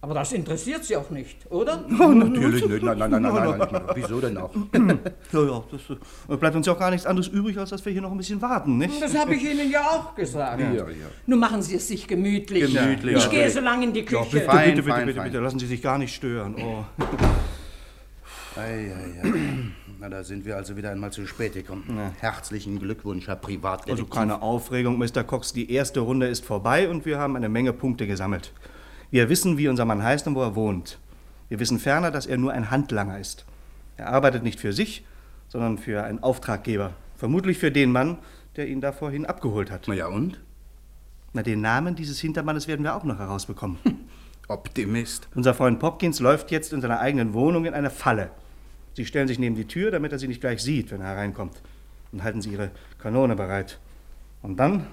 Aber 0.03 0.15
das 0.15 0.31
interessiert 0.33 0.83
Sie 0.83 0.95
auch 0.95 1.11
nicht, 1.11 1.37
oder? 1.51 1.85
Oh, 1.99 2.07
natürlich 2.09 2.65
nicht. 2.67 2.83
Nein, 2.83 2.97
nein, 2.97 3.11
nein, 3.11 3.21
nein, 3.21 3.33
nein, 3.33 3.69
nein. 3.71 3.81
Wieso 3.93 4.19
denn 4.19 4.37
auch? 4.37 4.51
Ja, 5.31 5.43
ja, 5.43 5.63
das 5.71 5.81
äh, 6.29 6.37
bleibt 6.37 6.55
uns 6.55 6.65
ja 6.67 6.73
auch 6.73 6.79
gar 6.79 6.89
nichts 6.91 7.05
anderes 7.05 7.27
übrig, 7.29 7.57
als 7.57 7.69
dass 7.69 7.85
wir 7.85 7.91
hier 7.93 8.01
noch 8.01 8.11
ein 8.11 8.17
bisschen 8.17 8.41
warten, 8.41 8.77
nicht? 8.77 8.99
Das 9.01 9.15
habe 9.17 9.35
ich 9.35 9.43
Ihnen 9.43 9.69
ja 9.71 9.81
auch 9.81 10.13
gesagt. 10.15 10.59
Ja, 10.59 10.71
ja. 10.73 10.85
Nun 11.27 11.39
machen 11.39 11.61
Sie 11.61 11.75
es 11.75 11.87
sich 11.87 12.07
gemütlich. 12.07 12.73
Gemütlich, 12.73 13.17
Ich 13.17 13.23
ja. 13.25 13.29
gehe 13.29 13.49
so 13.49 13.59
lange 13.59 13.85
in 13.85 13.93
die 13.93 13.99
Ja, 14.01 14.05
Küche. 14.05 14.25
bitte, 14.31 14.45
Fein, 14.45 14.69
bitte, 14.71 14.81
bitte, 14.81 14.89
fein, 14.95 15.05
bitte, 15.05 15.19
fein. 15.19 15.31
bitte, 15.31 15.43
lassen 15.43 15.59
Sie 15.59 15.67
sich 15.67 15.81
gar 15.81 15.97
nicht 15.99 16.13
stören. 16.15 16.55
Oh. 16.59 16.83
Ei, 18.55 18.61
ei, 18.63 19.21
ei. 19.23 19.31
Na, 20.01 20.09
da 20.09 20.23
sind 20.23 20.45
wir 20.45 20.55
also 20.55 20.75
wieder 20.75 20.89
einmal 20.89 21.11
zu 21.11 21.27
spät 21.27 21.53
gekommen. 21.53 22.11
Herzlichen 22.19 22.79
Glückwunsch, 22.79 23.27
Herr 23.27 23.35
Privatdetektiv. 23.35 24.03
Also 24.03 24.05
keine 24.07 24.41
Aufregung, 24.41 24.97
Mr. 24.97 25.23
Cox. 25.23 25.53
Die 25.53 25.71
erste 25.71 25.99
Runde 25.99 26.25
ist 26.27 26.43
vorbei 26.43 26.89
und 26.89 27.05
wir 27.05 27.19
haben 27.19 27.35
eine 27.35 27.49
Menge 27.49 27.71
Punkte 27.71 28.07
gesammelt. 28.07 28.51
Wir 29.11 29.29
wissen, 29.29 29.59
wie 29.59 29.67
unser 29.67 29.85
Mann 29.85 30.01
heißt 30.01 30.25
und 30.25 30.33
wo 30.33 30.41
er 30.41 30.55
wohnt. 30.55 30.97
Wir 31.49 31.59
wissen 31.59 31.77
ferner, 31.77 32.09
dass 32.09 32.25
er 32.25 32.39
nur 32.39 32.51
ein 32.51 32.71
Handlanger 32.71 33.19
ist. 33.19 33.45
Er 33.95 34.07
arbeitet 34.07 34.41
nicht 34.41 34.59
für 34.59 34.73
sich, 34.73 35.05
sondern 35.49 35.77
für 35.77 36.03
einen 36.03 36.23
Auftraggeber. 36.23 36.93
Vermutlich 37.15 37.59
für 37.59 37.71
den 37.71 37.91
Mann, 37.91 38.17
der 38.55 38.69
ihn 38.69 38.81
da 38.81 38.93
vorhin 38.93 39.27
abgeholt 39.27 39.69
hat. 39.69 39.85
Na 39.87 39.93
ja, 39.93 40.07
und? 40.07 40.41
Na, 41.33 41.43
den 41.43 41.61
Namen 41.61 41.93
dieses 41.93 42.19
Hintermannes 42.19 42.67
werden 42.67 42.81
wir 42.83 42.95
auch 42.95 43.03
noch 43.03 43.19
herausbekommen. 43.19 43.77
Optimist. 44.47 45.29
Unser 45.35 45.53
Freund 45.53 45.79
Popkins 45.79 46.19
läuft 46.19 46.49
jetzt 46.49 46.73
in 46.73 46.81
seiner 46.81 47.01
eigenen 47.01 47.35
Wohnung 47.35 47.65
in 47.65 47.75
eine 47.75 47.91
Falle. 47.91 48.31
Sie 48.93 49.05
stellen 49.05 49.27
sich 49.27 49.39
neben 49.39 49.55
die 49.55 49.67
Tür, 49.67 49.91
damit 49.91 50.11
er 50.11 50.19
sie 50.19 50.27
nicht 50.27 50.41
gleich 50.41 50.61
sieht, 50.61 50.91
wenn 50.91 51.01
er 51.01 51.07
hereinkommt. 51.07 51.61
Und 52.11 52.23
halten 52.23 52.41
Sie 52.41 52.51
Ihre 52.51 52.71
Kanone 52.99 53.35
bereit. 53.35 53.79
Und 54.41 54.57
dann, 54.57 54.87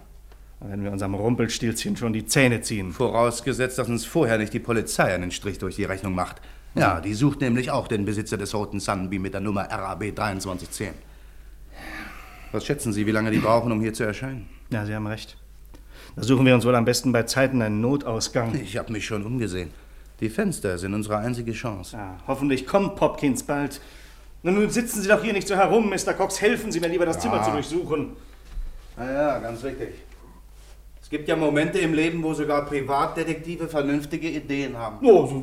werden 0.60 0.84
wir 0.84 0.92
unserem 0.92 1.14
Rumpelstilzchen 1.14 1.96
schon 1.96 2.12
die 2.12 2.26
Zähne 2.26 2.60
ziehen. 2.60 2.92
Vorausgesetzt, 2.92 3.78
dass 3.78 3.88
uns 3.88 4.04
vorher 4.04 4.38
nicht 4.38 4.52
die 4.52 4.60
Polizei 4.60 5.14
einen 5.14 5.30
Strich 5.30 5.58
durch 5.58 5.76
die 5.76 5.84
Rechnung 5.84 6.14
macht. 6.14 6.40
Ja, 6.74 7.00
die 7.00 7.14
sucht 7.14 7.40
nämlich 7.40 7.70
auch 7.70 7.88
den 7.88 8.04
Besitzer 8.04 8.36
des 8.36 8.54
roten 8.54 8.78
Sunbeam 8.78 9.22
mit 9.22 9.34
der 9.34 9.40
Nummer 9.40 9.62
RAB 9.62 10.02
2310. 10.14 10.94
Was 12.52 12.64
schätzen 12.64 12.92
Sie, 12.92 13.06
wie 13.06 13.10
lange 13.10 13.30
die 13.30 13.38
brauchen, 13.38 13.72
um 13.72 13.80
hier 13.80 13.92
zu 13.92 14.04
erscheinen? 14.04 14.48
Ja, 14.70 14.84
Sie 14.86 14.94
haben 14.94 15.06
recht. 15.06 15.36
Da 16.16 16.22
suchen 16.22 16.46
wir 16.46 16.54
uns 16.54 16.64
wohl 16.64 16.74
am 16.74 16.84
besten 16.84 17.12
bei 17.12 17.24
Zeiten 17.24 17.62
einen 17.62 17.80
Notausgang. 17.80 18.54
Ich 18.60 18.76
habe 18.76 18.92
mich 18.92 19.06
schon 19.06 19.24
umgesehen. 19.24 19.70
Die 20.20 20.28
Fenster 20.30 20.78
sind 20.78 20.94
unsere 20.94 21.18
einzige 21.18 21.52
Chance. 21.52 21.96
Ja, 21.96 22.16
hoffentlich 22.26 22.66
kommt 22.66 22.96
Popkins 22.96 23.42
bald. 23.44 23.80
Na, 24.42 24.50
nun 24.50 24.68
sitzen 24.70 25.00
Sie 25.02 25.08
doch 25.08 25.22
hier 25.22 25.32
nicht 25.32 25.46
so 25.48 25.54
herum, 25.56 25.90
Mr. 25.90 26.12
Cox. 26.14 26.40
Helfen 26.40 26.72
Sie 26.72 26.80
mir 26.80 26.88
lieber, 26.88 27.06
das 27.06 27.18
Zimmer 27.20 27.36
Ja. 27.36 27.44
zu 27.44 27.50
durchsuchen. 27.52 28.16
Na 28.96 29.12
ja, 29.12 29.38
ganz 29.38 29.62
richtig. 29.62 29.90
Es 31.00 31.08
gibt 31.10 31.28
ja 31.28 31.36
Momente 31.36 31.78
im 31.78 31.94
Leben, 31.94 32.22
wo 32.22 32.34
sogar 32.34 32.66
Privatdetektive 32.66 33.68
vernünftige 33.68 34.28
Ideen 34.28 34.76
haben. 34.76 34.98
Oh, 35.06 35.26
so. 35.26 35.34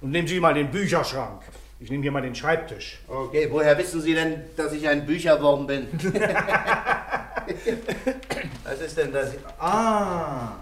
Und 0.00 0.10
nehmen 0.10 0.28
Sie 0.28 0.38
mal 0.38 0.54
den 0.54 0.70
Bücherschrank. 0.70 1.40
Ich 1.80 1.90
nehme 1.90 2.02
hier 2.02 2.12
mal 2.12 2.22
den 2.22 2.34
Schreibtisch. 2.34 3.00
Okay, 3.08 3.48
woher 3.50 3.76
wissen 3.76 4.00
Sie 4.00 4.14
denn, 4.14 4.42
dass 4.56 4.72
ich 4.72 4.86
ein 4.88 5.04
Bücherwurm 5.04 5.66
bin? 5.66 5.88
Was 8.64 8.80
ist 8.80 8.96
denn 8.96 9.12
das? 9.12 9.32
Ah! 9.58 10.52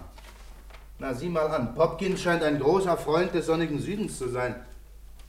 Na, 0.99 1.13
sieh 1.13 1.29
mal 1.29 1.47
an. 1.47 1.73
Popkins 1.73 2.21
scheint 2.21 2.43
ein 2.43 2.59
großer 2.59 2.97
Freund 2.97 3.33
des 3.33 3.45
sonnigen 3.47 3.79
Südens 3.79 4.17
zu 4.17 4.29
sein. 4.29 4.55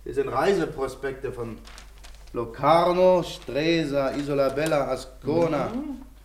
Hier 0.04 0.14
sind 0.14 0.28
Reiseprospekte 0.28 1.32
von 1.32 1.56
Locarno, 2.32 3.22
Stresa, 3.22 4.10
Isola 4.10 4.48
Bella, 4.50 4.88
Ascona, 4.90 5.72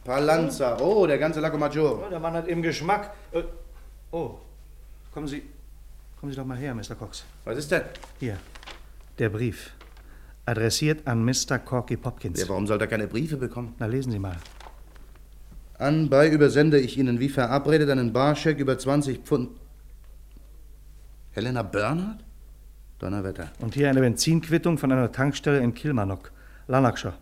Palanza. 0.03 0.77
Oh, 0.79 1.05
der 1.07 1.17
ganze 1.17 1.39
Lago 1.39 1.57
Maggiore. 1.57 2.03
Oh, 2.05 2.09
der 2.09 2.19
Mann 2.19 2.33
hat 2.33 2.47
eben 2.47 2.61
Geschmack. 2.61 3.13
Äh, 3.31 3.43
Oh, 4.11 4.39
kommen 5.13 5.27
Sie, 5.27 5.43
kommen 6.19 6.31
Sie 6.31 6.35
doch 6.35 6.43
mal 6.45 6.57
her, 6.57 6.73
Mr. 6.73 6.95
Cox. 6.97 7.23
Was 7.45 7.57
ist 7.59 7.71
denn? 7.71 7.83
Hier, 8.19 8.37
der 9.19 9.29
Brief. 9.29 9.71
Adressiert 10.47 11.07
an 11.07 11.23
Mr. 11.23 11.59
Corky 11.59 11.95
Popkins. 11.95 12.41
Ja, 12.41 12.49
warum 12.49 12.65
soll 12.65 12.81
er 12.81 12.87
keine 12.87 13.05
Briefe 13.05 13.37
bekommen? 13.37 13.75
Na, 13.77 13.85
lesen 13.85 14.11
Sie 14.11 14.17
mal. 14.17 14.35
Anbei 15.79 16.29
übersende 16.29 16.77
ich 16.77 16.97
Ihnen 16.97 17.21
wie 17.21 17.29
verabredet 17.29 17.89
einen 17.89 18.11
Barscheck 18.11 18.59
über 18.59 18.77
20 18.77 19.19
Pfund. 19.19 19.49
Helena 21.31 21.63
Bernhardt? 21.63 22.23
Donnerwetter. 22.99 23.49
Und 23.59 23.75
hier 23.75 23.89
eine 23.89 24.01
Benzinquittung 24.01 24.77
von 24.77 24.91
einer 24.91 25.11
Tankstelle 25.13 25.59
in 25.59 25.73
Kilmarnock, 25.73 26.33
Lanarkshire. 26.67 27.13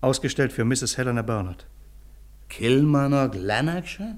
Ausgestellt 0.00 0.52
für 0.52 0.64
Mrs. 0.64 0.96
Helena 0.96 1.20
Bernard. 1.20 1.66
Kilmarnock, 2.48 3.34
Lanarkshire? 3.34 4.16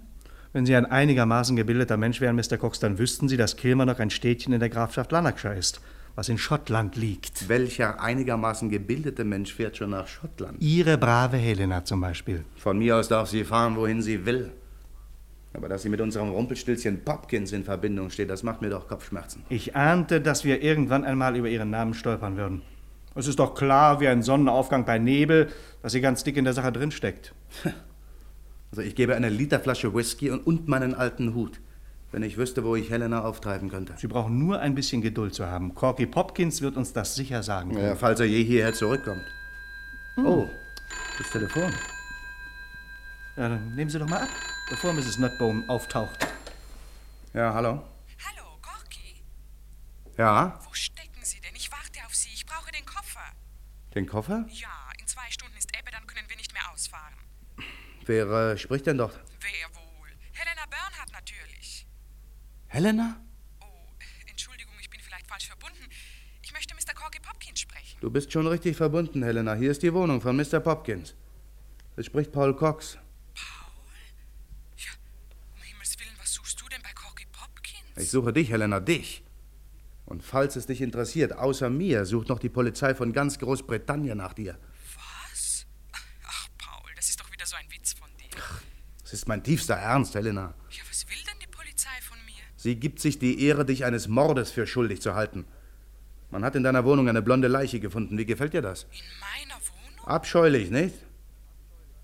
Wenn 0.53 0.65
Sie 0.65 0.77
ein 0.77 0.87
einigermaßen 0.87 1.57
gebildeter 1.57 1.97
Mensch 1.97 2.21
wären, 2.21 2.37
Mr. 2.37 2.57
Cox, 2.57 2.79
dann 2.79 2.99
wüssten 2.99 3.29
Sie, 3.29 3.37
dass 3.37 3.57
Kilmarnock 3.57 3.99
ein 3.99 4.11
Städtchen 4.11 4.53
in 4.53 4.61
der 4.61 4.69
Grafschaft 4.69 5.11
Lanarkshire 5.11 5.57
ist, 5.57 5.81
was 6.19 6.29
in 6.29 6.37
Schottland 6.37 6.97
liegt. 6.97 7.49
Welcher 7.49 8.01
einigermaßen 8.01 8.71
gebildete 8.71 9.23
Mensch 9.23 9.55
fährt 9.55 9.77
schon 9.77 9.91
nach 9.91 10.09
Schottland? 10.09 10.61
Ihre 10.61 10.99
brave 10.99 11.37
Helena 11.37 11.85
zum 11.85 12.01
Beispiel. 12.01 12.45
Von 12.57 12.77
mir 12.81 12.97
aus 12.97 13.07
darf 13.07 13.29
sie 13.29 13.45
fahren, 13.45 13.77
wohin 13.77 14.03
sie 14.03 14.27
will. 14.27 14.51
Aber 15.53 15.69
dass 15.69 15.83
sie 15.83 15.89
mit 15.89 16.01
unserem 16.01 16.31
Rumpelstilzchen 16.31 17.05
Popkins 17.05 17.53
in 17.53 17.63
Verbindung 17.63 18.11
steht, 18.11 18.31
das 18.31 18.43
macht 18.43 18.63
mir 18.63 18.69
doch 18.69 18.89
Kopfschmerzen. 18.89 19.45
Ich 19.49 19.77
ahnte, 19.77 20.21
dass 20.21 20.43
wir 20.43 20.61
irgendwann 20.61 21.05
einmal 21.05 21.37
über 21.37 21.49
Ihren 21.49 21.71
Namen 21.71 21.95
stolpern 21.95 22.37
würden. 22.37 22.63
Es 23.15 23.29
ist 23.29 23.39
doch 23.39 23.55
klar, 23.55 24.01
wie 24.01 24.09
ein 24.09 24.23
Sonnenaufgang 24.25 24.85
bei 24.85 24.99
Nebel, 24.99 25.51
dass 25.83 25.93
sie 25.93 26.01
ganz 26.01 26.25
dick 26.25 26.37
in 26.37 26.45
der 26.45 26.53
Sache 26.53 26.73
drinsteckt. 26.73 27.33
Also 28.71 28.83
ich 28.83 28.95
gebe 28.95 29.17
eine 29.17 29.31
Literflasche 29.31 29.95
Whisky 29.95 30.31
und, 30.31 30.47
und 30.47 30.69
meinen 30.69 30.95
alten 30.95 31.33
Hut, 31.35 31.59
wenn 32.11 32.23
ich 32.23 32.37
wüsste, 32.37 32.65
wo 32.65 32.75
ich 32.77 32.91
Helena 32.91 33.23
auftreiben 33.23 33.69
könnte. 33.69 33.95
Sie 33.99 34.07
brauchen 34.07 34.39
nur 34.39 34.61
ein 34.61 34.75
bisschen 34.75 35.03
Geduld 35.03 35.35
zu 35.35 35.47
haben. 35.47 35.75
Corky 35.75 36.07
Popkins 36.07 36.61
wird 36.63 36.77
uns 36.77 36.93
das 36.93 37.15
sicher 37.15 37.43
sagen. 37.43 37.77
Ja, 37.79 37.97
falls 37.97 38.21
er 38.21 38.27
je 38.27 38.43
hierher 38.45 38.73
zurückkommt. 38.73 39.25
Oh, 40.17 40.49
das 41.19 41.31
Telefon. 41.31 41.73
Ja, 43.37 43.49
dann 43.51 43.75
nehmen 43.75 43.91
Sie 43.91 43.99
doch 43.99 44.09
mal 44.09 44.23
ab, 44.23 44.29
bevor 44.71 44.93
Mrs. 44.93 45.19
Nutbone 45.19 45.69
auftaucht. 45.69 46.27
Ja, 47.35 47.53
hallo. 47.55 47.83
Hallo, 48.27 48.59
Gorki. 48.63 49.23
Ja, 50.17 50.59
Wo 50.67 50.73
stecken 50.75 51.21
Sie 51.23 51.41
denn? 51.41 51.55
Ich 51.55 51.71
warte 51.71 52.05
auf 52.07 52.15
Sie. 52.15 52.31
Ich 52.35 52.45
brauche 52.47 52.73
den 52.73 52.85
Koffer. 52.85 53.21
den 53.95 54.07
Koffer? 54.07 54.45
Ja, 54.49 54.69
in 54.99 55.07
zwei 55.07 55.31
Stunden 55.31 55.57
ist 55.57 55.69
Ebbe, 55.79 55.91
dann 55.93 56.05
können 56.07 56.29
wir 56.29 56.37
nicht 56.37 56.53
mehr 56.53 56.63
ausfahren. 56.73 57.15
Wer 58.07 58.27
äh, 58.27 58.59
spricht 58.59 58.87
denn 58.87 58.99
dort? 58.99 59.21
Wer 59.41 59.69
wohl? 59.77 60.09
Helena 60.33 60.65
Bernhardt 60.69 61.13
natürlich. 61.13 61.87
Helena? 62.69 63.19
Oh, 63.61 63.65
äh, 63.65 64.31
Entschuldigung, 64.31 64.75
ich 64.81 64.91
bin 64.91 65.01
vielleicht 65.01 65.27
falsch 65.27 65.47
verbunden. 65.47 65.89
Ich 66.43 66.53
möchte 66.53 66.75
Mr. 66.75 66.95
Corky 66.95 67.19
Popkins 67.19 67.61
sprechen. 67.61 67.99
Du 68.01 68.11
bist 68.11 68.31
schon 68.31 68.47
richtig 68.47 68.77
verbunden, 68.77 69.23
Helena. 69.23 69.55
Hier 69.55 69.71
ist 69.71 69.83
die 69.83 69.93
Wohnung 69.93 70.21
von 70.21 70.37
Mr. 70.37 70.61
Popkins. 70.61 71.15
Es 71.97 72.07
spricht 72.07 72.31
Paul 72.31 72.55
Cox. 72.55 72.99
Paul? 73.35 73.95
Ja, 74.77 74.91
um 75.55 75.63
Himmels 75.63 75.99
Willen, 75.99 76.15
was 76.21 76.33
suchst 76.35 76.61
du 76.61 76.69
denn 76.69 76.83
bei 76.83 76.93
Corky 76.93 77.25
Popkins? 77.33 77.97
Ich 77.97 78.11
suche 78.11 78.35
dich, 78.35 78.51
Helena, 78.51 78.81
dich. 78.81 79.25
Und 80.05 80.23
falls 80.23 80.57
es 80.57 80.67
dich 80.67 80.83
interessiert, 80.83 81.33
außer 81.33 81.71
mir 81.71 82.05
sucht 82.05 82.29
noch 82.29 82.39
die 82.39 82.49
Polizei 82.51 82.95
von 82.95 83.13
ganz 83.15 83.39
Großbritannien 83.39 84.19
nach 84.19 84.35
dir. 84.35 84.59
Was? 84.95 85.67
Ach, 86.25 86.49
Paul, 86.59 86.91
das 86.97 87.09
ist 87.09 87.19
doch 87.21 87.33
wieder 87.33 87.47
so 87.47 87.57
ein 87.57 87.71
Witz 87.71 87.95
von 87.95 88.09
dir. 88.19 88.39
Ach, 88.39 88.63
das 89.03 89.15
ist 89.15 89.27
mein 89.27 89.43
tiefster 89.43 89.75
Ernst, 89.75 90.15
Helena. 90.15 90.55
Sie 92.59 92.75
gibt 92.75 92.99
sich 92.99 93.21
die 93.21 93.45
Ehre, 93.45 93.65
dich 93.65 93.85
eines 93.85 94.09
Mordes 94.09 94.51
für 94.51 94.67
schuldig 94.67 95.01
zu 95.01 95.15
halten. 95.15 95.45
Man 96.33 96.45
hat 96.45 96.57
in 96.57 96.65
deiner 96.65 96.85
Wohnung 96.85 97.09
eine 97.09 97.23
blonde 97.23 97.47
Leiche 97.47 97.79
gefunden. 97.79 98.19
Wie 98.19 98.27
gefällt 98.27 98.53
dir 98.53 98.63
das? 98.63 98.83
In 98.83 98.99
meiner 99.21 99.55
Wohnung? 99.61 100.09
Abscheulich, 100.09 100.69
nicht? 100.71 100.97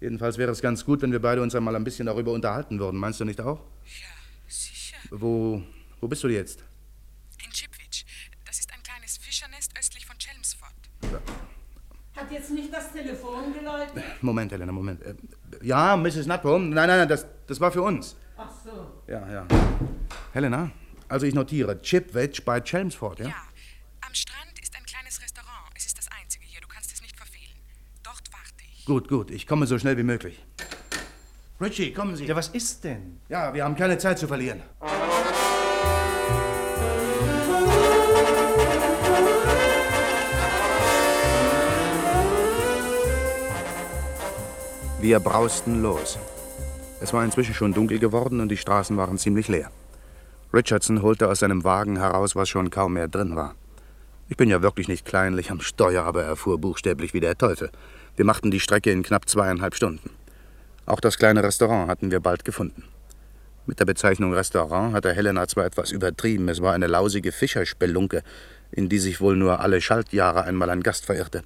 Jedenfalls 0.01 0.39
wäre 0.39 0.53
es 0.53 0.63
ganz 0.63 0.85
gut, 0.85 1.03
wenn 1.03 1.11
wir 1.11 1.21
beide 1.21 1.43
uns 1.43 1.57
einmal 1.57 1.75
ein 1.75 1.83
bisschen 1.83 2.07
darüber 2.07 2.31
unterhalten 2.33 2.79
würden. 2.79 3.01
Meinst 3.01 3.19
du 3.19 3.25
nicht 3.25 3.41
auch? 3.41 3.59
Ja, 3.85 4.07
sicher. 4.47 4.97
Wo, 5.11 5.61
wo 6.01 6.07
bist 6.07 6.23
du 6.23 6.29
jetzt? 6.29 6.63
In 7.45 7.51
Chipwich. 7.51 8.07
Das 8.47 8.61
ist 8.61 8.71
ein 8.73 8.83
kleines 8.85 9.19
Fischernest 9.19 9.73
östlich 9.77 10.07
von 10.07 10.17
Chelmsford. 10.19 10.71
Hat 12.17 12.31
jetzt 12.31 12.53
nicht 12.53 12.73
das 12.73 12.93
Telefon 12.93 13.53
geläutet? 13.53 14.05
Moment, 14.21 14.53
Helena, 14.53 14.71
Moment. 14.71 15.03
Äh, 15.03 15.17
Ja, 15.63 15.97
Mrs. 15.97 16.27
Nutbaum. 16.27 16.71
Nein, 16.71 16.87
nein, 16.87 16.99
nein, 17.01 17.09
das, 17.09 17.27
das 17.49 17.61
war 17.61 17.73
für 17.73 17.83
uns. 17.83 18.15
Ach 18.37 18.51
so. 18.65 19.03
Ja, 19.11 19.29
ja. 19.33 19.47
Helena, 20.35 20.73
also 21.09 21.27
ich 21.27 21.33
notiere. 21.33 21.81
Chipwich 21.81 22.45
bei 22.45 22.61
Chelmsford, 22.61 23.21
ja? 23.21 23.27
Am 24.01 24.13
Strand 24.13 24.59
ist 24.61 24.75
ein 24.77 24.85
kleines 24.85 25.23
Restaurant. 25.23 25.71
Es 25.77 25.87
ist 25.87 25.97
das 25.97 26.09
einzige 26.21 26.45
hier. 26.45 26.61
Du 26.61 26.67
kannst 26.67 26.93
es 26.93 27.01
nicht 27.03 27.17
verfehlen. 27.17 27.55
Dort 28.03 28.33
warte 28.33 28.65
ich. 28.77 28.85
Gut, 28.85 29.07
gut. 29.07 29.31
Ich 29.31 29.47
komme 29.47 29.69
so 29.69 29.79
schnell 29.79 29.97
wie 29.97 30.03
möglich. 30.03 30.45
Richie, 31.61 31.93
kommen 31.93 32.17
Sie. 32.17 32.25
Ja, 32.25 32.35
was 32.35 32.49
ist 32.49 32.83
denn? 32.83 33.21
Ja, 33.29 33.55
wir 33.55 33.63
haben 33.63 33.77
keine 33.77 33.97
Zeit 33.97 34.19
zu 34.19 34.27
verlieren. 34.27 34.61
Wir 45.01 45.21
brausten 45.21 45.81
los. 45.81 46.19
Es 47.01 47.13
war 47.13 47.25
inzwischen 47.25 47.55
schon 47.55 47.73
dunkel 47.73 48.01
geworden 48.01 48.41
und 48.41 48.49
die 48.49 48.57
Straßen 48.57 48.97
waren 48.97 49.17
ziemlich 49.17 49.47
leer. 49.47 49.71
Richardson 50.55 51.03
holte 51.03 51.29
aus 51.29 51.41
seinem 51.41 51.65
Wagen 51.65 51.97
heraus, 51.97 52.37
was 52.37 52.49
schon 52.49 52.71
kaum 52.71 52.93
mehr 52.93 53.09
drin 53.09 53.35
war. 53.35 53.57
Ich 54.29 54.37
bin 54.37 54.49
ja 54.49 54.63
wirklich 54.63 54.87
nicht 54.87 55.05
kleinlich 55.05 55.51
am 55.51 55.61
Steuer, 55.61 56.05
aber 56.05 56.23
er 56.23 56.37
fuhr 56.37 56.59
buchstäblich 56.59 57.13
wie 57.13 57.21
der 57.21 57.37
Teufel. 57.37 57.71
Wir 58.15 58.25
machten 58.25 58.53
die 58.53 58.61
Strecke 58.61 58.93
in 58.93 59.03
knapp 59.03 59.29
zweieinhalb 59.29 59.75
Stunden. 59.75 60.11
Auch 60.87 61.01
das 61.01 61.19
kleine 61.19 61.43
Restaurant 61.43 61.91
hatten 61.91 62.13
wir 62.13 62.21
bald 62.21 62.45
gefunden. 62.45 62.85
Mit 63.67 63.81
der 63.81 63.85
Bezeichnung 63.85 64.33
Restaurant 64.33 64.95
hatte 64.95 65.13
Helena 65.13 65.49
zwar 65.49 65.65
etwas 65.65 65.91
übertrieben, 65.91 66.49
es 66.49 66.63
war 66.63 66.73
eine 66.73 66.87
lausige 66.87 67.33
Fischerspelunke, 67.33 68.23
in 68.71 68.89
die 68.89 68.99
sich 68.99 69.21
wohl 69.21 69.37
nur 69.37 69.61
alle 69.61 69.81
Schaltjahre 69.81 70.45
einmal 70.45 70.71
ein 70.71 70.83
Gast 70.83 71.05
verirrte. 71.05 71.43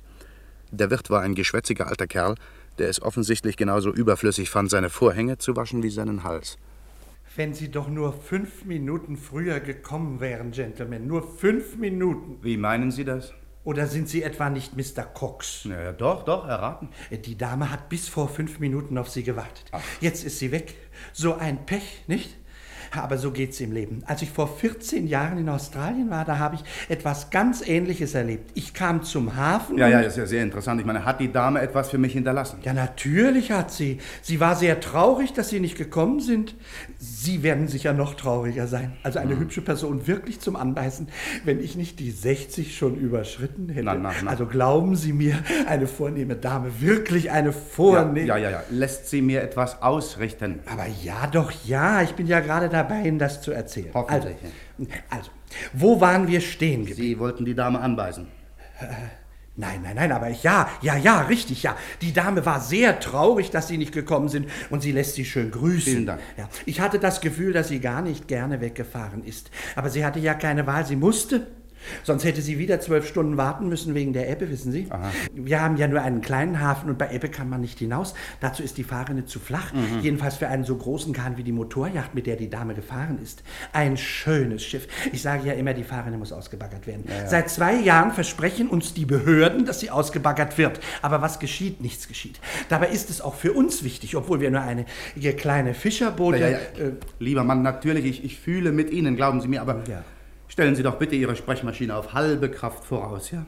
Der 0.70 0.90
Wirt 0.90 1.09
war 1.09 1.22
ein 1.22 1.34
geschwätziger 1.34 1.86
alter 1.86 2.06
Kerl, 2.06 2.34
der 2.78 2.90
es 2.90 3.00
offensichtlich 3.00 3.56
genauso 3.56 3.90
überflüssig 3.90 4.50
fand, 4.50 4.68
seine 4.68 4.90
Vorhänge 4.90 5.38
zu 5.38 5.56
waschen 5.56 5.82
wie 5.82 5.90
seinen 5.90 6.24
Hals. 6.24 6.59
Wenn 7.39 7.55
Sie 7.55 7.70
doch 7.70 7.86
nur 7.86 8.12
fünf 8.12 8.64
Minuten 8.64 9.16
früher 9.16 9.61
gekommen 9.61 10.18
wären, 10.18 10.51
Gentlemen. 10.51 11.07
Nur 11.07 11.22
fünf 11.22 11.76
Minuten. 11.76 12.43
Wie 12.43 12.57
meinen 12.57 12.91
Sie 12.91 13.05
das? 13.05 13.32
Oder 13.62 13.86
sind 13.86 14.09
Sie 14.09 14.24
etwa 14.24 14.51
nicht 14.51 14.76
Mr. 14.76 15.05
Cox? 15.05 15.62
Ja, 15.62 15.93
doch, 15.93 16.24
doch, 16.24 16.49
erraten. 16.49 16.89
Die 17.12 17.39
Dame 17.39 17.70
hat 17.70 17.89
bis 17.91 18.09
vor 18.09 18.28
fünf 18.28 18.59
Minuten 18.59 18.99
auf 18.99 19.09
Sie 19.09 19.22
gewartet. 19.22 19.70
Jetzt 20.01 20.24
ist 20.24 20.41
sie 20.41 20.51
weg. 20.51 20.74
So 21.12 21.36
ein 21.36 21.64
Pech, 21.64 22.03
nicht? 22.09 22.38
Aber 22.97 23.18
so 23.18 23.30
geht's 23.30 23.61
im 23.61 23.72
Leben. 23.72 24.03
Als 24.07 24.22
ich 24.22 24.30
vor 24.30 24.49
14 24.49 25.07
Jahren 25.07 25.39
in 25.39 25.49
Australien 25.49 26.11
war, 26.11 26.24
da 26.24 26.39
habe 26.39 26.57
ich 26.57 26.62
etwas 26.89 27.30
ganz 27.30 27.66
Ähnliches 27.66 28.14
erlebt. 28.14 28.51
Ich 28.55 28.74
kam 28.74 29.03
zum 29.03 29.36
Hafen. 29.36 29.78
Ja, 29.78 29.89
ja, 29.89 30.03
das 30.03 30.12
ist 30.14 30.18
ja 30.18 30.26
sehr 30.26 30.43
interessant. 30.43 30.80
Ich 30.80 30.86
meine, 30.86 31.05
hat 31.05 31.20
die 31.20 31.32
Dame 31.32 31.61
etwas 31.61 31.91
für 31.91 31.99
mich 31.99 32.12
hinterlassen? 32.12 32.59
Ja, 32.62 32.72
natürlich 32.72 33.53
hat 33.53 33.70
sie. 33.70 33.99
Sie 34.22 34.41
war 34.41 34.57
sehr 34.57 34.80
traurig, 34.80 35.32
dass 35.32 35.49
Sie 35.49 35.61
nicht 35.61 35.76
gekommen 35.76 36.20
sind. 36.20 36.55
Sie 36.99 37.43
werden 37.43 37.68
sicher 37.68 37.93
noch 37.93 38.14
trauriger 38.14 38.66
sein. 38.66 38.97
Also 39.03 39.18
eine 39.18 39.39
hübsche 39.39 39.61
Person 39.61 40.07
wirklich 40.07 40.41
zum 40.41 40.57
Anbeißen, 40.57 41.09
wenn 41.45 41.61
ich 41.61 41.76
nicht 41.76 42.01
die 42.01 42.11
60 42.11 42.76
schon 42.76 42.97
überschritten 42.97 43.68
hätte. 43.68 43.84
Na, 43.84 43.95
na, 43.95 44.12
na. 44.22 44.30
Also 44.30 44.47
glauben 44.47 44.97
Sie 44.97 45.12
mir, 45.12 45.39
eine 45.66 45.86
vornehme 45.86 46.36
Dame, 46.36 46.80
wirklich 46.80 47.30
eine 47.30 47.53
vornehme... 47.53 48.26
Ja, 48.26 48.36
ja, 48.36 48.51
ja. 48.51 48.62
Lässt 48.70 49.09
sie 49.09 49.22
mir 49.22 49.43
etwas 49.43 49.82
ausrichten? 49.82 50.61
Aber 50.70 50.86
ja, 51.03 51.26
doch, 51.26 51.53
ja. 51.64 52.03
Ich 52.03 52.14
bin 52.14 52.26
ja 52.26 52.41
gerade 52.41 52.68
dabei, 52.79 53.03
Ihnen 53.03 53.18
das 53.18 53.43
zu 53.43 53.53
erzählen. 53.53 53.95
Also, 53.95 54.29
also, 55.11 55.31
wo 55.72 56.01
waren 56.01 56.29
wir 56.29 56.41
stehen 56.41 56.87
geblieben? 56.87 57.09
Sie 57.09 57.18
wollten 57.18 57.45
die 57.45 57.55
Dame 57.55 57.81
anbeißen. 57.81 58.26
Nein, 59.61 59.81
nein, 59.83 59.97
nein, 59.97 60.12
aber 60.12 60.29
ja, 60.29 60.70
ja, 60.83 60.97
ja, 60.97 61.22
richtig, 61.22 61.64
ja. 61.64 61.76
Die 62.01 62.12
Dame 62.12 62.47
war 62.47 62.61
sehr 62.61 63.01
traurig, 63.01 63.51
dass 63.51 63.66
Sie 63.66 63.76
nicht 63.76 63.93
gekommen 63.93 64.29
sind 64.29 64.49
und 64.70 64.83
sie 64.83 64.93
lässt 64.93 65.14
Sie 65.14 65.24
schön 65.24 65.51
grüßen. 65.51 65.93
Vielen 65.93 66.07
Dank. 66.07 66.20
Ja, 66.37 66.49
ich 66.64 66.81
hatte 66.81 67.01
das 67.01 67.20
Gefühl, 67.20 67.53
dass 67.53 67.66
sie 67.66 67.81
gar 67.81 68.01
nicht 68.01 68.29
gerne 68.29 68.61
weggefahren 68.61 69.24
ist. 69.24 69.51
Aber 69.74 69.91
sie 69.91 70.05
hatte 70.05 70.20
ja 70.20 70.35
keine 70.35 70.68
Wahl, 70.68 70.87
sie 70.87 70.95
musste. 70.95 71.49
Sonst 72.05 72.24
hätte 72.24 72.43
sie 72.43 72.59
wieder 72.59 72.80
zwölf 72.80 73.07
Stunden 73.07 73.36
warten 73.36 73.68
müssen 73.68 73.95
wegen 73.95 74.12
der 74.12 74.30
Ebbe, 74.30 74.51
wissen 74.51 74.72
Sie? 74.72 74.89
Wir 75.32 75.61
haben 75.61 75.76
ja 75.76 75.89
nur 75.89 76.01
einen 76.01 76.20
kleinen 76.20 76.61
Hafen 76.61 76.91
und 76.91 76.99
bei 76.99 77.12
Ebbe 77.12 77.28
kann 77.28 77.49
man 77.49 77.61
nicht 77.61 77.78
hinaus. 77.78 78.14
Dazu 78.41 78.62
ist 78.62 78.78
die 78.78 78.84
Fahrrinne 78.84 79.24
zu 79.26 79.39
flach. 79.39 79.72
Mhm. 79.72 80.01
Jedenfalls 80.03 80.36
für 80.36 80.49
einen 80.49 80.64
so 80.64 80.76
großen 80.76 81.12
Kahn 81.12 81.36
wie 81.36 81.43
die 81.43 81.53
Motorjacht, 81.53 82.14
mit 82.14 82.26
der 82.26 82.36
die 82.36 82.51
Dame 82.51 82.74
gefahren 82.74 83.18
ist. 83.22 83.43
Ein 83.72 83.97
schönes 83.97 84.64
Schiff. 84.64 84.89
Ich 85.12 85.22
sage 85.22 85.47
ja 85.47 85.55
immer, 85.55 85.74
die 85.74 85.84
Fahrrinne 85.84 86.18
muss 86.18 86.32
ausgebaggert 86.32 86.86
werden. 86.86 87.05
ja. 87.09 87.26
Seit 87.28 87.51
zwei 87.51 87.74
Jahren 87.74 88.12
versprechen 88.12 88.68
uns 88.68 88.95
die 88.95 89.05
Behörden, 89.05 89.64
dass 89.64 89.80
sie 89.80 89.91
ausgebaggert 89.91 90.59
wird. 90.59 90.80
Aber 91.03 91.22
was 91.22 91.39
geschieht? 91.39 91.80
Nichts 91.80 92.09
geschieht. 92.09 92.41
Dabei 92.68 92.89
ist 92.89 93.11
es 93.11 93.20
auch 93.20 93.34
für 93.34 93.53
uns 93.53 93.84
wichtig, 93.84 94.16
obwohl 94.16 94.41
wir 94.41 94.51
nur 94.51 94.62
eine 94.62 94.86
kleine 95.36 95.74
Fischerboote... 95.74 96.39
Ja, 96.39 96.49
ja, 96.49 96.59
äh, 96.59 96.93
Lieber 97.18 97.45
Mann, 97.45 97.62
natürlich, 97.62 98.05
ich, 98.05 98.24
ich 98.24 98.39
fühle 98.39 98.72
mit 98.72 98.91
Ihnen, 98.91 99.16
glauben 99.16 99.41
Sie 99.41 99.49
mir, 99.49 99.61
aber 99.61 99.82
stellen 100.49 100.74
Sie 100.74 100.82
doch 100.82 100.96
bitte 100.96 101.14
Ihre 101.14 101.36
Sprechmaschine 101.36 101.94
auf 101.94 102.14
halbe 102.14 102.51
Kraft 102.51 102.84
voraus, 102.84 103.30
ja? 103.30 103.46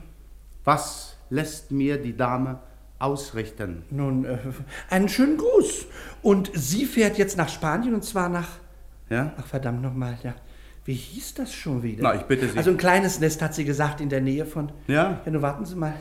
Was 0.63 1.15
lässt 1.29 1.71
mir 1.71 1.97
die 1.97 2.15
Dame 2.15 2.59
ausrichten? 2.99 3.83
Nun, 3.89 4.25
äh, 4.25 4.37
einen 4.89 5.09
schönen 5.09 5.37
Gruß. 5.37 5.85
Und 6.21 6.51
sie 6.53 6.85
fährt 6.85 7.17
jetzt 7.17 7.37
nach 7.37 7.49
Spanien 7.49 7.95
und 7.95 8.03
zwar 8.03 8.29
nach. 8.29 8.49
Ja? 9.09 9.33
Ach, 9.37 9.45
verdammt 9.45 9.81
nochmal, 9.81 10.17
ja. 10.23 10.35
Wie 10.85 10.93
hieß 10.93 11.35
das 11.35 11.53
schon 11.53 11.83
wieder? 11.83 12.03
Na, 12.03 12.15
ich 12.15 12.23
bitte 12.23 12.47
Sie. 12.47 12.57
Also 12.57 12.71
ein 12.71 12.77
kleines 12.77 13.19
Nest 13.19 13.41
hat 13.41 13.53
sie 13.53 13.65
gesagt 13.65 14.01
in 14.01 14.09
der 14.09 14.21
Nähe 14.21 14.45
von. 14.45 14.71
Ja? 14.87 15.21
Ja, 15.25 15.31
nun 15.31 15.41
warten 15.41 15.65
Sie 15.65 15.75
mal. 15.75 15.93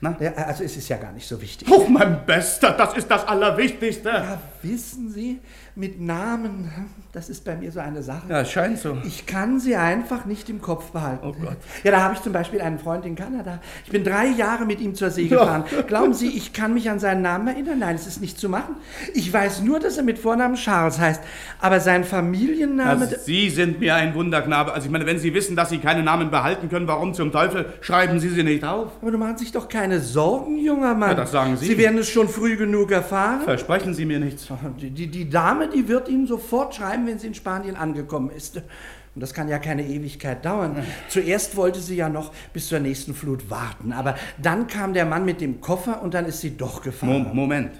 Na? 0.00 0.16
Ja, 0.20 0.32
also 0.34 0.62
es 0.62 0.76
ist 0.76 0.88
ja 0.88 0.98
gar 0.98 1.12
nicht 1.12 1.26
so 1.26 1.40
wichtig. 1.40 1.68
Oh, 1.70 1.86
mein 1.88 2.24
Bester, 2.26 2.72
das 2.72 2.96
ist 2.96 3.10
das 3.10 3.26
Allerwichtigste. 3.26 4.10
Ja, 4.10 4.40
wissen 4.62 5.10
Sie, 5.10 5.40
mit 5.76 6.00
Namen, 6.00 6.72
das 7.12 7.28
ist 7.28 7.44
bei 7.44 7.54
mir 7.54 7.70
so 7.70 7.80
eine 7.80 8.02
Sache. 8.02 8.22
Ja, 8.30 8.40
es 8.40 8.50
scheint 8.50 8.78
so. 8.78 8.96
Ich 9.04 9.26
kann 9.26 9.60
sie 9.60 9.76
einfach 9.76 10.24
nicht 10.24 10.48
im 10.48 10.62
Kopf 10.62 10.90
behalten. 10.90 11.26
Oh 11.26 11.32
Gott. 11.32 11.58
Ja, 11.84 11.90
da 11.90 12.02
habe 12.02 12.14
ich 12.14 12.22
zum 12.22 12.32
Beispiel 12.32 12.62
einen 12.62 12.78
Freund 12.78 13.04
in 13.04 13.14
Kanada. 13.14 13.60
Ich 13.84 13.92
bin 13.92 14.02
drei 14.02 14.26
Jahre 14.28 14.64
mit 14.64 14.80
ihm 14.80 14.94
zur 14.94 15.10
See 15.10 15.28
gefahren. 15.28 15.64
Glauben 15.86 16.14
Sie, 16.14 16.28
ich 16.28 16.54
kann 16.54 16.72
mich 16.72 16.88
an 16.88 16.98
seinen 16.98 17.20
Namen 17.20 17.48
erinnern? 17.48 17.78
Nein, 17.80 17.94
es 17.94 18.06
ist 18.06 18.22
nicht 18.22 18.38
zu 18.38 18.48
machen. 18.48 18.76
Ich 19.12 19.30
weiß 19.30 19.60
nur, 19.60 19.78
dass 19.78 19.98
er 19.98 20.02
mit 20.02 20.18
Vornamen 20.18 20.56
Charles 20.56 20.98
heißt. 20.98 21.22
Aber 21.60 21.80
sein 21.80 22.04
Familienname... 22.04 23.02
Also, 23.02 23.16
Sie 23.24 23.50
sind 23.50 23.78
mir 23.78 23.94
ein 23.96 24.14
Wunderknabe. 24.14 24.72
Also 24.72 24.86
ich 24.86 24.92
meine, 24.92 25.04
wenn 25.04 25.18
Sie 25.18 25.34
wissen, 25.34 25.56
dass 25.56 25.68
Sie 25.68 25.78
keine 25.78 26.02
Namen 26.02 26.30
behalten 26.30 26.70
können, 26.70 26.86
warum 26.88 27.12
zum 27.12 27.32
Teufel 27.32 27.66
schreiben 27.82 28.18
Sie 28.18 28.30
sie 28.30 28.44
nicht 28.44 28.64
auf? 28.64 28.92
Aber 29.02 29.10
du 29.10 29.18
machen 29.18 29.36
sich 29.36 29.52
doch 29.52 29.68
keine 29.68 30.00
Sorgen, 30.00 30.56
junger 30.56 30.94
Mann. 30.94 31.10
Ja, 31.10 31.14
das 31.16 31.32
sagen 31.32 31.56
Sie. 31.58 31.66
Sie 31.66 31.76
werden 31.76 31.98
es 31.98 32.08
schon 32.08 32.30
früh 32.30 32.56
genug 32.56 32.92
erfahren. 32.92 33.42
Versprechen 33.42 33.92
Sie 33.92 34.06
mir 34.06 34.20
nichts. 34.20 34.48
Die, 34.80 34.90
die, 34.90 35.06
die 35.06 35.28
Dame, 35.66 35.72
die 35.74 35.88
wird 35.88 36.08
Ihnen 36.08 36.26
sofort 36.26 36.74
schreiben, 36.74 37.06
wenn 37.06 37.18
sie 37.18 37.28
in 37.28 37.34
Spanien 37.34 37.76
angekommen 37.76 38.30
ist. 38.30 38.56
Und 38.56 39.20
das 39.20 39.32
kann 39.32 39.48
ja 39.48 39.58
keine 39.58 39.86
Ewigkeit 39.86 40.44
dauern. 40.44 40.84
Zuerst 41.08 41.56
wollte 41.56 41.80
sie 41.80 41.96
ja 41.96 42.08
noch 42.08 42.32
bis 42.52 42.68
zur 42.68 42.80
nächsten 42.80 43.14
Flut 43.14 43.48
warten. 43.48 43.92
Aber 43.92 44.16
dann 44.40 44.66
kam 44.66 44.92
der 44.92 45.06
Mann 45.06 45.24
mit 45.24 45.40
dem 45.40 45.60
Koffer 45.60 46.02
und 46.02 46.12
dann 46.12 46.26
ist 46.26 46.40
sie 46.40 46.56
doch 46.56 46.82
gefahren. 46.82 47.22
Mo 47.22 47.34
Moment. 47.34 47.72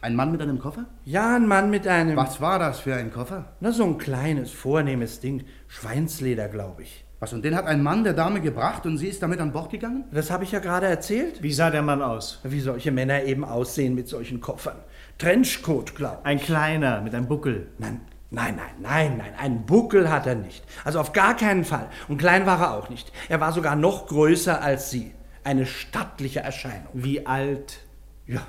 Ein 0.00 0.16
Mann 0.16 0.32
mit 0.32 0.40
einem 0.40 0.58
Koffer? 0.58 0.86
Ja, 1.04 1.36
ein 1.36 1.46
Mann 1.46 1.68
mit 1.68 1.86
einem... 1.86 2.16
Was 2.16 2.40
war 2.40 2.58
das 2.58 2.80
für 2.80 2.94
ein 2.94 3.12
Koffer? 3.12 3.52
Na, 3.60 3.70
so 3.70 3.84
ein 3.84 3.98
kleines, 3.98 4.50
vornehmes 4.50 5.20
Ding. 5.20 5.44
Schweinsleder, 5.68 6.48
glaube 6.48 6.84
ich. 6.84 7.04
Was, 7.18 7.34
und 7.34 7.44
den 7.44 7.54
hat 7.54 7.66
ein 7.66 7.82
Mann 7.82 8.02
der 8.02 8.14
Dame 8.14 8.40
gebracht 8.40 8.86
und 8.86 8.96
sie 8.96 9.08
ist 9.08 9.22
damit 9.22 9.40
an 9.40 9.52
Bord 9.52 9.70
gegangen? 9.70 10.04
Das 10.10 10.30
habe 10.30 10.44
ich 10.44 10.52
ja 10.52 10.58
gerade 10.58 10.86
erzählt. 10.86 11.42
Wie 11.42 11.52
sah 11.52 11.68
der 11.68 11.82
Mann 11.82 12.00
aus? 12.00 12.40
Wie 12.44 12.60
solche 12.60 12.90
Männer 12.90 13.24
eben 13.24 13.44
aussehen 13.44 13.94
mit 13.94 14.08
solchen 14.08 14.40
Koffern. 14.40 14.76
Trenchcoat, 15.20 15.94
glaube 15.94 16.18
ich. 16.22 16.26
Ein 16.26 16.40
kleiner, 16.40 17.00
mit 17.00 17.14
einem 17.14 17.28
Buckel. 17.28 17.68
Nein, 17.78 18.00
nein, 18.30 18.56
nein, 18.56 18.74
nein, 18.80 19.16
nein. 19.18 19.34
Einen 19.38 19.66
Buckel 19.66 20.10
hat 20.10 20.26
er 20.26 20.34
nicht. 20.34 20.64
Also 20.84 20.98
auf 20.98 21.12
gar 21.12 21.36
keinen 21.36 21.64
Fall. 21.64 21.88
Und 22.08 22.18
klein 22.18 22.46
war 22.46 22.60
er 22.60 22.74
auch 22.74 22.88
nicht. 22.88 23.12
Er 23.28 23.40
war 23.40 23.52
sogar 23.52 23.76
noch 23.76 24.06
größer 24.08 24.60
als 24.60 24.90
Sie. 24.90 25.12
eine 25.44 25.66
stattliche 25.66 26.40
Erscheinung. 26.40 26.88
Wie 26.92 27.26
alt? 27.26 27.80
Ja, 28.26 28.46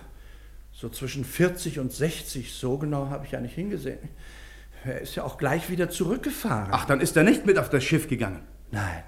so 0.71 0.89
zwischen 0.89 1.25
40 1.25 1.79
und 1.79 1.91
60, 1.91 2.53
so 2.53 2.77
genau 2.77 3.09
habe 3.09 3.25
ich 3.25 3.31
ja 3.31 3.39
nicht 3.39 3.55
hingesehen. 3.55 3.99
Er 4.83 5.01
ist 5.01 5.15
ja 5.15 5.23
auch 5.23 5.37
gleich 5.37 5.69
wieder 5.69 5.89
zurückgefahren. 5.89 6.69
Ach, 6.71 6.85
dann 6.85 7.01
ist 7.01 7.15
er 7.15 7.23
nicht 7.23 7.45
mit 7.45 7.59
auf 7.59 7.69
das 7.69 7.83
Schiff 7.83 8.07
gegangen. 8.07 8.41
Nein. 8.71 9.03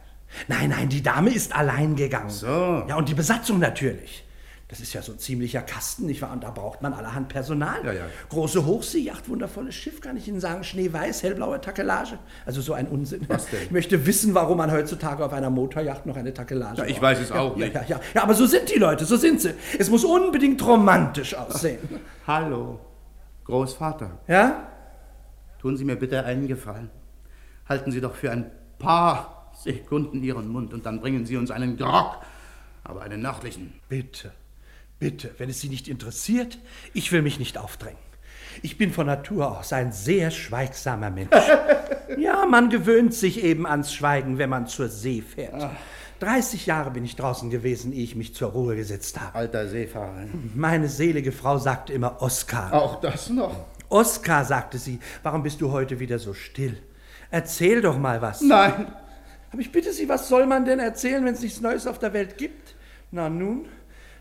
Nein, 0.47 0.69
nein, 0.69 0.89
die 0.89 1.01
Dame 1.01 1.31
ist 1.31 1.55
allein 1.55 1.95
gegangen. 1.95 2.29
So. 2.29 2.85
Ja, 2.87 2.95
und 2.95 3.09
die 3.09 3.13
Besatzung 3.13 3.59
natürlich. 3.59 4.23
Das 4.73 4.79
ist 4.79 4.91
ja 4.93 5.03
so 5.03 5.11
ein 5.11 5.19
ziemlicher 5.19 5.61
Kasten, 5.61 6.07
nicht 6.07 6.23
wahr? 6.23 6.31
Und 6.31 6.43
da 6.43 6.49
braucht 6.49 6.81
man 6.81 6.93
allerhand 6.93 7.29
Personal. 7.29 7.85
Ja, 7.85 7.93
ja. 7.93 8.05
Große 8.29 8.65
Hochseejacht, 8.65 9.29
wundervolles 9.29 9.75
Schiff, 9.75 10.01
kann 10.01 10.17
ich 10.17 10.27
Ihnen 10.27 10.39
sagen. 10.39 10.63
Schneeweiß, 10.63 11.21
hellblaue 11.21 11.61
Takelage. 11.61 12.17
Also 12.43 12.59
so 12.61 12.73
ein 12.73 12.87
Unsinn. 12.87 13.21
Was 13.27 13.45
denn? 13.45 13.61
Ich 13.61 13.69
möchte 13.69 14.07
wissen, 14.07 14.33
warum 14.33 14.57
man 14.57 14.71
heutzutage 14.71 15.23
auf 15.23 15.31
einer 15.31 15.51
Motorjacht 15.51 16.07
noch 16.07 16.17
eine 16.17 16.33
Takelage 16.33 16.79
Ja, 16.79 16.85
ich 16.85 16.93
braucht. 16.93 17.03
weiß 17.03 17.19
es 17.19 17.29
ja, 17.29 17.35
auch 17.35 17.55
nicht. 17.55 17.71
Ja, 17.75 17.83
ja, 17.87 17.99
ja, 18.15 18.23
aber 18.23 18.33
so 18.33 18.47
sind 18.47 18.73
die 18.73 18.79
Leute, 18.79 19.05
so 19.05 19.15
sind 19.15 19.41
sie. 19.41 19.53
Es 19.77 19.91
muss 19.91 20.03
unbedingt 20.03 20.65
romantisch 20.65 21.35
aussehen. 21.35 21.77
Hallo, 22.25 22.79
Großvater. 23.43 24.21
Ja? 24.27 24.69
Tun 25.61 25.77
Sie 25.77 25.85
mir 25.85 25.97
bitte 25.97 26.25
einen 26.25 26.47
Gefallen. 26.47 26.89
Halten 27.69 27.91
Sie 27.91 28.01
doch 28.01 28.15
für 28.15 28.31
ein 28.31 28.49
paar 28.79 29.51
Sekunden 29.55 30.23
Ihren 30.23 30.47
Mund 30.47 30.73
und 30.73 30.83
dann 30.87 30.99
bringen 30.99 31.27
Sie 31.27 31.37
uns 31.37 31.51
einen 31.51 31.77
Grog, 31.77 32.17
aber 32.83 33.03
einen 33.03 33.21
nördlichen. 33.21 33.75
Bitte, 33.87 34.31
bitte, 35.03 35.31
wenn 35.37 35.49
es 35.49 35.59
Sie 35.59 35.67
nicht 35.67 35.89
interessiert, 35.89 36.57
ich 36.93 37.11
will 37.11 37.21
mich 37.21 37.37
nicht 37.37 37.57
aufdrängen. 37.57 37.99
Ich 38.61 38.77
bin 38.77 38.93
von 38.93 39.05
Natur 39.05 39.57
aus 39.59 39.73
ein 39.73 39.91
sehr 39.91 40.31
schweigsamer 40.31 41.09
Mensch. 41.09 41.35
ja, 42.17 42.45
man 42.45 42.69
gewöhnt 42.69 43.13
sich 43.13 43.43
eben 43.43 43.67
ans 43.67 43.93
Schweigen, 43.93 44.37
wenn 44.37 44.49
man 44.49 44.67
zur 44.67 44.87
See 44.87 45.21
fährt. 45.21 45.71
30 46.19 46.67
Jahre 46.67 46.91
bin 46.91 47.03
ich 47.03 47.17
draußen 47.17 47.49
gewesen, 47.49 47.91
ehe 47.91 48.03
ich 48.03 48.15
mich 48.15 48.33
zur 48.33 48.51
Ruhe 48.51 48.77
gesetzt 48.77 49.19
habe. 49.19 49.35
Alter 49.35 49.67
Seefahrer. 49.67 50.25
Meine 50.55 50.87
selige 50.87 51.33
Frau 51.33 51.57
sagte 51.57 51.91
immer 51.91 52.21
Oskar. 52.21 52.71
Auch 52.71 53.01
das 53.01 53.29
noch? 53.29 53.65
Oskar, 53.89 54.45
sagte 54.45 54.77
sie, 54.77 54.99
warum 55.21 55.43
bist 55.43 55.59
du 55.59 55.71
heute 55.71 55.99
wieder 55.99 56.17
so 56.17 56.33
still? 56.33 56.77
Erzähl 57.29 57.81
doch 57.81 57.97
mal 57.97 58.21
was. 58.21 58.39
Nein. 58.39 58.93
Aber 59.51 59.61
ich 59.61 59.71
bitte 59.71 59.91
Sie, 59.91 60.07
was 60.07 60.29
soll 60.29 60.45
man 60.45 60.63
denn 60.65 60.79
erzählen, 60.79 61.25
wenn 61.25 61.33
es 61.33 61.41
nichts 61.41 61.59
Neues 61.59 61.87
auf 61.87 61.99
der 61.99 62.13
Welt 62.13 62.37
gibt? 62.37 62.75
Na 63.11 63.29
nun, 63.29 63.67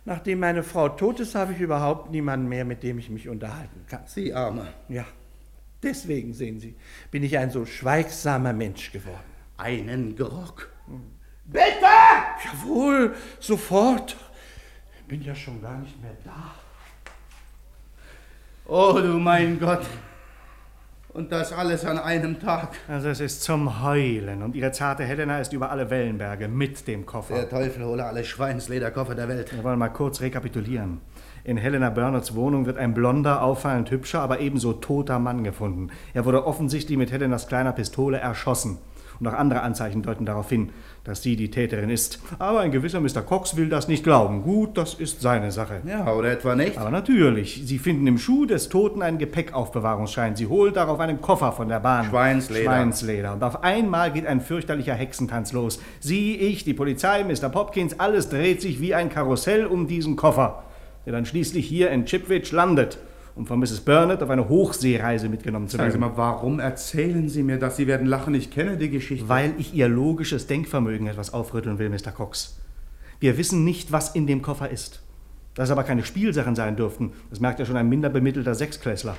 nachdem 0.05 0.41
meine 0.41 0.63
Frau 0.63 0.89
tot 0.89 1.21
ist, 1.21 1.35
habe 1.35 1.53
ich 1.53 1.61
überhaupt 1.61 2.11
niemanden 2.11 2.49
mehr, 2.49 2.65
mit 2.65 2.83
dem 2.83 2.99
ich 2.99 3.11
mich 3.11 3.29
unterhalten 3.29 3.85
kann. 3.89 4.03
Sie 4.07 4.33
Arme. 4.35 4.69
Ja, 4.89 5.05
deswegen, 5.83 6.35
sehen 6.35 6.61
Sie, 6.61 6.75
bin 7.11 7.23
ich 7.23 7.39
ein 7.39 7.51
so 7.51 7.67
schweigsamer 7.67 8.53
Mensch 8.53 8.93
geworden. 8.93 9.19
Einen 9.57 10.17
Grog. 10.17 10.71
Bitte! 11.45 11.87
Jawohl, 12.45 13.15
sofort. 13.41 14.17
Bin 15.09 15.23
ja 15.23 15.35
schon 15.35 15.61
gar 15.61 15.79
nicht 15.79 16.01
mehr 16.01 16.17
da. 16.25 16.55
Oh 18.67 18.93
du 18.95 19.19
mein 19.19 19.59
Gott. 19.59 19.85
Und 21.15 21.31
das 21.31 21.53
alles 21.53 21.85
an 21.85 21.99
einem 21.99 22.41
Tag. 22.41 22.71
Also 22.89 23.09
es 23.09 23.21
ist 23.21 23.43
zum 23.43 23.83
Heulen 23.83 24.43
und 24.43 24.57
ihre 24.57 24.73
zarte 24.73 25.05
Helena 25.05 25.41
ist 25.41 25.53
über 25.53 25.71
alle 25.71 25.91
Wellenberge 25.91 26.49
mit 26.49 26.89
dem 26.89 27.05
Koffer. 27.05 27.35
Der 27.35 27.51
Teufel 27.51 27.85
hole 27.85 28.03
alle 28.05 28.25
Schweinslederkoffer 28.25 29.15
der 29.15 29.29
Welt. 29.29 29.55
Wir 29.55 29.63
wollen 29.63 29.79
mal 29.79 29.91
kurz 29.91 30.23
rekapitulieren. 30.23 31.03
In 31.45 31.59
Helena 31.59 31.91
Bernards 31.91 32.35
Wohnung 32.35 32.65
wird 32.65 32.79
ein 32.79 32.95
blonder, 32.95 33.43
auffallend 33.43 33.91
hübscher, 33.91 34.21
aber 34.23 34.41
ebenso 34.41 34.73
toter 34.73 35.19
Mann 35.19 35.45
gefunden. 35.45 35.91
Er 36.15 36.25
wurde 36.25 36.47
offensichtlich 36.47 36.97
mit 36.97 37.13
Helenas 37.13 37.47
kleiner 37.47 37.73
Pistole 37.73 38.17
erschossen. 38.17 38.79
Und 39.23 39.29
auch 39.29 39.35
andere 39.35 39.61
Anzeichen 39.61 40.03
deuten 40.03 40.27
darauf 40.27 40.49
hin, 40.49 40.71
dass 41.05 41.23
sie 41.23 41.37
die 41.37 41.49
Täterin 41.49 41.91
ist. 41.91 42.19
Aber 42.41 42.59
ein 42.59 42.73
gewisser 42.73 43.01
Mr. 43.01 43.23
Cox 43.23 43.57
will 43.57 43.69
das 43.69 43.87
nicht 43.87 44.03
glauben. 44.03 44.43
Gut, 44.43 44.77
das 44.77 44.95
ist 44.95 45.21
seine 45.21 45.53
Sache. 45.53 45.81
Ja, 45.87 46.13
oder 46.13 46.33
etwa 46.33 46.57
nicht? 46.57 46.77
Aber 46.77 46.91
natürlich. 46.91 47.63
Sie 47.65 47.79
finden 47.79 48.09
im 48.09 48.19
Schuh 48.19 48.47
des 48.47 48.69
Toten 48.69 49.01
einen 49.01 49.19
Gepäckaufbewahrungsschein. 49.19 50.35
Sie 50.35 50.49
holt 50.49 50.75
darauf 50.75 50.99
einen 50.99 51.21
Koffer 51.21 51.53
von 51.53 51.69
der 51.69 51.79
Bahn. 51.79 52.07
Schweinsleder. 52.07 52.65
Schweinsleder. 52.65 53.33
Und 53.35 53.45
auf 53.45 53.63
einmal 53.63 54.11
geht 54.11 54.27
ein 54.27 54.41
fürchterlicher 54.41 54.95
Hexentanz 54.95 55.53
los. 55.53 55.81
Sie, 56.01 56.35
ich, 56.35 56.65
die 56.65 56.75
Polizei, 56.75 57.23
Mr. 57.23 57.49
Popkins, 57.49 58.01
alles 58.01 58.29
dreht 58.29 58.61
sich 58.61 58.81
wie 58.81 58.93
ein 58.93 59.09
Karussell 59.09 59.67
um 59.67 59.87
diesen 59.87 60.17
Koffer, 60.17 60.65
der 61.07 61.13
dann 61.13 61.27
schließlich 61.27 61.65
hier 61.65 61.93
in 61.93 62.07
Chipwich 62.07 62.51
landet, 62.51 62.99
um 63.35 63.47
von 63.47 63.59
Mrs. 63.59 63.81
Burnett 63.81 64.23
auf 64.23 64.31
eine 64.31 64.49
Hochseereise 64.49 65.29
mitgenommen 65.29 65.69
zu 65.69 65.77
Sagen 65.77 65.91
Sie 65.91 66.01
werden. 66.01 66.13
mal, 66.13 66.17
warum 66.17 66.61
erzählen 66.61 67.29
Sie 67.29 67.43
mir 67.43 67.59
das? 67.59 67.77
Sie 67.77 67.87
werden 67.87 68.07
lachen, 68.07 68.35
ich 68.35 68.51
kenne 68.51 68.77
die 68.77 68.91
Geschichte. 68.91 69.29
Weil 69.29 69.55
ich 69.59 69.75
Ihr 69.75 69.89
logisches 69.89 70.47
Denkvermögen 70.47 71.07
etwas 71.07 71.33
aufrütteln 71.33 71.79
will, 71.79 71.89
Mr. 71.89 72.13
Cox. 72.13 72.59
Wir 73.21 73.39
wissen 73.39 73.65
nicht, 73.65 73.93
was 73.93 74.15
in 74.15 74.27
dem 74.27 74.43
Koffer 74.43 74.69
ist. 74.69 75.01
Dass 75.55 75.71
aber 75.71 75.85
keine 75.85 76.05
Spielsachen 76.05 76.57
sein 76.57 76.77
dürften, 76.77 77.13
das 77.31 77.41
merkt 77.41 77.59
ja 77.59 77.67
schon 77.67 77.77
ein 77.77 77.89
minder 77.89 78.09
bemittelter 78.09 78.55
Sechsklässler. 78.55 79.17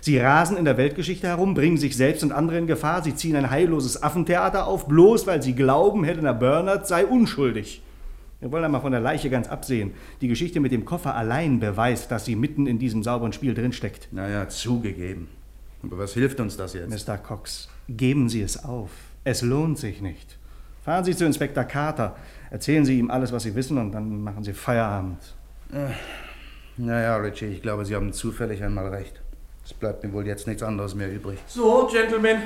Sie 0.00 0.18
rasen 0.18 0.56
in 0.56 0.64
der 0.64 0.76
Weltgeschichte 0.76 1.28
herum, 1.28 1.54
bringen 1.54 1.78
sich 1.78 1.96
selbst 1.96 2.22
und 2.22 2.32
andere 2.32 2.58
in 2.58 2.66
Gefahr, 2.66 3.02
sie 3.02 3.14
ziehen 3.14 3.36
ein 3.36 3.50
heilloses 3.50 4.02
Affentheater 4.02 4.66
auf, 4.66 4.86
bloß 4.88 5.26
weil 5.26 5.42
sie 5.42 5.54
glauben, 5.54 6.04
Helena 6.04 6.32
Bernard 6.32 6.86
sei 6.86 7.06
unschuldig. 7.06 7.82
Wir 8.40 8.52
wollen 8.52 8.64
einmal 8.64 8.82
von 8.82 8.92
der 8.92 9.00
Leiche 9.00 9.30
ganz 9.30 9.48
absehen. 9.48 9.94
Die 10.20 10.28
Geschichte 10.28 10.60
mit 10.60 10.70
dem 10.70 10.84
Koffer 10.84 11.14
allein 11.14 11.58
beweist, 11.58 12.10
dass 12.10 12.26
sie 12.26 12.36
mitten 12.36 12.66
in 12.66 12.78
diesem 12.78 13.02
sauberen 13.02 13.32
Spiel 13.32 13.54
drinsteckt. 13.54 14.08
Naja, 14.12 14.48
zugegeben. 14.48 15.28
Aber 15.82 15.98
was 15.98 16.12
hilft 16.14 16.40
uns 16.40 16.56
das 16.56 16.74
jetzt? 16.74 17.08
Mr. 17.08 17.16
Cox, 17.16 17.68
geben 17.88 18.28
Sie 18.28 18.42
es 18.42 18.62
auf. 18.64 18.90
Es 19.24 19.42
lohnt 19.42 19.78
sich 19.78 20.02
nicht. 20.02 20.38
Fahren 20.84 21.04
Sie 21.04 21.16
zu 21.16 21.24
Inspektor 21.24 21.64
Carter, 21.64 22.16
erzählen 22.50 22.84
Sie 22.84 22.98
ihm 22.98 23.10
alles, 23.10 23.32
was 23.32 23.42
Sie 23.42 23.54
wissen, 23.54 23.78
und 23.78 23.92
dann 23.92 24.22
machen 24.22 24.44
Sie 24.44 24.52
Feierabend. 24.52 25.18
Äh, 25.72 25.88
naja, 26.76 27.16
Richie, 27.16 27.46
ich 27.46 27.62
glaube, 27.62 27.84
Sie 27.84 27.94
haben 27.94 28.12
zufällig 28.12 28.62
einmal 28.62 28.88
recht. 28.88 29.20
Es 29.64 29.72
bleibt 29.74 30.04
mir 30.04 30.12
wohl 30.12 30.26
jetzt 30.26 30.46
nichts 30.46 30.62
anderes 30.62 30.94
mehr 30.94 31.12
übrig. 31.12 31.38
So, 31.48 31.88
Gentlemen, 31.90 32.42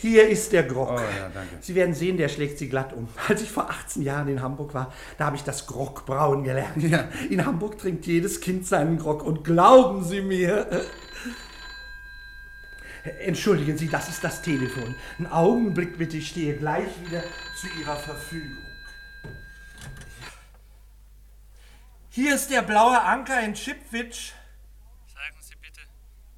hier 0.00 0.28
ist 0.28 0.52
der 0.52 0.62
Grog. 0.62 0.92
Oh 0.92 0.96
ja. 0.96 1.30
Sie 1.60 1.74
werden 1.74 1.92
sehen, 1.92 2.16
der 2.16 2.28
schlägt 2.28 2.58
Sie 2.58 2.68
glatt 2.68 2.92
um. 2.92 3.08
Als 3.28 3.42
ich 3.42 3.50
vor 3.50 3.68
18 3.68 4.02
Jahren 4.02 4.28
in 4.28 4.40
Hamburg 4.40 4.72
war, 4.72 4.92
da 5.18 5.26
habe 5.26 5.36
ich 5.36 5.42
das 5.42 5.66
Grog 5.66 6.06
brauen 6.06 6.44
gelernt. 6.44 6.82
Ja. 6.82 7.08
In 7.28 7.44
Hamburg 7.44 7.78
trinkt 7.78 8.06
jedes 8.06 8.40
Kind 8.40 8.66
seinen 8.66 8.98
Grog 8.98 9.24
und 9.24 9.42
glauben 9.42 10.04
Sie 10.04 10.20
mir. 10.20 10.86
Entschuldigen 13.20 13.76
Sie, 13.76 13.88
das 13.88 14.08
ist 14.08 14.22
das 14.22 14.42
Telefon. 14.42 14.94
Einen 15.18 15.26
Augenblick 15.26 15.98
bitte, 15.98 16.16
ich 16.18 16.28
stehe 16.28 16.56
gleich 16.56 16.88
wieder 17.04 17.24
zu 17.60 17.66
Ihrer 17.80 17.96
Verfügung. 17.96 18.64
Hier 22.10 22.34
ist 22.34 22.50
der 22.50 22.62
blaue 22.62 23.00
Anker 23.00 23.40
in 23.42 23.54
Chipwich. 23.54 24.34
Sagen 25.06 25.36
Sie 25.40 25.54
bitte, 25.60 25.80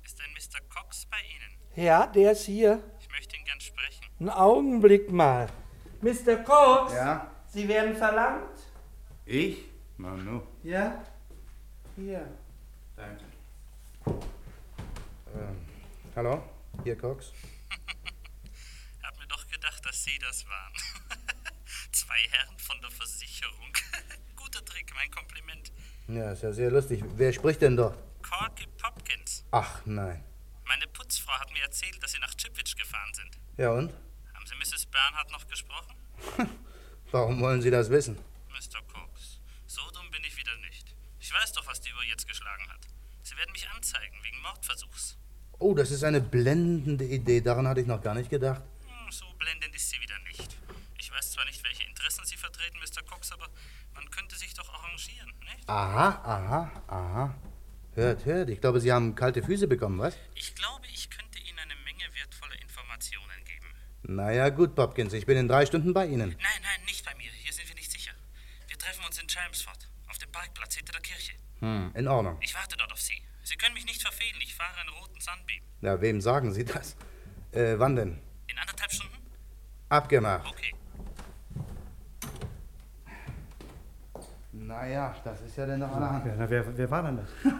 ist 0.04 0.18
ein 0.20 0.30
Mr. 0.32 0.60
Cox 0.68 1.06
bei 1.10 1.16
Ihnen? 1.18 1.86
Ja, 1.86 2.06
der 2.06 2.32
ist 2.32 2.44
hier. 2.44 2.82
Ich 3.00 3.08
möchte 3.08 3.36
ihn 3.36 3.44
gern 3.44 3.60
sprechen. 3.60 4.09
Einen 4.20 4.28
Augenblick 4.28 5.10
mal. 5.10 5.48
Mr. 6.02 6.36
Cox? 6.44 6.92
Ja? 6.92 7.30
Sie 7.48 7.66
werden 7.66 7.96
verlangt? 7.96 8.60
Ich? 9.24 9.64
Manu. 9.96 10.42
Ja? 10.62 11.02
Hier. 11.96 12.26
Danke. 12.96 13.24
Ähm, 15.34 15.56
hallo? 16.14 16.42
Hier, 16.84 16.98
Cox? 16.98 17.32
Hab 19.02 19.18
mir 19.18 19.26
doch 19.26 19.46
gedacht, 19.48 19.86
dass 19.86 20.04
Sie 20.04 20.18
das 20.18 20.44
waren. 20.46 20.72
Zwei 21.92 22.18
Herren 22.30 22.58
von 22.58 22.78
der 22.82 22.90
Versicherung. 22.90 23.72
Guter 24.36 24.62
Trick, 24.66 24.92
mein 24.94 25.10
Kompliment. 25.10 25.72
Ja, 26.08 26.32
ist 26.32 26.42
ja 26.42 26.52
sehr 26.52 26.70
lustig. 26.70 27.02
Wer 27.16 27.32
spricht 27.32 27.62
denn 27.62 27.74
dort? 27.74 27.96
Corky 28.22 28.66
Popkins. 28.76 29.44
Ach, 29.50 29.80
nein. 29.86 30.22
Meine 30.66 30.86
Putzfrau 30.88 31.32
hat 31.32 31.50
mir 31.54 31.62
erzählt, 31.62 32.02
dass 32.02 32.12
Sie 32.12 32.18
nach 32.18 32.34
Chipwich 32.34 32.76
gefahren 32.76 33.14
sind. 33.14 33.38
Ja, 33.56 33.70
und? 33.72 33.94
Haben 34.40 34.46
Sie 34.46 34.54
Mrs. 34.54 34.86
Bernhardt 34.86 35.30
noch 35.32 35.46
gesprochen? 35.48 35.94
Warum 37.12 37.40
wollen 37.40 37.60
Sie 37.62 37.70
das 37.70 37.90
wissen? 37.90 38.16
Mr. 38.48 38.80
Cox, 38.92 39.40
so 39.66 39.82
dumm 39.92 40.10
bin 40.10 40.22
ich 40.24 40.36
wieder 40.36 40.56
nicht. 40.58 40.94
Ich 41.18 41.32
weiß 41.32 41.52
doch, 41.52 41.66
was 41.66 41.80
die 41.80 41.92
Uhr 41.92 42.04
jetzt 42.04 42.26
geschlagen 42.28 42.68
hat. 42.68 42.86
Sie 43.22 43.36
werden 43.36 43.52
mich 43.52 43.68
anzeigen, 43.70 44.16
wegen 44.22 44.40
Mordversuchs. 44.42 45.16
Oh, 45.58 45.74
das 45.74 45.90
ist 45.90 46.04
eine 46.04 46.20
blendende 46.20 47.04
Idee. 47.04 47.40
Daran 47.40 47.68
hatte 47.68 47.80
ich 47.80 47.86
noch 47.86 48.00
gar 48.02 48.14
nicht 48.14 48.30
gedacht. 48.30 48.62
Hm, 48.86 49.12
so 49.12 49.26
blendend 49.38 49.74
ist 49.74 49.90
sie 49.90 50.00
wieder 50.00 50.18
nicht. 50.20 50.56
Ich 50.98 51.10
weiß 51.10 51.32
zwar 51.32 51.44
nicht, 51.44 51.62
welche 51.64 51.84
Interessen 51.84 52.24
Sie 52.24 52.36
vertreten, 52.36 52.78
Mr. 52.78 53.02
Cox, 53.02 53.32
aber 53.32 53.48
man 53.94 54.08
könnte 54.10 54.36
sich 54.36 54.54
doch 54.54 54.68
arrangieren, 54.72 55.32
nicht? 55.40 55.68
Aha, 55.68 56.08
aha, 56.24 56.82
aha. 56.86 57.34
Hört, 57.94 58.24
hört. 58.24 58.48
Ich 58.50 58.60
glaube, 58.60 58.80
Sie 58.80 58.92
haben 58.92 59.14
kalte 59.14 59.42
Füße 59.42 59.66
bekommen, 59.66 59.98
was? 59.98 60.16
Ich 60.34 60.54
glaube, 60.54 60.86
ich 60.86 61.10
könnte 61.10 61.38
Ihnen 61.40 61.58
eine 61.58 61.74
Menge 61.84 62.04
wertvoller 62.14 62.60
Informationen 62.62 63.44
geben. 63.44 63.66
Naja, 64.02 64.48
gut, 64.48 64.74
Popkins. 64.74 65.12
Ich 65.12 65.26
bin 65.26 65.36
in 65.36 65.48
drei 65.48 65.66
Stunden 65.66 65.92
bei 65.92 66.06
Ihnen. 66.06 66.30
Nein, 66.30 66.62
nein, 66.62 66.84
nicht 66.86 67.04
bei 67.04 67.14
mir. 67.16 67.30
Hier 67.30 67.52
sind 67.52 67.68
wir 67.68 67.74
nicht 67.74 67.90
sicher. 67.90 68.12
Wir 68.68 68.78
treffen 68.78 69.04
uns 69.04 69.18
in 69.20 69.26
Chelmsford, 69.26 69.88
auf 70.08 70.18
dem 70.18 70.30
Parkplatz 70.32 70.76
hinter 70.76 70.92
der 70.92 71.02
Kirche. 71.02 71.32
Hm, 71.58 71.89
in 72.00 72.08
Ordnung. 72.08 72.36
Ich 72.40 72.54
warte 72.54 72.76
dort 72.76 72.92
auf 72.92 73.00
Sie. 73.00 73.22
Sie 73.42 73.56
können 73.56 73.74
mich 73.74 73.86
nicht 73.86 74.02
verfehlen. 74.02 74.36
Ich 74.42 74.54
fahre 74.54 74.80
einen 74.80 74.90
roten 74.90 75.20
Sunbeam. 75.20 75.62
Ja, 75.80 76.00
wem 76.00 76.20
sagen 76.20 76.52
Sie 76.52 76.64
das? 76.64 76.96
Äh, 77.52 77.78
wann 77.78 77.96
denn? 77.96 78.18
In 78.48 78.58
anderthalb 78.58 78.90
Stunden? 78.90 79.16
Abgemacht. 79.88 80.46
Okay. 80.48 80.74
Naja, 84.52 85.16
das 85.24 85.40
ist 85.42 85.56
ja 85.56 85.66
dann 85.66 85.80
noch 85.80 85.94
allerhand. 85.94 86.26
Ja, 86.26 86.34
na, 86.36 86.48
wer, 86.48 86.76
wer 86.76 86.90
war 86.90 87.02
denn 87.02 87.16
das? 87.16 87.52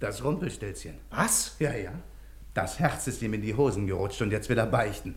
Das 0.00 0.22
Rumpelstilzchen. 0.22 0.98
Was? 1.10 1.56
Ja, 1.58 1.72
ja. 1.72 1.92
Das 2.52 2.78
Herz 2.78 3.06
ist 3.06 3.22
ihm 3.22 3.34
in 3.34 3.42
die 3.42 3.54
Hosen 3.54 3.86
gerutscht 3.86 4.20
und 4.22 4.30
jetzt 4.30 4.48
will 4.48 4.58
er 4.58 4.66
beichten. 4.66 5.16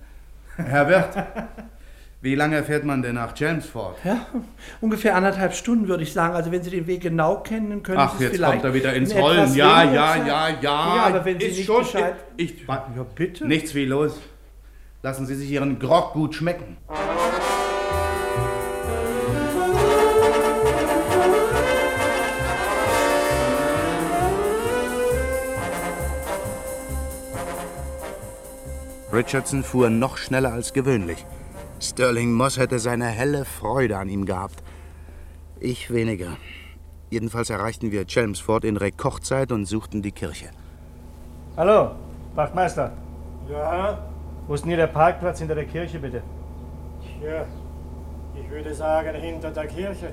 Herr 0.56 0.88
Wirt, 0.88 1.16
wie 2.20 2.34
lange 2.34 2.64
fährt 2.64 2.84
man 2.84 3.04
denn 3.04 3.16
nach 3.16 3.36
Chelmsford? 3.36 3.98
Ja, 4.04 4.26
ungefähr 4.82 5.16
anderthalb 5.16 5.54
Stunden 5.54 5.88
würde 5.88 6.02
ich 6.02 6.14
sagen. 6.14 6.34
Also 6.34 6.52
wenn 6.52 6.64
Sie 6.64 6.72
den 6.72 6.88
Weg 6.88 7.02
genau 7.02 7.38
kennen, 7.42 7.70
dann 7.70 7.84
können 7.84 8.00
Ach, 8.00 8.18
Sie 8.18 8.26
es 8.26 8.32
jetzt 8.32 8.36
vielleicht 8.38 8.54
kommt 8.54 8.64
er 8.64 8.74
wieder 8.74 8.94
ins 8.94 9.12
in 9.12 9.18
etwas 9.18 9.38
Rollen. 9.38 9.56
Ja, 9.56 9.84
ja, 9.84 10.16
ja, 10.16 10.50
ja. 10.50 10.56
Ja, 10.62 11.04
aber 11.06 11.26
wenn 11.26 11.40
Sie 11.40 11.46
ist 11.46 11.58
nicht 11.58 11.68
Bescheid... 11.68 12.16
Ich, 12.36 12.62
ich, 12.62 12.68
Ja, 12.68 13.06
bitte. 13.16 13.48
Nichts 13.48 13.76
wie 13.76 13.86
los. 13.86 14.20
Lassen 15.04 15.28
Sie 15.28 15.36
sich 15.36 15.52
Ihren 15.52 15.78
Grog 15.78 16.14
gut 16.14 16.34
schmecken. 16.34 16.78
Richardson 29.14 29.64
fuhr 29.64 29.90
noch 29.90 30.18
schneller 30.18 30.52
als 30.52 30.74
gewöhnlich. 30.74 31.26
Sterling 31.80 32.34
Moss 32.34 32.58
hätte 32.58 32.80
seine 32.80 33.06
helle 33.06 33.46
Freude 33.46 33.98
an 33.98 34.10
ihm 34.10 34.26
gehabt. 34.26 34.64
Ich 35.60 35.92
weniger. 35.92 36.38
Jedenfalls 37.10 37.50
erreichten 37.50 37.92
wir 37.92 38.06
Chelmsford 38.06 38.66
in 38.66 38.78
Rekordzeit 38.78 39.52
und 39.52 39.66
suchten 39.66 40.02
die 40.02 40.12
Kirche. 40.12 40.50
Hallo, 41.56 41.92
Wachtmeister. 42.36 42.92
Ja, 43.50 43.98
Wo 44.48 44.54
ist 44.54 44.62
denn 44.64 44.70
hier 44.70 44.78
der 44.78 44.88
Parkplatz 44.88 45.40
hinter 45.40 45.56
der 45.56 45.66
Kirche, 45.66 46.00
bitte? 46.00 46.22
ja, 47.24 47.46
ich 48.40 48.50
würde 48.50 48.74
sagen 48.74 49.16
hinter 49.16 49.52
der 49.52 49.68
Kirche. 49.68 50.12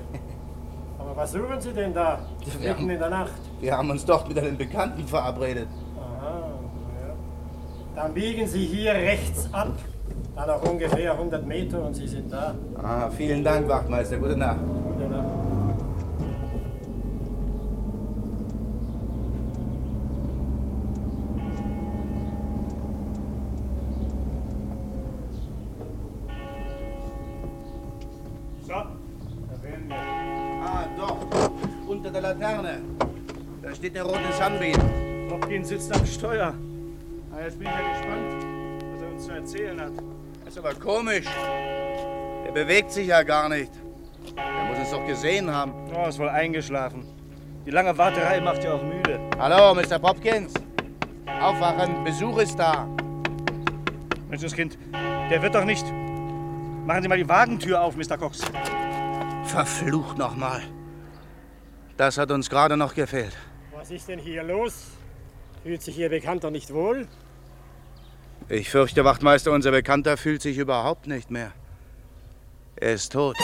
Aber 0.99 1.15
was 1.17 1.31
suchen 1.33 1.59
Sie 1.59 1.73
denn 1.73 1.93
da? 1.93 2.19
Wir 2.39 2.53
Mitten 2.59 2.69
haben- 2.81 2.89
in 2.89 2.99
der 2.99 3.09
Nacht. 3.09 3.31
Wir 3.59 3.77
haben 3.77 3.89
uns 3.89 4.05
dort 4.05 4.27
mit 4.27 4.39
einem 4.39 4.57
Bekannten 4.57 5.05
verabredet. 5.07 5.67
Aha, 5.97 6.49
ja. 7.07 7.13
Dann 7.95 8.13
biegen 8.13 8.47
Sie 8.47 8.65
hier 8.65 8.93
rechts 8.93 9.49
ab. 9.53 9.73
Dann 10.35 10.47
noch 10.47 10.69
ungefähr 10.69 11.13
100 11.13 11.45
Meter 11.47 11.81
und 11.81 11.93
Sie 11.93 12.07
sind 12.07 12.31
da. 12.31 12.53
Ah, 12.81 13.09
vielen 13.09 13.41
Dank, 13.41 13.69
Wachtmeister. 13.69 14.17
Gute 14.17 14.35
Nacht. 14.35 14.57
Gute 14.59 15.09
Nacht. 15.09 15.25
So, 28.61 28.73
da 28.73 29.63
wären 29.63 29.87
wir. 29.87 29.95
Ah, 29.95 30.85
doch. 30.97 31.17
Unter 31.87 32.09
der 32.09 32.21
Laterne. 32.21 32.81
Da 33.61 33.73
steht 33.73 33.95
der 33.95 34.03
rote 34.03 34.19
Sunbeam. 34.37 35.31
Hopkins 35.31 35.69
sitzt 35.69 35.95
am 35.95 36.05
Steuer. 36.05 36.53
Ah, 37.31 37.41
jetzt 37.41 37.57
bin 37.57 37.67
ich 37.67 37.73
ja 37.73 37.93
gespannt, 37.93 38.45
was 38.93 39.01
er 39.01 39.11
uns 39.13 39.25
zu 39.25 39.31
erzählen 39.31 39.79
hat. 39.79 40.14
Das 40.55 40.63
ist 40.63 40.69
aber 40.69 40.79
komisch. 40.79 41.25
Der 42.45 42.51
bewegt 42.53 42.89
sich 42.89 43.07
ja 43.07 43.23
gar 43.23 43.49
nicht. 43.49 43.73
Der 44.37 44.63
muss 44.63 44.77
es 44.77 44.89
doch 44.89 45.05
gesehen 45.05 45.51
haben. 45.51 45.73
Oh, 45.93 46.07
ist 46.07 46.17
wohl 46.17 46.29
eingeschlafen. 46.29 47.05
Die 47.65 47.71
lange 47.71 47.97
Warterei 47.97 48.39
macht 48.39 48.63
ja 48.63 48.75
auch 48.75 48.81
müde. 48.81 49.19
Hallo, 49.37 49.75
Mr. 49.75 49.99
Popkins. 49.99 50.53
Aufwachen, 51.41 52.05
Besuch 52.05 52.37
ist 52.37 52.57
da. 52.57 52.87
Menschenskind, 54.29 54.77
der 55.29 55.41
wird 55.41 55.55
doch 55.55 55.65
nicht. 55.65 55.85
Machen 56.85 57.01
Sie 57.01 57.09
mal 57.09 57.17
die 57.17 57.27
Wagentür 57.27 57.81
auf, 57.81 57.97
Mr. 57.97 58.17
Cox. 58.17 58.39
Verflucht 59.43 60.17
nochmal. 60.17 60.61
Das 61.97 62.17
hat 62.17 62.31
uns 62.31 62.49
gerade 62.49 62.77
noch 62.77 62.95
gefehlt. 62.95 63.35
Was 63.73 63.91
ist 63.91 64.07
denn 64.07 64.19
hier 64.19 64.43
los? 64.43 64.85
Fühlt 65.63 65.81
sich 65.81 65.97
Ihr 65.99 66.07
Bekannter 66.07 66.49
nicht 66.49 66.73
wohl? 66.73 67.09
Ich 68.49 68.69
fürchte, 68.69 69.03
Wachtmeister, 69.03 69.51
unser 69.51 69.71
Bekannter 69.71 70.17
fühlt 70.17 70.41
sich 70.41 70.57
überhaupt 70.57 71.07
nicht 71.07 71.31
mehr. 71.31 71.51
Er 72.75 72.93
ist 72.93 73.11
tot. 73.11 73.35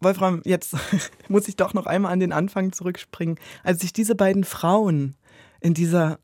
Wolfram, 0.00 0.42
jetzt 0.44 0.74
muss 1.28 1.48
ich 1.48 1.56
doch 1.56 1.74
noch 1.74 1.86
einmal 1.86 2.12
an 2.12 2.20
den 2.20 2.32
Anfang 2.32 2.72
zurückspringen. 2.72 3.36
Als 3.62 3.82
ich 3.84 3.92
diese 3.92 4.14
beiden 4.14 4.44
Frauen 4.44 5.14
in 5.60 5.74
dieser 5.74 6.18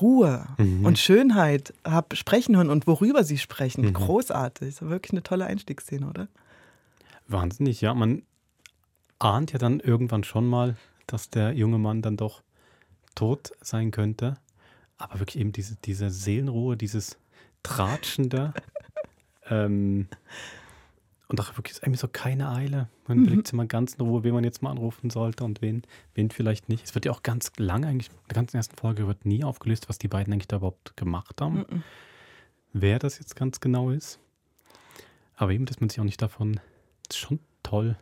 Ruhe 0.00 0.46
Mhm. 0.58 0.84
und 0.84 0.98
Schönheit 0.98 1.74
habe 1.86 2.16
sprechen 2.16 2.56
hören 2.56 2.70
und 2.70 2.86
worüber 2.86 3.22
sie 3.22 3.38
sprechen, 3.38 3.84
Mhm. 3.84 3.92
großartig. 3.92 4.68
Das 4.68 4.82
ist 4.82 4.88
wirklich 4.88 5.12
eine 5.12 5.22
tolle 5.22 5.44
Einstiegsszene, 5.46 6.08
oder? 6.08 6.28
Wahnsinnig, 7.28 7.80
ja. 7.80 7.94
Man 7.94 8.22
ahnt 9.18 9.52
ja 9.52 9.58
dann 9.58 9.80
irgendwann 9.80 10.24
schon 10.24 10.46
mal, 10.46 10.76
dass 11.06 11.30
der 11.30 11.52
junge 11.54 11.78
Mann 11.78 12.02
dann 12.02 12.16
doch 12.16 12.42
tot 13.14 13.52
sein 13.60 13.90
könnte. 13.90 14.36
Aber 14.96 15.20
wirklich 15.20 15.38
eben 15.40 15.52
diese, 15.52 15.76
diese 15.84 16.10
Seelenruhe, 16.10 16.76
dieses 16.76 17.18
Tratschende. 17.62 18.52
ähm, 19.50 20.08
und 21.28 21.40
auch 21.40 21.56
wirklich 21.56 21.78
irgendwie 21.78 21.98
so 21.98 22.06
keine 22.08 22.50
Eile. 22.50 22.88
Man 23.08 23.18
Mhm. 23.18 23.24
überlegt 23.24 23.46
sich 23.48 23.54
mal 23.54 23.66
ganz 23.66 23.94
in 23.94 24.02
Ruhe, 24.04 24.22
wen 24.24 24.34
man 24.34 24.44
jetzt 24.44 24.62
mal 24.62 24.70
anrufen 24.70 25.10
sollte 25.10 25.44
und 25.44 25.62
wen, 25.62 25.82
wen 26.14 26.30
vielleicht 26.30 26.68
nicht. 26.68 26.84
Es 26.84 26.94
wird 26.94 27.06
ja 27.06 27.12
auch 27.12 27.22
ganz 27.22 27.50
lang 27.56 27.84
eigentlich, 27.84 28.08
in 28.10 28.28
der 28.28 28.34
ganzen 28.34 28.56
ersten 28.56 28.76
Folge 28.76 29.06
wird 29.06 29.24
nie 29.24 29.42
aufgelöst, 29.42 29.88
was 29.88 29.98
die 29.98 30.08
beiden 30.08 30.32
eigentlich 30.32 30.48
da 30.48 30.56
überhaupt 30.56 30.96
gemacht 30.96 31.40
haben. 31.40 31.64
Mhm. 31.68 31.82
Wer 32.74 32.98
das 32.98 33.18
jetzt 33.18 33.36
ganz 33.36 33.60
genau 33.60 33.90
ist. 33.90 34.18
Aber 35.36 35.50
eben, 35.52 35.64
dass 35.64 35.80
man 35.80 35.88
sich 35.88 35.98
auch 35.98 36.04
nicht 36.04 36.20
davon, 36.22 36.60
ist 37.14 37.20
schon 37.20 37.38
toll, 37.62 37.96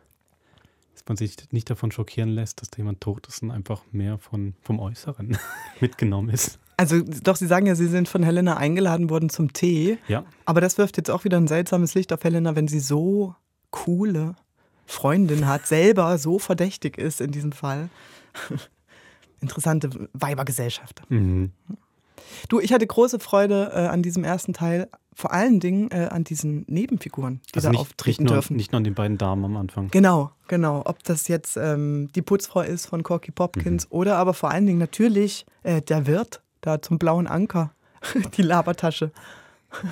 dass 0.93 1.03
man 1.07 1.17
sich 1.17 1.35
nicht 1.51 1.69
davon 1.69 1.91
schockieren 1.91 2.29
lässt, 2.29 2.61
dass 2.61 2.69
da 2.69 2.77
jemand 2.77 3.01
tot 3.01 3.27
ist 3.27 3.41
und 3.41 3.51
einfach 3.51 3.81
mehr 3.91 4.17
von, 4.17 4.53
vom 4.61 4.79
Äußeren 4.79 5.37
mitgenommen 5.79 6.29
ist. 6.29 6.59
Also 6.77 7.01
doch, 7.01 7.35
Sie 7.35 7.47
sagen 7.47 7.65
ja, 7.65 7.75
Sie 7.75 7.87
sind 7.87 8.09
von 8.09 8.23
Helena 8.23 8.57
eingeladen 8.57 9.09
worden 9.09 9.29
zum 9.29 9.53
Tee. 9.53 9.99
Ja. 10.07 10.25
Aber 10.45 10.59
das 10.59 10.77
wirft 10.77 10.97
jetzt 10.97 11.09
auch 11.09 11.23
wieder 11.23 11.37
ein 11.37 11.47
seltsames 11.47 11.93
Licht 11.93 12.11
auf 12.11 12.23
Helena, 12.23 12.55
wenn 12.55 12.67
sie 12.67 12.79
so 12.79 13.35
coole 13.69 14.35
Freundin 14.85 15.47
hat, 15.47 15.65
selber 15.67 16.17
so 16.17 16.39
verdächtig 16.39 16.97
ist 16.97 17.21
in 17.21 17.31
diesem 17.31 17.51
Fall. 17.51 17.89
Interessante 19.41 20.09
Weibergesellschaft. 20.13 21.03
Mhm. 21.09 21.51
Du, 22.49 22.59
ich 22.59 22.73
hatte 22.73 22.85
große 22.87 23.19
Freude 23.19 23.71
äh, 23.73 23.79
an 23.87 24.01
diesem 24.03 24.23
ersten 24.23 24.53
Teil, 24.53 24.89
vor 25.15 25.31
allen 25.31 25.59
Dingen 25.59 25.91
äh, 25.91 26.07
an 26.11 26.23
diesen 26.23 26.65
Nebenfiguren, 26.67 27.39
die 27.49 27.55
Also 27.57 27.67
da 27.67 27.71
nicht, 27.71 27.79
auftreten 27.81 28.23
nicht, 28.23 28.29
nur, 28.29 28.35
dürfen. 28.37 28.55
nicht 28.57 28.71
nur 28.71 28.77
an 28.77 28.83
den 28.83 28.95
beiden 28.95 29.17
Damen 29.17 29.45
am 29.45 29.57
Anfang. 29.57 29.89
Genau, 29.91 30.31
genau. 30.47 30.81
Ob 30.85 31.03
das 31.03 31.27
jetzt 31.27 31.55
ähm, 31.57 32.09
die 32.15 32.21
Putzfrau 32.23 32.61
ist 32.61 32.87
von 32.87 33.03
Corky 33.03 33.31
Popkins 33.31 33.89
oder 33.91 34.17
aber 34.17 34.33
vor 34.33 34.49
allen 34.51 34.65
Dingen 34.65 34.79
natürlich 34.79 35.45
äh, 35.63 35.81
der 35.81 36.07
Wirt 36.07 36.41
da 36.61 36.81
zum 36.81 36.97
blauen 36.97 37.27
Anker, 37.27 37.71
die 38.37 38.41
Labertasche. 38.41 39.11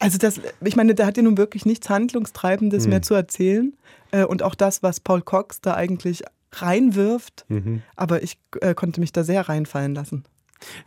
Also 0.00 0.18
das, 0.18 0.38
ich 0.62 0.76
meine, 0.76 0.94
der 0.94 1.06
hat 1.06 1.16
ja 1.16 1.22
nun 1.22 1.38
wirklich 1.38 1.64
nichts 1.64 1.88
Handlungstreibendes 1.88 2.84
Mhm. 2.84 2.90
mehr 2.90 3.02
zu 3.02 3.14
erzählen. 3.14 3.74
Äh, 4.10 4.24
und 4.24 4.42
auch 4.42 4.54
das, 4.54 4.82
was 4.82 5.00
Paul 5.00 5.22
Cox 5.22 5.60
da 5.62 5.74
eigentlich 5.74 6.22
reinwirft. 6.52 7.46
Mhm. 7.48 7.82
Aber 7.96 8.22
ich 8.22 8.38
äh, 8.60 8.74
konnte 8.74 9.00
mich 9.00 9.12
da 9.12 9.24
sehr 9.24 9.48
reinfallen 9.48 9.94
lassen 9.94 10.24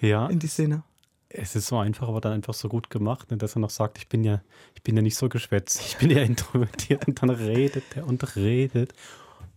Ja. 0.01 0.28
in 0.28 0.39
die 0.39 0.47
Szene. 0.47 0.84
Es 1.30 1.55
ist 1.55 1.67
so 1.67 1.78
einfach, 1.78 2.07
aber 2.07 2.21
dann 2.21 2.32
einfach 2.34 2.53
so 2.53 2.69
gut 2.69 2.89
gemacht, 2.89 3.32
ne, 3.32 3.38
dass 3.38 3.55
er 3.55 3.59
noch 3.59 3.69
sagt, 3.69 3.97
ich 3.97 4.07
bin 4.07 4.23
ja, 4.23 4.41
ich 4.75 4.82
bin 4.84 4.95
ja 4.95 5.01
nicht 5.01 5.17
so 5.17 5.28
geschwätzt, 5.28 5.82
ich 5.82 5.97
bin 5.97 6.09
ja 6.09 6.21
introvertiert 6.23 7.05
und 7.07 7.21
dann 7.21 7.30
redet 7.30 7.84
er 7.95 8.07
und 8.07 8.36
redet 8.38 8.93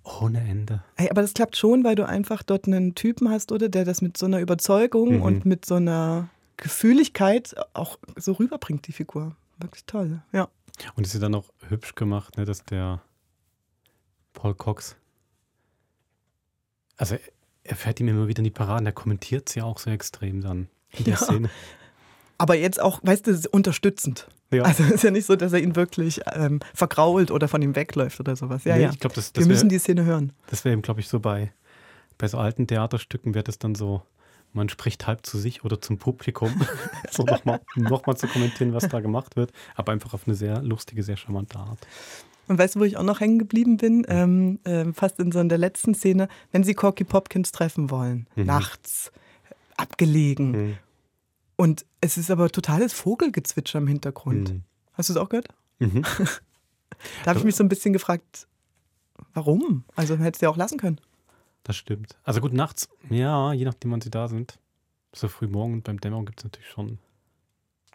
ohne 0.02 0.40
Ende. 0.40 0.82
Ey, 0.96 1.08
aber 1.10 1.22
das 1.22 1.32
klappt 1.34 1.56
schon, 1.56 1.84
weil 1.84 1.94
du 1.94 2.06
einfach 2.06 2.42
dort 2.42 2.66
einen 2.66 2.94
Typen 2.96 3.28
hast, 3.30 3.52
oder? 3.52 3.68
Der 3.68 3.84
das 3.84 4.02
mit 4.02 4.16
so 4.16 4.26
einer 4.26 4.40
Überzeugung 4.40 5.16
Mhm. 5.18 5.22
und 5.22 5.46
mit 5.46 5.64
so 5.64 5.76
einer 5.76 6.28
Gefühligkeit 6.56 7.54
auch 7.74 7.98
so 8.16 8.32
rüberbringt, 8.32 8.86
die 8.88 8.92
Figur. 8.92 9.36
Wirklich 9.58 9.84
toll, 9.84 10.22
ja. 10.32 10.48
Und 10.96 11.06
es 11.06 11.14
ist 11.14 11.22
dann 11.22 11.34
auch 11.34 11.44
hübsch 11.68 11.94
gemacht, 11.94 12.36
ne, 12.36 12.44
dass 12.46 12.64
der 12.64 13.00
Paul 14.32 14.54
Cox, 14.54 14.96
also 16.96 17.16
er- 17.64 17.76
fährt 17.76 18.00
ihm 18.00 18.08
immer 18.08 18.28
wieder 18.28 18.38
in 18.40 18.44
die 18.44 18.50
Paraden, 18.50 18.86
er 18.86 18.92
kommentiert 18.92 19.48
sie 19.48 19.62
auch 19.62 19.78
so 19.78 19.90
extrem 19.90 20.40
dann 20.40 20.68
in 20.92 21.04
der 21.04 21.14
Ja. 21.14 21.20
Szene. 21.20 21.50
Aber 22.38 22.54
jetzt 22.56 22.80
auch, 22.80 23.00
weißt 23.02 23.26
du, 23.26 23.38
unterstützend. 23.50 24.28
Ja. 24.50 24.62
Also 24.62 24.82
es 24.84 24.90
ist 24.92 25.04
ja 25.04 25.10
nicht 25.10 25.26
so, 25.26 25.36
dass 25.36 25.52
er 25.52 25.60
ihn 25.60 25.76
wirklich 25.76 26.20
ähm, 26.32 26.60
vergrault 26.74 27.30
oder 27.30 27.46
von 27.48 27.60
ihm 27.62 27.76
wegläuft 27.76 28.18
oder 28.18 28.34
sowas. 28.34 28.64
Ja, 28.64 28.76
Nee, 28.76 28.82
ja. 28.84 28.90
ich 28.90 28.98
glaub, 28.98 29.12
das- 29.14 29.34
Wir 29.34 29.40
das 29.40 29.46
müssen 29.48 29.62
wär- 29.70 29.76
die 29.76 29.78
Szene 29.78 30.04
hören. 30.04 30.32
Das 30.48 30.64
wäre 30.64 30.72
eben, 30.72 30.82
glaube 30.82 31.00
ich, 31.00 31.08
so 31.08 31.20
bei, 31.20 31.52
bei 32.18 32.26
so 32.28 32.38
alten 32.38 32.66
Theaterstücken 32.66 33.34
wird 33.34 33.48
es 33.48 33.58
dann 33.58 33.74
so, 33.74 34.02
man 34.52 34.68
spricht 34.68 35.06
halb 35.06 35.24
zu 35.26 35.38
sich 35.38 35.64
oder 35.64 35.80
zum 35.80 35.98
Publikum, 35.98 36.52
so 37.10 37.24
nochmal 37.24 37.60
noch 37.76 38.06
mal 38.06 38.16
zu 38.16 38.26
kommentieren, 38.28 38.72
was 38.74 38.88
da 38.88 39.00
gemacht 39.00 39.36
wird, 39.36 39.52
aber 39.76 39.92
einfach 39.92 40.14
auf 40.14 40.26
eine 40.26 40.34
sehr 40.36 40.62
lustige, 40.62 41.02
sehr 41.02 41.16
charmante 41.16 41.58
Art. 41.58 41.78
Und 42.48 42.58
weißt 42.58 42.74
du, 42.74 42.80
wo 42.80 42.84
ich 42.84 42.96
auch 42.96 43.04
noch 43.04 43.20
hängen 43.20 43.38
geblieben 43.38 43.76
bin? 43.76 44.04
Ähm, 44.08 44.58
ähm, 44.64 44.92
fast 44.92 45.20
in 45.20 45.30
so 45.30 45.38
in 45.38 45.48
der 45.48 45.58
letzten 45.58 45.94
Szene, 45.94 46.26
wenn 46.50 46.64
sie 46.64 46.74
Corky 46.74 47.04
Popkins 47.04 47.52
treffen 47.52 47.90
wollen, 47.90 48.26
Mhm. 48.34 48.44
nachts, 48.46 49.12
abgelegen. 49.76 50.50
Mhm. 50.50 50.76
Und 51.56 51.84
es 52.00 52.16
ist 52.18 52.30
aber 52.30 52.50
totales 52.50 52.92
Vogelgezwitscher 52.92 53.78
im 53.78 53.86
Hintergrund. 53.86 54.50
Mhm. 54.52 54.62
Hast 54.94 55.08
du 55.10 55.12
es 55.12 55.16
auch 55.16 55.28
gehört? 55.28 55.48
Mhm. 55.78 56.02
Da 57.24 57.30
habe 57.30 57.38
ich 57.38 57.44
mich 57.46 57.56
so 57.56 57.64
ein 57.64 57.68
bisschen 57.70 57.94
gefragt, 57.94 58.46
warum? 59.32 59.84
Also 59.96 60.18
hättest 60.18 60.42
du 60.42 60.46
ja 60.46 60.50
auch 60.50 60.56
lassen 60.58 60.76
können. 60.76 61.00
Das 61.62 61.76
stimmt. 61.76 62.16
Also 62.24 62.40
gut, 62.40 62.52
nachts, 62.52 62.88
ja, 63.10 63.52
je 63.52 63.64
nachdem, 63.64 63.92
wann 63.92 64.00
sie 64.00 64.10
da 64.10 64.28
sind. 64.28 64.58
So 65.12 65.28
früh 65.28 65.46
morgen 65.46 65.74
und 65.74 65.84
beim 65.84 66.00
Dämmerung 66.00 66.24
gibt 66.26 66.40
es 66.40 66.44
natürlich 66.44 66.68
schon. 66.68 66.98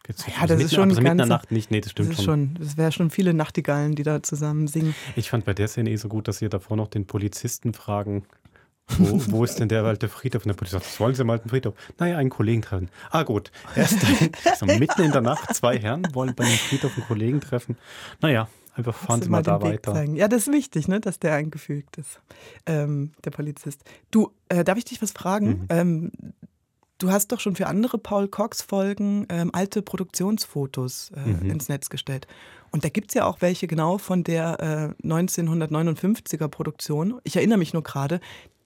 Gibt's 0.04 0.26
Ja, 0.28 0.46
das 0.46 0.62
ist 0.62 0.74
schon 0.76 0.90
also 0.90 1.02
mitten 1.02 1.14
in 1.14 1.18
der 1.18 1.26
ganze- 1.26 1.30
Nacht 1.30 1.52
nicht. 1.52 1.72
Nee, 1.72 1.82
das 1.82 1.92
stimmt 1.92 2.12
das 2.12 2.24
schon. 2.24 2.54
Das 2.60 2.78
wäre 2.78 2.92
schon 2.92 3.10
viele 3.10 3.34
Nachtigallen, 3.34 3.96
die 3.96 4.04
da 4.04 4.22
zusammen 4.22 4.68
singen. 4.68 4.94
Ich 5.16 5.30
fand 5.32 5.46
bei 5.46 5.54
der 5.56 5.68
Szene 5.68 5.90
eh 5.90 5.96
so 5.96 6.10
gut, 6.10 6.28
dass 6.28 6.38
sie 6.40 6.50
davor 6.50 6.78
noch 6.78 6.88
den 6.90 7.08
Polizisten 7.08 7.74
fragen, 7.74 8.26
wo, 8.98 9.22
wo 9.32 9.44
ist 9.44 9.60
denn 9.60 9.68
der 9.68 9.84
alte 9.84 10.08
Friedhof? 10.10 10.44
Und 10.44 10.50
der 10.50 10.54
Polizist 10.54 10.74
sagt, 10.84 10.86
was 10.86 11.00
wollen 11.00 11.16
Sie 11.16 11.22
am 11.22 11.30
alten 11.30 11.50
Friedhof? 11.50 11.74
Naja, 11.98 12.18
einen 12.18 12.30
Kollegen 12.30 12.62
treffen. 12.62 12.90
Ah 13.12 13.24
gut, 13.24 13.52
erst 13.76 13.98
so 14.60 14.66
mitten 14.66 15.02
in 15.02 15.12
der 15.12 15.22
Nacht, 15.22 15.54
zwei 15.56 15.78
Herren 15.80 16.08
wollen 16.14 16.36
bei 16.36 16.46
dem 16.46 16.54
Friedhof 16.58 16.96
einen 16.96 17.06
Kollegen 17.08 17.42
treffen. 17.42 17.78
Naja, 18.22 18.48
einfach 18.76 18.94
fahren 18.96 19.22
Sie 19.22 19.30
mal 19.30 19.42
da 19.42 19.60
Weg 19.62 19.74
weiter. 19.74 19.94
zeigen. 19.94 20.16
Ja, 20.16 20.28
das 20.28 20.48
ist 20.48 20.54
wichtig, 20.54 20.88
ne, 20.88 21.00
dass 21.00 21.20
der 21.20 21.34
eingefügt 21.34 21.98
ist, 21.98 22.20
ähm, 22.66 23.12
der 23.24 23.32
Polizist. 23.32 23.82
Du, 24.12 24.32
äh, 24.50 24.64
darf 24.64 24.78
ich 24.78 24.86
dich 24.86 25.02
was 25.02 25.12
fragen? 25.12 25.48
Mhm. 25.48 25.66
Ähm, 25.70 26.12
du 27.00 27.10
hast 27.12 27.32
doch 27.32 27.40
schon 27.40 27.56
für 27.56 27.68
andere 27.68 27.98
Paul 27.98 28.28
Cox-Folgen 28.28 29.26
ähm, 29.30 29.50
alte 29.54 29.82
Produktionsfotos 29.82 31.12
äh, 31.16 31.30
Mhm. 31.30 31.50
ins 31.52 31.70
Netz 31.70 31.90
gestellt. 31.90 32.28
Und 32.72 32.84
da 32.84 32.90
gibt 32.90 33.10
es 33.12 33.16
ja 33.16 33.26
auch 33.26 33.42
welche 33.42 33.68
genau 33.68 33.98
von 33.98 34.24
der 34.24 34.94
äh, 35.04 35.08
1959er 35.08 36.48
Produktion. 36.50 37.20
Ich 37.24 37.36
erinnere 37.38 37.58
mich 37.58 37.74
nur 37.74 37.84
gerade, 37.84 38.20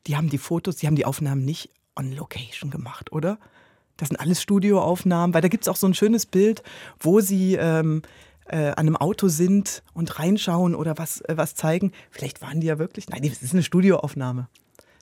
die 0.08 0.16
haben 0.16 0.30
die 0.30 0.38
Fotos, 0.38 0.78
die 0.78 0.88
haben 0.88 0.96
die 0.96 1.06
Aufnahmen 1.06 1.46
nicht 1.46 1.70
on 1.96 2.12
Location 2.12 2.72
gemacht, 2.72 3.12
oder? 3.12 3.38
Das 3.98 4.08
sind 4.08 4.18
alles 4.18 4.42
Studioaufnahmen, 4.42 5.34
weil 5.34 5.42
da 5.42 5.50
gibt 5.50 5.66
es 5.66 5.68
auch 5.68 5.76
so 5.76 5.86
ein 5.88 5.94
schönes 5.94 6.26
Bild, 6.26 6.64
wo 7.00 7.20
sie 7.20 7.56
ähm, 7.56 8.02
äh, 8.46 8.70
an 8.70 8.88
einem 8.88 8.96
Auto 8.96 9.28
sind 9.28 9.84
und 9.94 10.18
reinschauen 10.18 10.74
oder 10.74 10.98
was, 10.98 11.22
äh, 11.22 11.36
was 11.36 11.54
zeigen. 11.56 11.92
Vielleicht 12.10 12.42
waren 12.42 12.62
die 12.62 12.68
ja 12.68 12.80
wirklich. 12.80 13.10
Nein, 13.10 13.24
das 13.24 13.44
ist 13.44 13.54
eine 13.54 13.64
Studioaufnahme. 13.64 14.48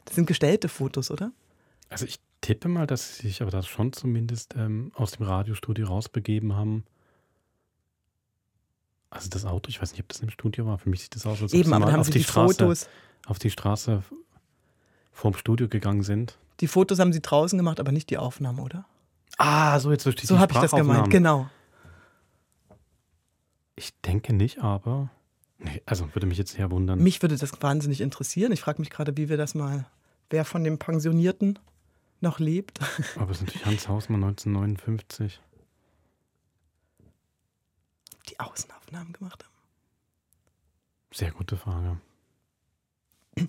Das 0.06 0.16
sind 0.16 0.26
gestellte 0.26 0.68
Fotos, 0.68 1.12
oder? 1.12 1.32
Also 1.90 2.06
ich 2.06 2.20
tippe 2.42 2.68
mal, 2.68 2.88
dass 2.88 3.18
sie 3.18 3.28
sich 3.28 3.42
aber 3.42 3.52
das 3.52 3.68
schon 3.68 3.94
zumindest 3.94 4.56
ähm, 4.56 4.92
aus 4.96 5.12
dem 5.12 5.26
Radiostudio 5.26 5.88
rausbegeben 5.88 6.56
haben. 6.56 6.84
Also 9.10 9.30
das 9.30 9.46
Auto, 9.46 9.70
ich 9.70 9.82
weiß 9.82 9.92
nicht, 9.92 10.02
ob 10.02 10.10
das 10.10 10.20
im 10.22 10.30
Studio 10.30 10.66
war. 10.66 10.80
Für 10.80 10.90
mich 10.90 11.02
sieht 11.02 11.16
das 11.16 11.26
aus, 11.26 11.42
als 11.42 11.54
ob 11.54 11.60
Eben, 11.60 11.74
aber 11.74 11.92
haben 11.92 12.00
auf 12.00 12.08
sie 12.08 12.14
die, 12.14 12.18
die 12.20 12.24
Straße, 12.24 12.66
Fotos- 12.66 12.90
auf 13.26 13.40
die 13.40 13.50
Straße 13.52 14.04
vorm 15.18 15.34
Studio 15.34 15.68
gegangen 15.68 16.04
sind. 16.04 16.38
Die 16.60 16.68
Fotos 16.68 17.00
haben 17.00 17.12
sie 17.12 17.22
draußen 17.22 17.58
gemacht, 17.58 17.80
aber 17.80 17.92
nicht 17.92 18.10
die 18.10 18.18
Aufnahmen, 18.18 18.60
oder? 18.60 18.86
Ah, 19.38 19.80
so 19.80 19.92
jetzt 19.92 20.06
durch 20.06 20.16
die 20.16 20.26
So 20.26 20.40
habe 20.40 20.54
ich 20.54 20.60
das 20.60 20.72
gemeint, 20.72 21.10
genau. 21.10 21.50
Ich 23.76 24.00
denke 24.02 24.34
nicht, 24.34 24.60
aber 24.60 25.10
nee, 25.60 25.82
also 25.86 26.14
würde 26.16 26.26
mich 26.26 26.38
jetzt 26.38 26.54
sehr 26.54 26.72
wundern. 26.72 27.00
Mich 27.00 27.22
würde 27.22 27.38
das 27.38 27.62
wahnsinnig 27.62 28.02
interessieren. 28.02 28.52
Ich 28.52 28.62
frage 28.62 28.80
mich 28.80 28.90
gerade, 28.90 29.16
wie 29.18 29.30
wir 29.30 29.38
das 29.38 29.54
mal, 29.54 29.86
wer 30.30 30.46
von 30.46 30.64
dem 30.64 30.80
Pensionierten 30.80 31.60
noch 32.22 32.40
lebt. 32.40 32.80
aber 33.18 33.32
es 33.32 33.38
ist 33.38 33.48
natürlich 33.48 33.66
Hans 33.66 33.88
Hausmann 33.88 34.24
1959. 34.24 35.42
Die 38.30 38.40
Außenaufnahmen 38.40 39.14
gemacht 39.14 39.44
haben. 39.44 39.54
Sehr 41.12 41.32
gute 41.32 41.56
Frage. 41.58 41.98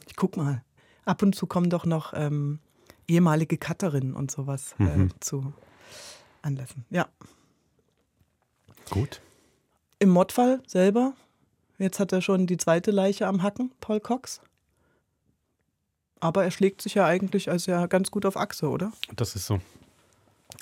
Ich 0.07 0.17
guck 0.17 0.37
mal. 0.37 0.63
Ab 1.09 1.23
und 1.23 1.35
zu 1.35 1.47
kommen 1.47 1.71
doch 1.71 1.87
noch 1.87 2.13
ähm, 2.15 2.59
ehemalige 3.07 3.57
Cutterinnen 3.57 4.15
und 4.15 4.31
sowas 4.31 4.75
äh, 4.79 4.85
Mhm. 4.85 5.11
zu 5.21 5.55
Anlässen. 6.43 6.85
Ja. 6.91 7.09
Gut. 8.91 9.23
Im 10.01 10.11
Mordfall 10.11 10.63
selber, 10.67 11.15
jetzt 11.79 11.99
hat 11.99 12.13
er 12.13 12.21
schon 12.21 12.47
die 12.47 12.59
zweite 12.59 12.91
Leiche 12.91 13.27
am 13.27 13.43
Hacken, 13.43 13.73
Paul 13.81 14.01
Cox. 14.01 14.43
Aber 16.21 16.45
er 16.45 16.51
schlägt 16.51 16.83
sich 16.83 16.95
ja 16.95 17.07
eigentlich 17.07 17.51
als 17.51 17.65
ja 17.67 17.87
ganz 17.87 18.11
gut 18.11 18.27
auf 18.27 18.37
Achse, 18.37 18.69
oder? 18.69 18.93
Das 19.17 19.35
ist 19.35 19.47
so. 19.47 19.61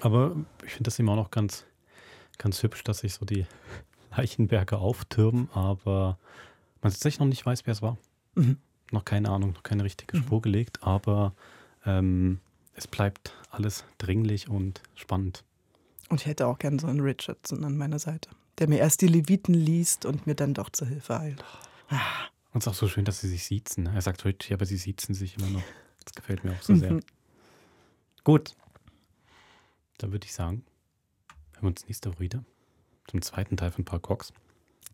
Aber 0.01 0.37
ich 0.65 0.73
finde 0.73 0.85
das 0.85 0.99
immer 1.01 1.13
auch 1.13 1.17
noch 1.17 1.31
ganz, 1.33 1.65
ganz 2.39 2.63
hübsch, 2.63 2.85
dass 2.85 2.99
sich 2.99 3.15
so 3.15 3.25
die 3.25 3.47
Leichenberge 4.17 4.79
auftürmen, 4.79 5.49
aber 5.55 6.19
man 6.83 6.93
tatsächlich 6.93 7.19
noch 7.19 7.27
nicht 7.27 7.45
weiß, 7.45 7.67
wer 7.67 7.73
es 7.73 7.83
war. 7.83 7.97
Mhm. 8.37 8.59
Noch 8.93 9.05
keine 9.05 9.31
Ahnung, 9.31 9.53
noch 9.53 9.63
keine 9.63 9.85
richtige 9.85 10.17
Spur 10.17 10.41
gelegt, 10.41 10.83
aber 10.83 11.35
ähm, 11.85 12.41
es 12.75 12.87
bleibt 12.87 13.35
alles 13.51 13.85
dringlich 13.99 14.49
und 14.49 14.83
spannend. 14.95 15.45
Und 16.09 16.21
ich 16.21 16.27
hätte 16.27 16.47
auch 16.47 16.59
gern 16.59 16.79
so 16.79 16.87
einen 16.87 17.01
Richardson 17.01 17.65
an 17.65 17.77
meiner 17.77 17.99
Seite, 17.99 18.31
der 18.59 18.69
mir 18.69 18.79
erst 18.79 19.03
die 19.03 19.09
Leviten 19.09 19.55
liest 19.55 20.07
und 20.07 20.27
mir 20.27 20.35
dann 20.35 20.55
doch 20.55 20.71
zur 20.71 20.87
Hilfe 20.87 21.19
eilt. 21.19 21.45
Und 22.53 22.61
es 22.61 22.67
ist 22.67 22.69
auch 22.69 22.75
so 22.75 22.89
schön, 22.89 23.05
dass 23.05 23.21
sie 23.21 23.29
sich 23.29 23.45
siezen. 23.45 23.87
Er 23.87 24.03
sagt 24.03 24.25
heute, 24.25 24.55
aber 24.55 24.67
sie 24.67 24.77
siezen 24.77 25.15
sich 25.15 25.37
immer 25.37 25.49
noch. 25.49 25.65
Das 26.05 26.15
gefällt 26.15 26.45
mir 26.45 26.53
auch 26.53 26.63
so 26.63 26.75
sehr. 26.77 26.93
Mhm. 26.93 27.01
Gut. 28.23 28.55
Dann 29.99 30.13
würde 30.13 30.27
ich 30.27 30.33
sagen, 30.33 30.65
hören 31.55 31.63
wir 31.63 31.69
uns 31.69 31.87
nächste 31.87 32.11
Woche 32.11 32.21
wieder 32.21 32.45
zum 33.09 33.23
zweiten 33.23 33.57
Teil 33.57 33.73
von 33.73 33.85
Paul 33.85 34.01
Cox. 34.01 34.33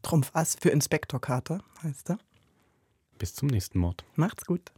Trumpf 0.03 0.31
Ass 0.35 0.57
für 0.61 0.71
Inspektor 0.71 1.21
Carter 1.21 1.63
heißt 1.83 2.11
er. 2.11 2.19
Bis 3.23 3.35
zum 3.35 3.47
nächsten 3.47 3.79
Mord. 3.79 4.05
Macht's 4.17 4.45
gut. 4.47 4.73